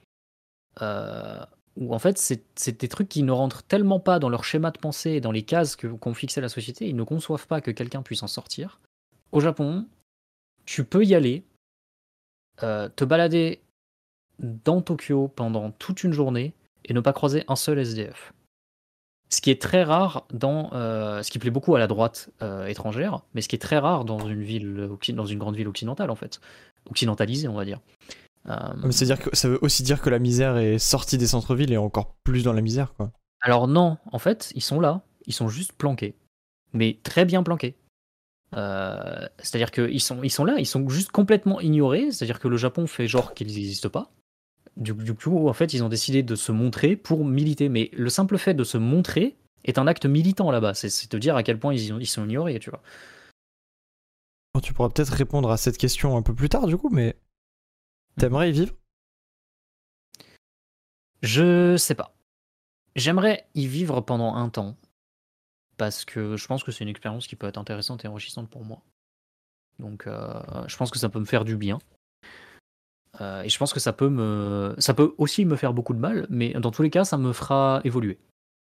Euh, 0.82 1.44
où 1.78 1.94
en 1.94 2.00
fait, 2.00 2.18
c'est 2.18 2.82
des 2.82 2.88
trucs 2.88 3.10
qui 3.10 3.24
ne 3.24 3.32
rentrent 3.32 3.64
tellement 3.64 4.00
pas 4.00 4.20
dans 4.20 4.30
leur 4.30 4.44
schéma 4.44 4.72
de 4.72 4.78
pensée 4.78 5.12
et 5.12 5.22
dans 5.22 5.32
les 5.32 5.44
cases 5.44 5.76
qu'ont 5.76 6.14
fixé 6.14 6.42
la 6.42 6.50
société, 6.50 6.88
ils 6.88 6.96
ne 6.96 7.04
conçoivent 7.04 7.48
pas 7.48 7.62
que 7.62 7.72
quelqu'un 7.72 8.02
puisse 8.02 8.24
en 8.24 8.28
sortir. 8.28 8.80
Au 9.32 9.40
Japon, 9.40 9.88
tu 10.66 10.84
peux 10.84 11.06
y 11.06 11.16
aller, 11.16 11.44
euh, 12.64 12.90
te 12.90 13.06
balader 13.06 13.62
dans 14.40 14.82
Tokyo 14.82 15.30
pendant 15.30 15.72
toute 15.72 16.04
une 16.04 16.14
journée 16.14 16.54
et 16.86 16.94
ne 16.94 17.00
pas 17.00 17.14
croiser 17.14 17.46
un 17.48 17.56
seul 17.56 17.80
SDF. 17.80 18.34
Ce 19.30 19.40
qui 19.40 19.50
est 19.50 19.62
très 19.62 19.84
rare 19.84 20.26
dans, 20.34 20.74
euh, 20.74 21.24
ce 21.24 21.32
qui 21.32 21.40
plaît 21.40 21.52
beaucoup 21.52 21.74
à 21.74 21.80
la 21.80 21.88
droite 21.88 22.30
étrangère, 22.68 23.22
mais 23.34 23.42
ce 23.42 23.48
qui 23.48 23.56
est 23.56 23.60
très 23.60 23.78
rare 23.78 24.04
dans 24.04 24.28
une 24.28 24.44
ville, 24.44 24.90
dans 25.14 25.26
une 25.26 25.40
grande 25.40 25.56
ville 25.56 25.70
occidentale 25.70 26.12
en 26.12 26.16
fait, 26.16 26.42
occidentalisée 26.90 27.48
on 27.48 27.54
va 27.54 27.64
dire. 27.64 27.80
Euh, 28.50 28.74
Mais 28.84 28.92
c'est 28.92 29.06
dire 29.06 29.20
que 29.20 29.36
ça 29.36 29.50
veut 29.50 29.60
aussi 29.62 29.84
dire 29.84 30.02
que 30.02 30.10
la 30.10 30.20
misère 30.20 30.58
est 30.58 30.80
sortie 30.80 31.18
des 31.18 31.28
centres-villes 31.28 31.72
et 31.72 31.78
encore 31.78 32.16
plus 32.24 32.44
dans 32.44 32.54
la 32.54 32.62
misère, 32.62 32.94
quoi. 32.96 33.12
alors 33.42 33.68
non, 33.68 33.98
en 34.12 34.20
fait, 34.20 34.52
ils 34.56 34.62
sont 34.62 34.80
là, 34.80 35.02
ils 35.28 35.34
sont 35.34 35.48
juste 35.48 35.74
planqués, 35.74 36.16
mais 36.74 37.00
très 37.04 37.26
bien 37.26 37.44
planqués. 37.44 37.76
Euh, 38.56 39.28
c'est-à-dire 39.40 39.72
qu'ils 39.72 40.02
sont, 40.02 40.24
ils 40.24 40.30
sont 40.30 40.44
là, 40.44 40.56
ils 40.58 40.66
sont 40.66 40.88
juste 40.90 41.12
complètement 41.12 41.62
ignorés, 41.62 42.12
c'est-à-dire 42.12 42.40
que 42.40 42.48
le 42.48 42.58
Japon 42.58 42.88
fait 42.88 43.08
genre 43.08 43.34
qu'ils 43.34 43.48
n'existent 43.48 43.90
pas. 43.90 44.12
Du, 44.78 44.94
du 44.94 45.14
coup, 45.14 45.48
en 45.48 45.54
fait, 45.54 45.74
ils 45.74 45.84
ont 45.84 45.90
décidé 45.90 46.24
de 46.24 46.36
se 46.36 46.52
montrer 46.52 46.96
pour 46.96 47.26
militer. 47.26 47.70
Mais 47.70 47.90
le 47.94 48.10
simple 48.10 48.38
fait 48.38 48.54
de 48.54 48.64
se 48.64 48.78
montrer 48.78 49.38
est 49.66 49.78
un 49.78 49.88
acte 49.88 50.06
militant 50.06 50.50
là-bas. 50.52 50.74
C'est 50.74 50.90
te 51.10 51.18
dire 51.18 51.36
à 51.36 51.44
quel 51.44 51.60
point 51.60 51.74
ils, 51.74 51.96
ils 52.00 52.06
sont 52.06 52.26
ignorés, 52.26 52.60
tu 52.60 52.70
vois. 52.70 52.82
Tu 54.62 54.74
pourras 54.74 54.90
peut-être 54.90 55.14
répondre 55.14 55.50
à 55.50 55.58
cette 55.58 55.78
question 55.78 56.18
un 56.18 56.22
peu 56.22 56.34
plus 56.34 56.50
tard, 56.50 56.68
du 56.68 56.78
coup, 56.78 56.90
mais 56.90 57.16
t'aimerais 58.18 58.50
y 58.50 58.54
vivre? 58.54 58.74
Je 61.22 61.78
sais 61.78 61.96
pas. 61.96 62.14
J'aimerais 62.96 63.48
y 63.54 63.68
vivre 63.68 64.02
pendant 64.02 64.36
un 64.36 64.50
temps. 64.50 64.76
Parce 65.78 66.06
que 66.06 66.38
je 66.38 66.48
pense 66.48 66.64
que 66.64 66.72
c'est 66.72 66.84
une 66.84 66.90
expérience 66.90 67.28
qui 67.28 67.36
peut 67.36 67.48
être 67.48 67.58
intéressante 67.58 68.06
et 68.06 68.08
enrichissante 68.08 68.50
pour 68.50 68.64
moi. 68.64 68.82
Donc, 69.80 70.06
euh, 70.06 70.42
je 70.68 70.78
pense 70.78 70.92
que 70.92 71.00
ça 71.00 71.10
peut 71.10 71.20
me 71.20 71.26
faire 71.26 71.46
du 71.46 71.58
bien. 71.58 71.80
Euh, 73.20 73.42
et 73.42 73.50
je 73.50 73.58
pense 73.58 73.74
que 73.74 73.80
ça 73.80 73.94
peut 73.94 75.16
aussi 75.18 75.46
me 75.46 75.56
faire 75.56 75.74
beaucoup 75.74 75.94
de 75.94 76.00
mal, 76.00 76.28
mais 76.30 76.54
dans 76.54 76.72
tous 76.72 76.84
les 76.84 76.90
cas, 76.90 77.04
ça 77.04 77.18
me 77.18 77.34
fera 77.34 77.82
évoluer. 77.84 78.20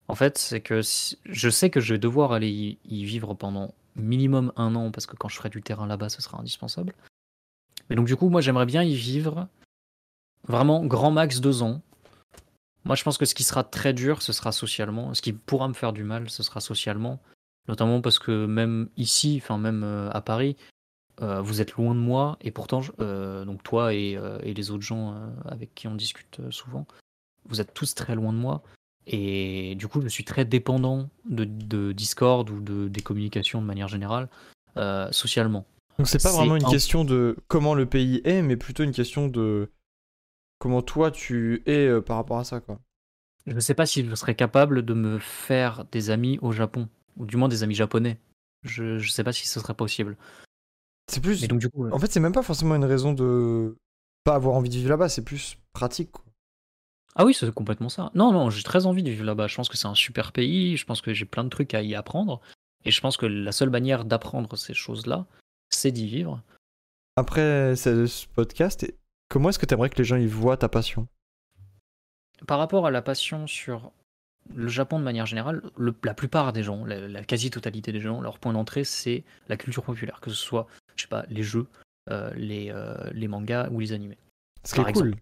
En 0.07 0.15
fait, 0.15 0.37
c'est 0.37 0.61
que 0.61 0.81
je 0.81 1.49
sais 1.49 1.69
que 1.69 1.79
je 1.79 1.93
vais 1.93 1.99
devoir 1.99 2.31
aller 2.31 2.77
y 2.83 3.03
vivre 3.05 3.33
pendant 3.33 3.73
minimum 3.95 4.53
un 4.55 4.75
an, 4.75 4.91
parce 4.91 5.05
que 5.05 5.15
quand 5.15 5.29
je 5.29 5.35
ferai 5.35 5.49
du 5.49 5.61
terrain 5.61 5.87
là-bas, 5.87 6.09
ce 6.09 6.21
sera 6.21 6.39
indispensable. 6.39 6.93
Mais 7.89 7.95
donc 7.95 8.07
du 8.07 8.15
coup, 8.15 8.29
moi, 8.29 8.41
j'aimerais 8.41 8.65
bien 8.65 8.83
y 8.83 8.95
vivre 8.95 9.47
vraiment 10.47 10.85
grand 10.85 11.11
max 11.11 11.39
deux 11.39 11.63
ans. 11.63 11.81
Moi, 12.85 12.95
je 12.95 13.03
pense 13.03 13.17
que 13.17 13.25
ce 13.25 13.35
qui 13.35 13.43
sera 13.43 13.63
très 13.63 13.93
dur, 13.93 14.21
ce 14.21 14.33
sera 14.33 14.51
socialement. 14.51 15.13
Ce 15.13 15.21
qui 15.21 15.33
pourra 15.33 15.67
me 15.67 15.73
faire 15.73 15.93
du 15.93 16.03
mal, 16.03 16.29
ce 16.29 16.43
sera 16.43 16.59
socialement. 16.59 17.19
Notamment 17.67 18.01
parce 18.01 18.17
que 18.17 18.47
même 18.47 18.89
ici, 18.97 19.39
enfin 19.41 19.59
même 19.59 19.83
euh, 19.83 20.09
à 20.11 20.21
Paris, 20.21 20.55
euh, 21.21 21.39
vous 21.41 21.61
êtes 21.61 21.73
loin 21.73 21.93
de 21.93 21.99
moi 21.99 22.37
et 22.41 22.49
pourtant, 22.49 22.81
euh, 22.99 23.45
donc 23.45 23.61
toi 23.61 23.93
et, 23.93 24.17
les 24.43 24.71
autres 24.71 24.83
gens 24.83 25.15
avec 25.45 25.75
qui 25.75 25.87
on 25.87 25.93
discute 25.93 26.41
souvent, 26.49 26.87
vous 27.45 27.61
êtes 27.61 27.73
tous 27.73 27.93
très 27.93 28.15
loin 28.15 28.33
de 28.33 28.37
moi. 28.37 28.63
Et 29.05 29.75
du 29.75 29.87
coup, 29.87 30.01
je 30.01 30.07
suis 30.07 30.23
très 30.23 30.45
dépendant 30.45 31.09
de, 31.25 31.91
Discord 31.91 32.49
ou 32.49 32.59
de, 32.59 32.87
des 32.87 33.01
communications 33.01 33.61
de 33.61 33.67
manière 33.67 33.87
générale, 33.87 34.29
socialement. 35.11 35.65
Donc 35.99 36.07
c'est 36.07 36.21
pas 36.23 36.31
vraiment 36.31 36.55
une 36.55 36.65
un- 36.65 36.69
question 36.69 37.05
de 37.05 37.35
comment 37.47 37.75
le 37.75 37.85
pays 37.85 38.21
est, 38.23 38.41
mais 38.41 38.57
plutôt 38.57 38.83
une 38.83 38.91
question 38.93 39.27
de 39.27 39.69
comment 40.57 40.81
toi 40.81 41.11
tu 41.11 41.61
es 41.65 41.87
euh, 41.87 42.01
par 42.01 42.15
rapport 42.17 42.39
à 42.39 42.43
ça, 42.43 42.59
quoi. 42.59 42.79
Je 43.45 43.53
ne 43.53 43.59
sais 43.59 43.73
pas 43.73 43.85
si 43.85 44.05
je 44.05 44.15
serais 44.15 44.35
capable 44.35 44.83
de 44.83 44.93
me 44.93 45.19
faire 45.19 45.85
des 45.91 46.09
amis 46.09 46.39
au 46.41 46.51
Japon, 46.51 46.87
ou 47.17 47.25
du 47.25 47.37
moins 47.37 47.47
des 47.47 47.63
amis 47.63 47.75
japonais. 47.75 48.17
Je 48.63 48.83
ne 48.95 48.99
sais 48.99 49.23
pas 49.23 49.33
si 49.33 49.47
ce 49.47 49.59
serait 49.59 49.73
possible. 49.73 50.17
C'est 51.11 51.21
plus... 51.21 51.41
Mais 51.41 51.47
donc 51.47 51.59
du 51.59 51.69
coup, 51.69 51.85
euh, 51.85 51.91
En 51.91 51.99
fait, 51.99 52.11
c'est 52.11 52.19
même 52.19 52.33
pas 52.33 52.43
forcément 52.43 52.75
une 52.75 52.85
raison 52.85 53.13
de 53.13 53.75
pas 54.23 54.35
avoir 54.35 54.55
envie 54.55 54.69
de 54.69 54.75
vivre 54.75 54.89
là-bas, 54.89 55.09
c'est 55.09 55.23
plus 55.23 55.57
pratique, 55.73 56.11
quoi. 56.11 56.25
ah 57.15 57.25
oui, 57.25 57.33
c'est 57.33 57.51
complètement 57.53 57.89
ça. 57.89 58.11
Non, 58.13 58.31
non, 58.31 58.49
j'ai 58.49 58.63
très 58.63 58.85
envie 58.85 59.01
de 59.03 59.09
vivre 59.09 59.23
là-bas. 59.25 59.47
Je 59.47 59.55
pense 59.55 59.69
que 59.69 59.77
c'est 59.77 59.87
un 59.87 59.95
super 59.95 60.31
pays. 60.31 60.77
Je 60.77 60.85
pense 60.85 61.01
que 61.01 61.13
j'ai 61.13 61.25
plein 61.25 61.43
de 61.43 61.49
trucs 61.49 61.73
à 61.73 61.81
y 61.81 61.95
apprendre. 61.95 62.41
Et 62.85 62.91
je 62.91 63.01
pense 63.01 63.17
que 63.17 63.25
la 63.25 63.51
seule 63.51 63.69
manière 63.69 64.05
d'apprendre 64.05 64.55
ces 64.57 64.73
choses-là, 64.73 65.25
c'est 65.69 65.91
d'y 65.91 66.07
vivre. 66.07 66.41
Après 67.15 67.75
ce 67.75 68.27
podcast, 68.33 68.91
comment 69.29 69.49
est-ce 69.49 69.59
que 69.59 69.65
t'aimerais 69.65 69.89
que 69.89 69.97
les 69.97 70.03
gens 70.03 70.15
y 70.17 70.25
voient 70.27 70.57
ta 70.57 70.69
passion? 70.69 71.07
Par 72.47 72.59
rapport 72.59 72.87
à 72.87 72.91
la 72.91 73.01
passion 73.01 73.47
sur 73.47 73.91
le 74.55 74.67
Japon 74.67 74.97
de 74.99 75.03
manière 75.03 75.25
générale, 75.25 75.61
le- 75.77 75.93
la 76.03 76.13
plupart 76.13 76.53
des 76.53 76.63
gens, 76.63 76.85
la, 76.85 77.07
la 77.07 77.23
quasi-totalité 77.23 77.91
des 77.91 77.99
gens, 77.99 78.21
leur 78.21 78.39
point 78.39 78.53
d'entrée, 78.53 78.83
c'est 78.83 79.23
la 79.47 79.57
culture 79.57 79.83
populaire, 79.83 80.21
que 80.21 80.29
ce 80.29 80.37
soit, 80.37 80.67
je 80.95 81.03
sais 81.03 81.07
pas, 81.09 81.25
les 81.29 81.43
jeux, 81.43 81.67
euh, 82.09 82.31
les, 82.35 82.71
euh, 82.71 82.95
les 83.11 83.27
mangas 83.27 83.69
ou 83.69 83.79
les 83.79 83.91
animés. 83.91 84.17
Ce 84.63 84.73
qui 84.73 84.79
est 84.79 84.83
Par 84.83 84.93
cool. 84.93 85.15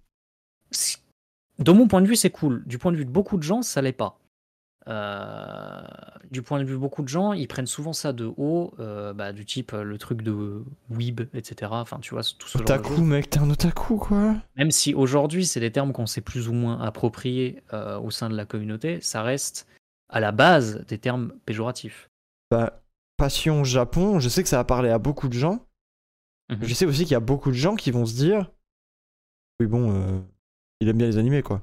De 1.60 1.72
mon 1.72 1.88
point 1.88 2.02
de 2.02 2.08
vue, 2.08 2.16
c'est 2.16 2.30
cool. 2.30 2.64
Du 2.68 2.78
point 2.78 2.92
de 2.92 2.98
vue 2.98 3.06
de 3.06 3.10
beaucoup 3.10 3.38
de 3.38 3.44
gens, 3.44 3.64
ça 3.64 3.82
l'est 3.82 3.92
pas. 3.92 4.20
Euh, 4.88 5.82
du 6.32 6.42
point 6.42 6.60
de 6.60 6.64
vue 6.64 6.74
de 6.74 6.78
beaucoup 6.78 7.02
de 7.02 7.10
gens, 7.10 7.34
ils 7.34 7.48
prennent 7.48 7.68
souvent 7.68 7.92
ça 7.92 8.14
de 8.14 8.32
haut, 8.38 8.74
euh, 8.80 9.14
bah, 9.14 9.34
du 9.34 9.46
type 9.46 9.74
euh, 9.74 9.84
le 9.84 9.98
truc 9.98 10.22
de 10.22 10.64
weeb, 10.90 11.22
etc. 11.34 11.72
Enfin, 11.74 12.00
tu 12.00 12.14
vois, 12.14 12.24
tout 12.24 12.48
ce 12.48 12.58
genre 12.58 12.66
de 12.66 12.72
Otaku, 12.72 13.02
mec, 13.02 13.30
t'es 13.30 13.40
un 13.40 13.50
otaku, 13.50 13.98
quoi. 13.98 14.36
Même 14.56 14.72
si 14.72 14.94
aujourd'hui, 14.94 15.46
c'est 15.46 15.60
des 15.60 15.72
termes 15.72 15.92
qu'on 15.92 16.06
s'est 16.06 16.22
plus 16.22 16.48
ou 16.48 16.54
moins 16.54 16.80
appropriés 16.80 17.62
au 18.02 18.12
sein 18.12 18.30
de 18.30 18.36
la 18.36 18.46
communauté, 18.46 19.02
ça 19.02 19.24
reste 19.24 19.68
à 20.10 20.20
la 20.20 20.32
base 20.32 20.86
des 20.88 20.98
termes 20.98 21.34
péjoratifs. 21.46 22.10
Bah, 22.50 22.82
passion 23.18 23.64
Japon, 23.66 24.20
je 24.20 24.30
sais 24.30 24.44
que 24.44 24.50
ça 24.50 24.60
a 24.60 24.64
parlé 24.64 24.90
à 24.90 25.00
beaucoup 25.00 25.28
de 25.28 25.34
gens. 25.34 25.66
Mhm. 26.50 26.60
Je 26.62 26.74
sais 26.74 26.86
aussi 26.86 27.04
qu'il 27.04 27.12
y 27.12 27.16
a 27.16 27.20
beaucoup 27.20 27.50
de 27.50 27.56
gens 27.56 27.76
qui 27.76 27.92
vont 27.92 28.06
se 28.06 28.16
dire 28.16 28.52
Oui, 29.60 29.68
bon, 29.68 30.24
il 30.80 30.88
aime 30.88 30.98
bien 30.98 31.08
les 31.08 31.18
animés, 31.18 31.42
quoi. 31.42 31.62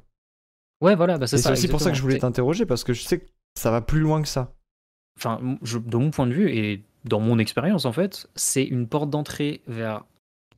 Ouais, 0.84 0.94
voilà, 0.96 1.16
bah, 1.18 1.26
c'est 1.26 1.36
Et 1.36 1.38
ça. 1.38 1.48
c'est 1.48 1.52
aussi 1.60 1.68
pour 1.68 1.80
ça 1.80 1.90
que 1.90 1.96
je 1.96 2.02
voulais 2.02 2.18
t'interroger, 2.18 2.66
parce 2.66 2.84
que 2.84 2.92
je 2.92 3.02
sais 3.02 3.18
que 3.20 3.26
ça 3.58 3.70
va 3.70 3.80
plus 3.80 4.00
loin 4.00 4.20
que 4.22 4.28
ça. 4.28 4.52
Enfin, 5.18 5.40
je- 5.62 5.78
de 5.78 5.96
mon 5.96 6.10
point 6.10 6.26
de 6.26 6.32
vue, 6.34 6.50
et 6.50 6.82
dans 7.04 7.20
mon 7.20 7.38
expérience 7.38 7.84
en 7.84 7.92
fait, 7.92 8.26
c'est 8.34 8.64
une 8.64 8.86
porte 8.88 9.10
d'entrée 9.10 9.62
vers 9.66 10.04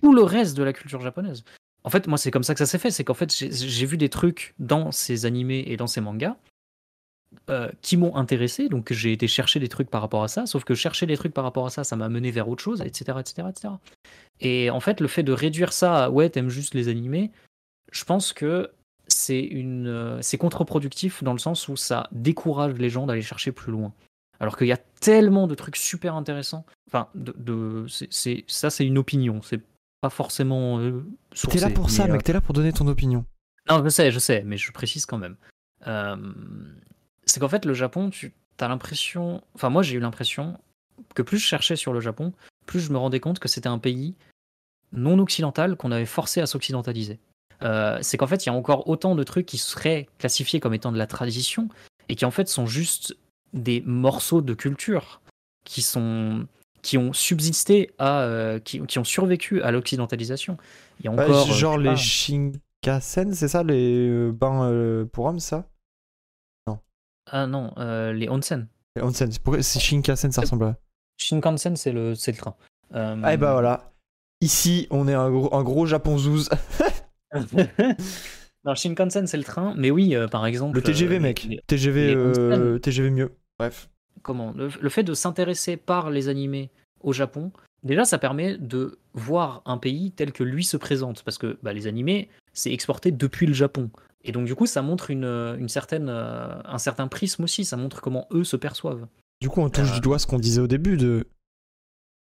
tout 0.03 0.15
le 0.15 0.23
reste 0.23 0.57
de 0.57 0.63
la 0.63 0.73
culture 0.73 1.01
japonaise. 1.01 1.45
En 1.85 1.91
fait, 1.91 2.09
moi, 2.09 2.19
c'est 2.19 2.31
comme 2.33 2.43
ça 2.43 2.55
que 2.55 2.59
ça 2.59 2.67
s'est 2.67 2.79
fait. 2.79 2.91
C'est 2.91 3.05
qu'en 3.05 3.15
fait, 3.15 3.33
j'ai 3.33 3.87
vu 3.87 3.97
des 3.97 4.09
trucs 4.09 4.55
dans 4.59 4.91
ces 4.91 5.25
animés 5.27 5.63
et 5.69 5.77
dans 5.77 5.87
ces 5.87 6.01
mangas 6.01 6.37
euh, 7.49 7.71
qui 7.81 7.97
m'ont 7.97 8.17
intéressé. 8.17 8.69
Donc, 8.69 8.93
j'ai 8.93 9.13
été 9.13 9.29
chercher 9.29 9.61
des 9.61 9.69
trucs 9.69 9.89
par 9.91 10.01
rapport 10.01 10.25
à 10.25 10.29
ça. 10.29 10.47
Sauf 10.47 10.65
que 10.65 10.75
chercher 10.75 11.07
des 11.07 11.17
trucs 11.17 11.33
par 11.33 11.45
rapport 11.45 11.67
à 11.67 11.71
ça, 11.71 11.85
ça 11.85 11.95
m'a 11.95 12.09
mené 12.09 12.33
vers 12.33 12.49
autre 12.49 12.63
chose, 12.63 12.81
etc., 12.81 13.19
etc., 13.21 13.49
etc. 13.51 13.75
Et 14.41 14.71
en 14.71 14.81
fait, 14.81 15.01
le 15.01 15.07
fait 15.07 15.23
de 15.23 15.33
réduire 15.33 15.73
ça 15.73 16.07
à 16.07 16.11
ouais, 16.11 16.29
t'aimes 16.29 16.49
juste 16.51 16.75
les 16.75 16.89
animés, 16.89 17.31
je 17.93 18.05
pense 18.05 18.33
que 18.33 18.71
c'est 19.27 19.41
une, 19.41 19.89
euh, 19.89 20.23
c'est 20.23 20.39
contre-productif 20.39 21.25
dans 21.25 21.33
le 21.33 21.39
sens 21.39 21.69
où 21.69 21.77
ça 21.77 22.09
décourage 22.13 22.75
les 22.75 22.91
gens 22.91 23.07
d'aller 23.07 23.23
chercher 23.23 23.53
plus 23.53 23.73
loin. 23.73 23.93
Alors 24.39 24.57
qu'il 24.57 24.67
y 24.67 24.73
a 24.73 24.77
tellement 24.77 25.47
de 25.47 25.55
trucs 25.55 25.77
super 25.77 26.15
intéressants. 26.15 26.65
Enfin, 26.89 27.09
de, 27.15 27.87
c'est, 27.89 28.45
ça, 28.47 28.71
c'est 28.71 28.87
une 28.87 28.99
opinion. 28.99 29.41
C'est 29.43 29.63
pas 30.01 30.11
forcément. 30.11 30.79
Euh, 30.79 31.05
t'es 31.51 31.59
là 31.59 31.71
pour 31.71 31.91
ça, 31.91 32.07
mec. 32.07 32.21
Euh, 32.21 32.23
t'es 32.23 32.33
là 32.33 32.41
pour 32.41 32.55
donner 32.55 32.73
ton 32.73 32.87
opinion. 32.87 33.25
Non, 33.69 33.83
je 33.83 33.89
sais, 33.89 34.13
je 34.13 34.19
sais, 34.19 34.43
mais 34.45 34.57
je 34.57 34.71
précise 34.73 35.07
quand 35.07 35.19
même. 35.19 35.37
Euh, 35.87 36.17
c'est 37.25 37.41
qu'en 37.41 37.49
fait, 37.49 37.65
le 37.65 37.75
Japon, 37.75 38.11
tu 38.11 38.33
as 38.61 38.69
l'impression. 38.69 39.43
Enfin, 39.55 39.71
moi, 39.71 39.83
j'ai 39.83 39.97
eu 39.97 40.01
l'impression 40.01 40.59
que 41.15 41.23
plus 41.23 41.39
je 41.39 41.47
cherchais 41.47 41.77
sur 41.77 41.93
le 41.93 42.01
Japon, 42.01 42.33
plus 42.67 42.81
je 42.81 42.93
me 42.93 42.99
rendais 42.99 43.21
compte 43.21 43.39
que 43.39 43.49
c'était 43.49 43.69
un 43.69 43.79
pays 43.79 44.15
non 44.93 45.19
occidental 45.19 45.77
qu'on 45.77 45.93
avait 45.93 46.07
forcé 46.07 46.41
à 46.41 46.47
s'occidentaliser. 46.47 47.19
C'est 47.61 48.17
qu'en 48.17 48.27
fait, 48.27 48.45
il 48.45 48.49
y 48.49 48.53
a 48.53 48.55
encore 48.55 48.89
autant 48.89 49.15
de 49.15 49.23
trucs 49.23 49.47
qui 49.47 49.59
seraient 49.59 50.09
classifiés 50.19 50.61
comme 50.61 50.75
étant 50.75 50.93
de 50.93 50.99
la 50.99 51.07
tradition 51.07 51.69
et 52.09 52.15
qui 52.15 52.25
en 52.25 52.31
fait 52.31 52.49
sont 52.49 52.67
juste 52.67 53.17
des 53.53 53.83
morceaux 53.87 54.43
de 54.43 54.55
culture 54.55 55.21
qui 55.65 55.83
sont 55.83 56.47
qui 56.83 56.99
ont 56.99 57.13
subsisté 57.13 57.91
à 57.99 58.21
euh, 58.21 58.61
qui, 58.61 58.81
qui, 58.83 58.99
ont 58.99 59.05
survécu 59.05 59.61
à 59.63 59.73
l'occidentalisation. 59.73 60.57
Il 61.01 61.07
y 61.07 61.09
a 61.09 61.13
encore 61.13 61.47
genre 61.47 61.79
les 61.79 61.97
Shinkansen, 61.97 63.35
c'est 63.35 63.49
ça 63.49 63.65
les 63.65 64.09
euh, 64.09 64.31
bains 64.31 64.71
euh, 64.71 65.05
pour 65.05 65.25
hommes 65.25 65.41
ça? 65.41 65.69
Non. 66.69 66.79
Ah 67.31 67.47
non, 67.47 67.73
les 68.13 68.29
onsen. 68.29 68.69
Les 68.95 69.03
onsen, 69.03 69.31
c'est 69.61 69.81
Shinkansen 69.81 70.31
ça 70.31 70.43
ressemble 70.43 70.65
à 70.65 70.77
Shinkansen 71.19 71.77
c'est 71.77 71.93
le 71.93 72.15
c'est 72.15 72.33
le 72.33 72.39
train. 72.39 72.55
Ah 72.95 73.35
et 73.35 73.37
bah 73.37 73.53
voilà. 73.53 73.93
Ici, 74.43 74.87
on 74.91 75.09
est 75.09 75.15
un 75.15 75.31
gros, 75.31 75.53
un 75.55 75.63
gros 75.65 75.87
Japon 75.87 76.19
zouz. 76.19 76.51
non, 78.65 78.75
Shinkansen 78.75 79.27
c'est 79.27 79.37
le 79.37 79.45
train, 79.45 79.75
mais 79.77 79.91
oui, 79.91 80.15
par 80.31 80.47
exemple. 80.47 80.77
Le 80.77 80.83
TGV, 80.83 81.19
mec. 81.19 81.49
TGV, 81.67 82.79
TGV 82.81 83.11
mieux. 83.11 83.33
Bref. 83.59 83.89
Comment? 84.23 84.53
Le, 84.53 84.89
fait 84.89 85.05
de 85.05 85.15
s'intéresser 85.15 85.77
par 85.77 86.11
les 86.11 86.29
animés 86.29 86.71
au 87.01 87.13
Japon, 87.13 87.53
déjà 87.83 88.05
ça 88.05 88.19
permet 88.19 88.59
de 88.59 88.99
voir 89.15 89.63
un 89.67 89.79
pays 89.79 90.11
tel 90.11 90.33
que 90.33 90.43
lui 90.43 90.65
se 90.65 90.77
présente, 90.77 91.23
parce 91.23 91.39
que 91.39 91.59
bah, 91.63 91.73
les 91.73 91.87
animés, 91.87 92.29
c'est 92.53 92.73
exporté 92.73 93.13
depuis 93.13 93.47
le 93.47 93.55
Japon. 93.55 93.91
Et 94.25 94.33
donc 94.33 94.47
du 94.47 94.55
coup, 94.55 94.67
ça 94.67 94.83
montre 94.83 95.11
une, 95.11 95.25
une 95.25 95.69
certaine, 95.69 96.09
euh, 96.09 96.61
un 96.65 96.79
certain 96.79 97.07
prisme 97.07 97.45
aussi, 97.45 97.65
ça 97.65 97.77
montre 97.77 98.01
comment 98.01 98.27
eux 98.33 98.45
se 98.45 98.57
perçoivent. 98.57 99.07
Du 99.41 99.49
coup, 99.49 99.61
on 99.61 99.71
touche 99.71 99.93
du 99.93 99.99
euh. 99.99 100.01
doigt 100.01 100.19
ce 100.19 100.27
qu'on 100.27 100.39
disait 100.39 100.61
au 100.61 100.67
début 100.67 100.97
de 100.97 101.29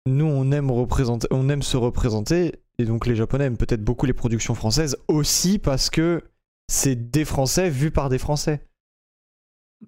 nous, 0.07 0.25
on 0.25 0.51
aime 0.51 0.71
représenter, 0.71 1.29
on 1.31 1.51
aime 1.51 1.63
se 1.63 1.77
représenter, 1.77 2.55
et 2.81 2.85
donc 2.85 3.07
les 3.07 3.15
Japonais 3.15 3.45
aiment 3.45 3.57
peut-être 3.57 3.85
beaucoup 3.85 4.07
les 4.07 4.13
productions 4.13 4.55
françaises 4.55 4.97
aussi 5.09 5.59
parce 5.59 5.91
que 5.91 6.23
c'est 6.69 7.11
des 7.11 7.25
Français 7.25 7.69
vus 7.69 7.91
par 7.91 8.09
des 8.09 8.19
Français. 8.19 8.67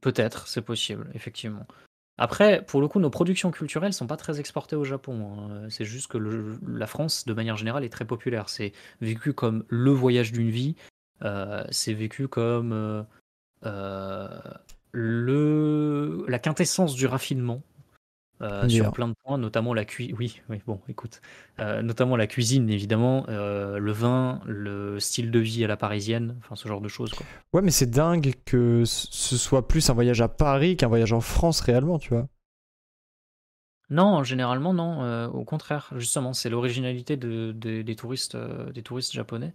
Peut-être, 0.01 0.49
c'est 0.49 0.63
possible, 0.63 1.11
effectivement. 1.15 1.67
Après, 2.19 2.65
pour 2.65 2.81
le 2.81 2.89
coup, 2.89 3.01
nos 3.01 3.11
productions 3.11 3.51
culturelles 3.51 3.93
sont 3.93 4.07
pas 4.07 4.17
très 4.17 4.39
exportées 4.39 4.77
au 4.77 4.85
Japon. 4.85 5.51
Hein. 5.51 5.69
C'est 5.71 5.85
juste 5.85 6.09
que 6.09 6.19
la 6.19 6.87
France, 6.87 7.25
de 7.25 7.33
manière 7.33 7.57
générale, 7.57 7.85
est 7.85 7.89
très 7.89 8.05
populaire. 8.05 8.49
C'est 8.49 8.73
vécu 9.01 9.33
comme 9.33 9.65
le 9.69 9.91
voyage 9.91 10.33
d'une 10.33 10.51
vie. 10.51 10.77
Euh, 11.23 11.65
c'est 11.71 11.95
vécu 11.95 12.29
comme 12.29 12.73
euh, 12.73 13.03
euh, 13.65 14.29
le, 14.93 16.25
la 16.29 16.39
quintessence 16.39 16.95
du 16.95 17.07
raffinement. 17.07 17.63
Euh, 18.43 18.69
sur 18.69 18.91
plein 18.91 19.09
de 19.09 19.15
points, 19.25 19.39
notamment 19.39 19.73
la 19.73 19.85
cuisine. 19.85 20.17
Oui, 20.19 20.41
oui, 20.49 20.61
bon, 20.67 20.81
écoute, 20.89 21.21
euh, 21.61 21.81
notamment 21.81 22.17
la 22.17 22.27
cuisine, 22.27 22.69
évidemment, 22.71 23.25
euh, 23.29 23.79
le 23.79 23.93
vin, 23.93 24.41
le 24.47 24.99
style 24.99 25.31
de 25.31 25.39
vie 25.39 25.65
à 25.65 25.69
la 25.69 25.77
parisienne, 25.77 26.37
enfin 26.39 26.57
ce 26.57 26.67
genre 26.67 26.81
de 26.81 26.89
choses. 26.89 27.13
Quoi. 27.13 27.25
Ouais, 27.53 27.63
mais 27.63 27.71
c'est 27.71 27.91
dingue 27.91 28.35
que 28.45 28.83
ce 28.85 29.37
soit 29.37 29.69
plus 29.69 29.89
un 29.91 29.95
voyage 29.95 30.21
à 30.21 30.29
Paris 30.29 30.77
qu'un 30.77 30.89
voyage 30.89 31.13
en 31.13 31.21
France 31.21 31.61
réellement, 31.61 31.99
tu 32.01 32.11
vois. 32.11 32.27
Non, 33.91 34.25
généralement 34.25 34.73
non. 34.73 35.27
au 35.27 35.45
contraire, 35.45 35.93
justement, 35.97 36.33
c'est 36.33 36.49
l'originalité 36.49 37.17
de, 37.17 37.53
des 37.53 37.95
touristes, 37.95 38.37
des 38.73 38.83
touristes 38.83 39.13
japonais. 39.13 39.53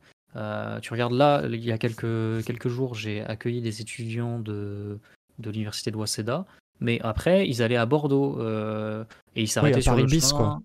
tu 0.82 0.92
regardes 0.94 1.14
là, 1.14 1.44
il 1.46 1.66
y 1.66 1.72
a 1.72 1.80
quelques, 1.80 2.46
quelques 2.46 2.68
jours, 2.68 2.94
j'ai 2.94 3.22
accueilli 3.22 3.62
des 3.62 3.82
étudiants 3.82 4.40
de, 4.40 5.00
de 5.40 5.50
l'université 5.50 5.90
de 5.90 5.98
Waseda. 5.98 6.46
Mais 6.80 7.00
après, 7.02 7.48
ils 7.48 7.62
allaient 7.62 7.78
à 7.78 7.86
Bordeaux 7.86 8.40
euh, 8.40 9.04
et 9.36 9.44
ils 9.44 9.48
s'arrêtaient 9.48 9.82
sur 9.82 9.96
le 9.96 10.06
bis, 10.06 10.32
Quoi. 10.32 10.60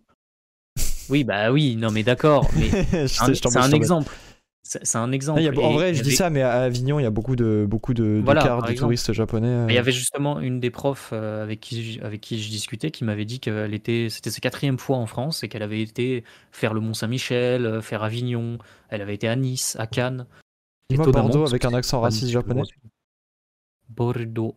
Oui, 1.09 1.25
bah 1.25 1.51
oui, 1.51 1.77
non, 1.77 1.91
mais 1.91 2.03
d'accord. 2.03 2.49
C'est 3.07 3.23
un, 3.57 3.71
exemple. 3.73 4.11
C'est 4.63 4.97
un 4.97 5.11
exemple. 5.13 5.41
en 5.59 5.73
vrai, 5.73 5.95
je 5.95 6.03
dis 6.03 6.13
ça, 6.13 6.31
mais 6.31 6.43
à 6.43 6.63
Avignon, 6.63 7.01
il 7.01 7.03
y 7.03 7.07
a 7.07 7.11
beaucoup 7.11 7.37
de 7.37 7.67
beaucoup 7.69 7.93
de, 7.93 8.23
de 8.25 8.75
touristes 8.75 9.13
japonais. 9.13 9.49
Euh. 9.49 9.67
Il 9.69 9.75
y 9.75 9.79
avait 9.79 9.93
justement 9.93 10.41
une 10.41 10.61
des 10.61 10.71
profs 10.71 11.11
euh, 11.13 11.43
avec 11.43 11.61
qui 11.61 11.99
avec 12.03 12.21
qui 12.21 12.41
je 12.41 12.49
discutais 12.49 12.91
qui 12.91 13.05
m'avait 13.05 13.25
dit 13.25 13.41
qu'elle 13.41 13.75
était 13.75 14.07
c'était 14.09 14.31
sa 14.31 14.41
quatrième 14.41 14.79
fois 14.79 14.97
en 14.97 15.07
France 15.07 15.43
et 15.43 15.49
qu'elle 15.49 15.63
avait 15.63 15.83
été 15.83 16.25
faire 16.53 16.73
le 16.73 16.81
Mont 16.81 16.95
Saint-Michel, 16.95 17.83
faire 17.83 18.05
Avignon. 18.05 18.59
Elle 18.89 19.03
avait 19.03 19.15
été 19.15 19.29
à 19.29 19.37
Nice, 19.37 19.77
à 19.79 19.87
Cannes. 19.87 20.27
Dis-moi 20.89 21.11
Bordeaux 21.11 21.47
avec 21.47 21.65
un 21.65 21.75
accent 21.75 22.01
raciste 22.01 22.31
japonais. 22.31 22.63
Bordeaux. 23.89 24.57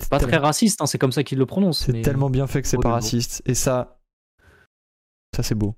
C'est 0.00 0.08
pas 0.08 0.18
très 0.18 0.36
raciste, 0.36 0.80
hein, 0.80 0.86
c'est 0.86 0.98
comme 0.98 1.12
ça 1.12 1.24
qu'il 1.24 1.38
le 1.38 1.46
prononce. 1.46 1.84
C'est 1.84 2.02
tellement 2.02 2.30
bien 2.30 2.46
fait 2.46 2.62
que 2.62 2.68
c'est 2.68 2.78
pas 2.78 2.92
raciste. 2.92 3.42
Et 3.46 3.54
ça, 3.54 3.98
ça 5.34 5.42
c'est 5.42 5.54
beau. 5.54 5.74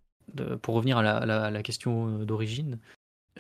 pour 0.63 0.75
revenir 0.75 0.99
à 0.99 1.27
la, 1.27 1.63
question 1.63 2.09
euh, 2.09 2.25
d'origine, 2.25 2.79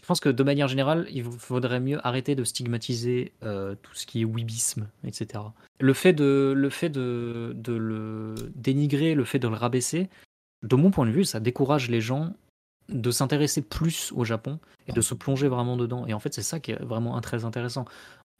je 0.00 0.06
pense 0.06 0.20
que 0.20 0.28
de 0.28 0.42
manière 0.42 0.68
générale, 0.68 1.06
il 1.10 1.24
faudrait 1.24 1.80
mieux 1.80 1.98
arrêter 2.06 2.34
de 2.34 2.44
stigmatiser 2.44 3.32
euh, 3.42 3.74
tout 3.82 3.94
ce 3.94 4.06
qui 4.06 4.22
est 4.22 4.24
weebisme, 4.24 4.88
etc. 5.04 5.42
Le 5.80 5.92
fait 5.92 6.12
de 6.12 6.52
le, 6.56 6.70
fait 6.70 6.88
de, 6.88 7.52
de 7.56 7.72
le 7.72 8.34
dénigrer, 8.54 9.14
le 9.14 9.24
fait 9.24 9.40
de 9.40 9.48
le 9.48 9.54
rabaisser, 9.54 10.08
de 10.62 10.76
mon 10.76 10.90
point 10.90 11.06
de 11.06 11.10
vue, 11.10 11.24
ça 11.24 11.40
décourage 11.40 11.88
les 11.88 12.00
gens 12.00 12.32
de 12.88 13.10
s'intéresser 13.10 13.62
plus 13.62 14.12
au 14.12 14.24
Japon 14.24 14.58
et 14.86 14.92
de 14.92 15.00
se 15.00 15.14
plonger 15.14 15.48
vraiment 15.48 15.76
dedans. 15.76 16.06
Et 16.06 16.14
en 16.14 16.20
fait, 16.20 16.32
c'est 16.32 16.42
ça 16.42 16.58
qui 16.58 16.72
est 16.72 16.82
vraiment 16.82 17.20
très 17.20 17.44
intéressant. 17.44 17.84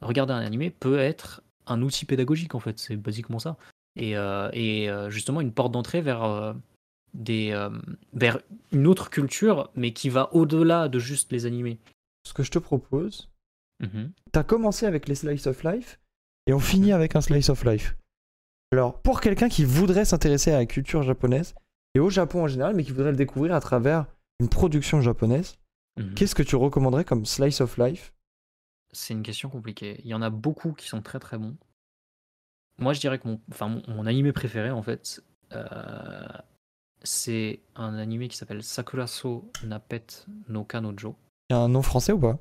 Regarder 0.01 0.33
un 0.33 0.39
animé 0.39 0.69
peut 0.69 0.97
être 0.97 1.43
un 1.71 1.81
outil 1.81 2.05
pédagogique 2.05 2.55
en 2.55 2.59
fait, 2.59 2.79
c'est 2.79 2.95
basiquement 2.95 3.39
ça. 3.39 3.57
Et, 3.95 4.15
euh, 4.17 4.49
et 4.53 4.89
euh, 4.89 5.09
justement 5.09 5.41
une 5.41 5.51
porte 5.51 5.71
d'entrée 5.71 6.01
vers, 6.01 6.23
euh, 6.23 6.53
des, 7.13 7.67
vers 8.13 8.39
une 8.71 8.87
autre 8.87 9.09
culture, 9.09 9.69
mais 9.75 9.93
qui 9.93 10.09
va 10.09 10.33
au-delà 10.33 10.87
de 10.87 10.99
juste 10.99 11.31
les 11.31 11.45
animés. 11.45 11.79
Ce 12.25 12.33
que 12.33 12.43
je 12.43 12.51
te 12.51 12.59
propose, 12.59 13.29
mmh 13.81 14.07
tu 14.31 14.37
as 14.37 14.43
commencé 14.43 14.85
avec 14.85 15.07
les 15.07 15.15
slice 15.15 15.47
of 15.47 15.63
life 15.63 15.99
et 16.45 16.53
on 16.53 16.59
finit 16.59 16.91
avec 16.91 17.15
un 17.15 17.21
slice 17.21 17.49
of 17.49 17.65
life. 17.65 17.95
Alors, 18.71 19.01
pour 19.01 19.21
quelqu'un 19.21 19.49
qui 19.49 19.63
voudrait 19.63 20.05
s'intéresser 20.05 20.51
à 20.51 20.57
la 20.57 20.67
culture 20.67 21.01
japonaise 21.01 21.55
et 21.95 21.99
au 21.99 22.11
Japon 22.11 22.43
en 22.43 22.47
général, 22.47 22.75
mais 22.75 22.83
qui 22.83 22.91
voudrait 22.91 23.09
le 23.09 23.17
découvrir 23.17 23.55
à 23.55 23.59
travers 23.59 24.05
une 24.39 24.49
production 24.49 25.01
japonaise, 25.01 25.57
mmh 25.97 26.13
qu'est-ce 26.13 26.35
que 26.35 26.43
tu 26.43 26.55
recommanderais 26.55 27.05
comme 27.05 27.25
slice 27.25 27.61
of 27.61 27.77
life 27.77 28.13
c'est 28.91 29.13
une 29.13 29.23
question 29.23 29.49
compliquée. 29.49 30.01
Il 30.03 30.09
y 30.09 30.13
en 30.13 30.21
a 30.21 30.29
beaucoup 30.29 30.73
qui 30.73 30.87
sont 30.87 31.01
très 31.01 31.19
très 31.19 31.37
bons. 31.37 31.55
Moi, 32.77 32.93
je 32.93 32.99
dirais 32.99 33.19
que 33.19 33.27
mon, 33.27 33.41
enfin, 33.51 33.81
mon, 33.87 34.05
animé 34.05 34.31
préféré, 34.31 34.71
en 34.71 34.81
fait, 34.81 35.21
euh, 35.51 36.27
c'est 37.03 37.59
un 37.75 37.95
animé 37.95 38.27
qui 38.29 38.37
s'appelle 38.37 38.63
Sakuraso 38.63 39.51
Napet 39.63 40.05
no 40.47 40.63
Kanojo. 40.63 41.15
Il 41.49 41.53
y 41.53 41.55
a 41.55 41.59
un 41.59 41.69
nom 41.69 41.81
français 41.81 42.13
ou 42.13 42.19
pas? 42.19 42.39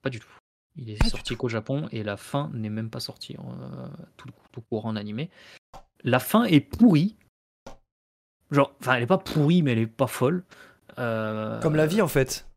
Pas 0.00 0.10
du 0.10 0.20
tout. 0.20 0.28
Il 0.76 0.90
est 0.90 1.06
sorti 1.06 1.36
qu'au 1.36 1.48
Japon 1.48 1.88
et 1.92 2.02
la 2.02 2.16
fin 2.16 2.50
n'est 2.54 2.70
même 2.70 2.88
pas 2.88 3.00
sortie 3.00 3.36
euh, 3.36 3.88
tout, 4.16 4.28
tout 4.52 4.62
court 4.62 4.86
en 4.86 4.96
animé. 4.96 5.28
La 6.02 6.18
fin 6.18 6.44
est 6.44 6.60
pourrie. 6.60 7.16
Genre, 8.50 8.74
enfin, 8.80 8.94
elle 8.94 9.02
est 9.02 9.06
pas 9.06 9.18
pourrie, 9.18 9.62
mais 9.62 9.72
elle 9.72 9.78
est 9.78 9.86
pas 9.86 10.06
folle. 10.06 10.44
Euh, 10.98 11.60
Comme 11.60 11.76
la 11.76 11.86
vie, 11.86 12.00
en 12.00 12.08
fait. 12.08 12.48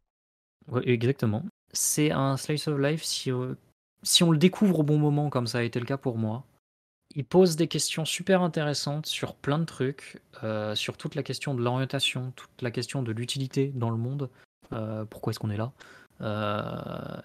Ouais, 0.67 0.87
exactement 0.87 1.43
c'est 1.77 2.11
un 2.11 2.37
slice 2.37 2.67
of 2.67 2.79
life 2.79 3.03
si, 3.03 3.31
euh, 3.31 3.55
si 4.03 4.23
on 4.23 4.31
le 4.31 4.37
découvre 4.37 4.79
au 4.79 4.83
bon 4.83 4.97
moment, 4.97 5.29
comme 5.29 5.47
ça 5.47 5.59
a 5.59 5.61
été 5.63 5.79
le 5.79 5.85
cas 5.85 5.97
pour 5.97 6.17
moi. 6.17 6.45
Il 7.15 7.25
pose 7.25 7.55
des 7.55 7.67
questions 7.67 8.03
super 8.03 8.41
intéressantes 8.41 9.05
sur 9.05 9.35
plein 9.35 9.59
de 9.59 9.63
trucs, 9.65 10.21
euh, 10.43 10.75
sur 10.75 10.97
toute 10.97 11.15
la 11.15 11.23
question 11.23 11.53
de 11.53 11.61
l'orientation, 11.61 12.33
toute 12.35 12.61
la 12.61 12.71
question 12.71 13.03
de 13.03 13.11
l'utilité 13.11 13.71
dans 13.75 13.89
le 13.89 13.97
monde. 13.97 14.29
Euh, 14.73 15.05
pourquoi 15.05 15.31
est-ce 15.31 15.39
qu'on 15.39 15.51
est 15.51 15.57
là 15.57 15.71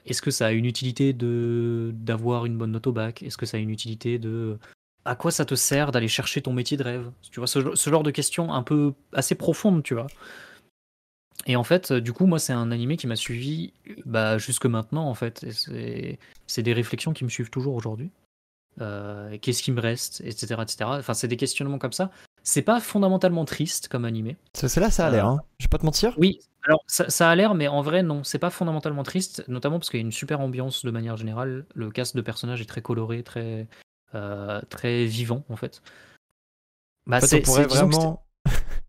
Est-ce 0.05 0.23
que 0.23 0.31
ça 0.31 0.47
a 0.47 0.53
une 0.53 0.67
utilité 0.67 1.13
de 1.13 1.91
d'avoir 1.95 2.47
une 2.47 2.57
bonne 2.57 2.73
note 2.73 2.87
au 2.87 2.93
bac 2.93 3.23
Est-ce 3.23 3.37
que 3.37 3.47
ça 3.47 3.57
a 3.57 3.61
une 3.61 3.71
utilité 3.71 4.19
de 4.19 4.59
à 5.07 5.17
quoi 5.17 5.31
ça 5.31 5.45
te 5.45 5.55
sert 5.55 5.93
d'aller 5.93 6.09
chercher 6.09 6.43
ton 6.43 6.53
métier 6.53 6.77
de 6.77 6.83
rêve 6.83 7.11
Tu 7.31 7.41
vois, 7.41 7.47
ce, 7.47 7.75
ce 7.75 7.91
genre 7.91 8.03
de 8.03 8.11
questions 8.11 8.53
un 8.53 8.63
peu 8.63 8.93
assez 9.13 9.35
profondes, 9.35 9.83
tu 9.83 9.95
vois. 9.95 10.09
Et 11.47 11.57
en 11.57 11.65
fait, 11.65 11.93
du 11.93 12.13
coup, 12.13 12.27
moi, 12.27 12.39
c'est 12.39 12.53
un 12.53 12.71
animé 12.71 12.97
qui 12.97 13.07
m'a 13.07 13.17
suivi 13.17 13.73
bah, 14.05 14.39
jusque 14.39 14.67
maintenant, 14.67 15.09
en 15.09 15.15
fait. 15.15 15.47
C'est 16.47 16.63
des 16.63 16.73
réflexions 16.73 17.13
qui 17.13 17.25
me 17.25 17.29
suivent 17.29 17.51
toujours 17.51 17.75
aujourd'hui. 17.75 18.11
Euh, 18.81 19.37
Qu'est-ce 19.41 19.63
qui 19.63 19.73
me 19.73 19.81
reste, 19.81 20.21
etc., 20.23 20.57
etc. 20.63 20.91
Enfin, 20.99 21.15
c'est 21.15 21.29
des 21.29 21.37
questionnements 21.37 21.79
comme 21.79 21.93
ça. 21.93 22.11
C'est 22.43 22.63
pas 22.63 22.81
fondamentalement 22.81 23.45
triste 23.45 23.89
comme 23.89 24.05
animé. 24.05 24.37
C'est 24.55 24.75
là, 24.79 24.91
ça 24.91 25.07
a 25.07 25.11
l'air. 25.11 25.27
Hein. 25.27 25.41
Je 25.59 25.67
vais 25.67 25.69
pas 25.69 25.79
te 25.79 25.85
mentir. 25.85 26.15
Oui, 26.17 26.41
alors 26.65 26.83
ça, 26.87 27.09
ça 27.11 27.29
a 27.29 27.35
l'air, 27.35 27.55
mais 27.55 27.69
en 27.69 27.83
vrai, 27.83 28.03
non. 28.03 28.25
C'est 28.25 28.39
pas 28.39 28.51
fondamentalement 28.51 29.03
triste, 29.03 29.45
notamment 29.49 29.79
parce 29.79 29.91
qu'il 29.91 30.01
y 30.01 30.03
a 30.03 30.07
une 30.07 30.13
super 30.13 30.41
ambiance 30.41 30.85
de 30.85 30.91
manière 30.91 31.17
générale. 31.17 31.67
Le 31.75 31.91
cast 31.91 32.17
de 32.17 32.23
personnages 32.23 32.61
est 32.61 32.67
très 32.67 32.83
coloré, 32.83 33.23
très, 33.23 33.67
euh, 34.15 34.61
très 34.71 35.05
vivant, 35.05 35.45
en 35.49 35.57
fait. 35.57 35.83
Bah, 37.07 37.19
en 37.19 37.21
fait, 37.21 37.41
on 37.41 37.43
pourrait 37.43 37.67
vraiment. 37.67 38.25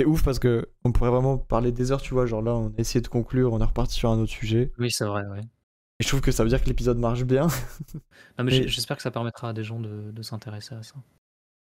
c'est 0.00 0.06
ouf 0.06 0.24
parce 0.24 0.38
que 0.38 0.66
on 0.84 0.92
pourrait 0.92 1.10
vraiment 1.10 1.36
parler 1.36 1.72
des 1.72 1.92
heures, 1.92 2.00
tu 2.00 2.14
vois. 2.14 2.24
Genre 2.24 2.40
là, 2.40 2.54
on 2.54 2.68
a 2.68 2.78
essayé 2.78 3.02
de 3.02 3.08
conclure, 3.08 3.52
on 3.52 3.60
est 3.60 3.64
reparti 3.64 3.96
sur 3.96 4.10
un 4.10 4.18
autre 4.18 4.32
sujet. 4.32 4.72
Oui, 4.78 4.90
c'est 4.90 5.04
vrai, 5.04 5.26
ouais. 5.26 5.40
Et 5.40 6.02
je 6.02 6.08
trouve 6.08 6.22
que 6.22 6.32
ça 6.32 6.42
veut 6.42 6.48
dire 6.48 6.62
que 6.62 6.68
l'épisode 6.68 6.96
marche 6.96 7.24
bien. 7.24 7.48
non, 8.38 8.44
mais, 8.44 8.66
j'espère 8.66 8.96
que 8.96 9.02
ça 9.02 9.10
permettra 9.10 9.50
à 9.50 9.52
des 9.52 9.62
gens 9.62 9.78
de, 9.78 10.10
de 10.10 10.22
s'intéresser 10.22 10.74
à 10.74 10.82
ça. 10.82 10.94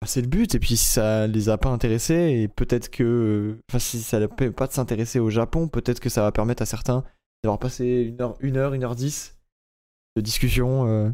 Bah, 0.02 0.08
c'est 0.08 0.22
le 0.22 0.28
but, 0.28 0.54
et 0.54 0.60
puis 0.60 0.76
si 0.76 0.86
ça 0.86 1.28
les 1.28 1.48
a 1.48 1.58
pas 1.58 1.70
intéressés, 1.70 2.42
et 2.42 2.50
peut-être 2.50 2.90
que. 2.90 3.58
Enfin, 3.70 3.80
si 3.80 4.02
ça 4.02 4.20
ne 4.20 4.28
peut 4.28 4.52
pas 4.52 4.68
de 4.68 4.74
s'intéresser 4.74 5.20
au 5.20 5.30
Japon, 5.30 5.70
peut-être 5.70 6.02
que 6.02 6.10
ça 6.10 6.22
va 6.22 6.34
permettre 6.34 6.62
à 6.62 6.66
certains 6.66 7.06
d'avoir 7.42 7.60
passé 7.60 7.86
une 7.86 8.22
heure, 8.22 8.36
une 8.42 8.58
heure, 8.58 8.74
une 8.74 8.84
heure 8.84 8.96
dix 8.96 9.38
de 10.18 10.22
discussion 10.22 10.88
euh, 10.88 11.10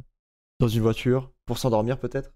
dans 0.60 0.68
une 0.68 0.82
voiture 0.82 1.32
pour 1.46 1.60
s'endormir, 1.60 2.00
peut-être. 2.00 2.34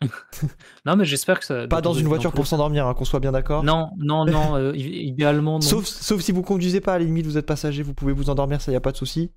non, 0.84 0.96
mais 0.96 1.04
j'espère 1.04 1.40
que 1.40 1.46
ça. 1.46 1.66
Pas 1.68 1.80
dans 1.80 1.94
une 1.94 2.06
voiture 2.06 2.32
pour 2.32 2.46
s'endormir, 2.46 2.86
hein, 2.86 2.94
qu'on 2.94 3.04
soit 3.04 3.20
bien 3.20 3.32
d'accord. 3.32 3.64
Non, 3.64 3.90
non, 3.96 4.24
non, 4.24 4.56
euh, 4.56 4.76
idéalement. 4.76 5.54
Non. 5.54 5.60
Sauf, 5.60 5.86
sauf 5.86 6.20
si 6.20 6.32
vous 6.32 6.42
conduisez 6.42 6.80
pas, 6.80 6.94
à 6.94 6.98
la 6.98 7.04
limite, 7.04 7.26
vous 7.26 7.38
êtes 7.38 7.46
passager, 7.46 7.82
vous 7.82 7.94
pouvez 7.94 8.12
vous 8.12 8.30
endormir, 8.30 8.60
ça 8.60 8.72
y 8.72 8.76
a 8.76 8.80
pas 8.80 8.92
de 8.92 8.96
souci. 8.96 9.32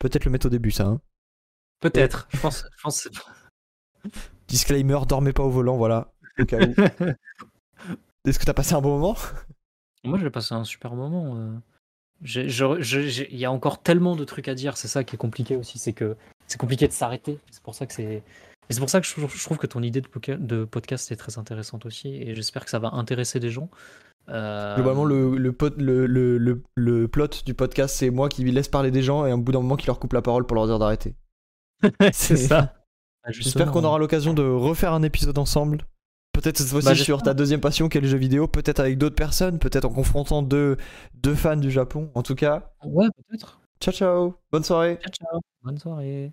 Peut-être 0.00 0.24
le 0.24 0.30
mettre 0.30 0.46
au 0.46 0.50
début, 0.50 0.70
ça. 0.70 0.86
Hein. 0.86 1.00
Peut-être, 1.80 2.28
je 2.30 2.40
pense. 2.40 2.64
Je 2.76 2.82
pense... 2.82 3.08
Disclaimer, 4.48 4.98
dormez 5.08 5.32
pas 5.32 5.42
au 5.42 5.50
volant, 5.50 5.76
voilà. 5.76 6.12
Au 6.38 6.44
cas 6.44 6.58
où. 6.58 6.74
Est-ce 8.24 8.38
que 8.38 8.44
t'as 8.44 8.54
passé 8.54 8.74
un 8.74 8.80
bon 8.80 8.98
moment? 8.98 9.16
Moi, 10.02 10.18
j'ai 10.18 10.30
passé 10.30 10.54
un 10.54 10.64
super 10.64 10.94
moment. 10.94 11.36
Euh. 11.36 11.56
Il 12.22 13.36
y 13.36 13.44
a 13.44 13.52
encore 13.52 13.82
tellement 13.82 14.16
de 14.16 14.24
trucs 14.24 14.48
à 14.48 14.54
dire, 14.54 14.76
c'est 14.76 14.88
ça 14.88 15.04
qui 15.04 15.14
est 15.14 15.18
compliqué 15.18 15.56
aussi, 15.56 15.78
c'est 15.78 15.92
que 15.92 16.16
c'est 16.46 16.58
compliqué 16.58 16.88
de 16.88 16.92
s'arrêter. 16.92 17.38
C'est 17.50 17.62
pour 17.62 17.74
ça 17.74 17.86
que 17.86 17.92
c'est. 17.92 18.22
C'est 18.70 18.80
pour 18.80 18.90
ça 18.90 19.00
que 19.00 19.06
je, 19.06 19.44
trouve 19.44 19.58
que 19.58 19.66
ton 19.66 19.82
idée 19.82 20.00
de, 20.00 20.64
podcast 20.64 21.10
est 21.12 21.16
très 21.16 21.38
intéressante 21.38 21.86
aussi, 21.86 22.08
et 22.08 22.34
j'espère 22.34 22.64
que 22.64 22.70
ça 22.70 22.78
va 22.78 22.90
intéresser 22.92 23.40
des 23.40 23.50
gens. 23.50 23.68
Euh... 24.28 24.74
Globalement, 24.76 25.04
le, 25.04 25.36
le, 25.36 25.54
le, 25.76 26.38
le, 26.38 26.62
le 26.74 27.08
plot 27.08 27.28
du 27.44 27.54
podcast, 27.54 27.94
c'est 27.96 28.10
moi 28.10 28.28
qui 28.28 28.44
laisse 28.44 28.68
parler 28.68 28.90
des 28.90 29.02
gens 29.02 29.26
et 29.26 29.30
un 29.30 29.38
bout 29.38 29.52
d'un 29.52 29.60
moment 29.60 29.76
qui 29.76 29.86
leur 29.86 29.98
coupe 29.98 30.14
la 30.14 30.22
parole 30.22 30.46
pour 30.46 30.54
leur 30.54 30.66
dire 30.66 30.78
d'arrêter. 30.78 31.14
c'est 32.12 32.36
ça. 32.36 32.74
J'espère 33.28 33.70
qu'on 33.70 33.84
aura 33.84 33.98
l'occasion 33.98 34.34
de 34.34 34.42
refaire 34.42 34.92
un 34.92 35.02
épisode 35.02 35.38
ensemble. 35.38 35.86
Peut-être 36.32 36.58
cette 36.58 36.66
fois-ci 36.66 36.88
bah, 36.88 36.94
sur 36.94 37.22
ta 37.22 37.32
deuxième 37.32 37.60
passion 37.60 37.88
qui 37.88 37.98
est 37.98 38.00
le 38.00 38.08
jeu 38.08 38.18
vidéo, 38.18 38.48
peut-être 38.48 38.80
avec 38.80 38.98
d'autres 38.98 39.14
personnes, 39.14 39.58
peut-être 39.58 39.84
en 39.84 39.90
confrontant 39.90 40.42
deux, 40.42 40.76
deux 41.14 41.34
fans 41.34 41.56
du 41.56 41.70
Japon. 41.70 42.10
En 42.14 42.22
tout 42.22 42.34
cas. 42.34 42.72
Ouais, 42.84 43.06
peut-être. 43.16 43.60
Ciao 43.80 43.94
ciao, 43.94 44.34
bonne 44.50 44.64
soirée. 44.64 44.98
Ciao 45.00 45.12
ciao, 45.12 45.40
bonne 45.62 45.78
soirée. 45.78 46.32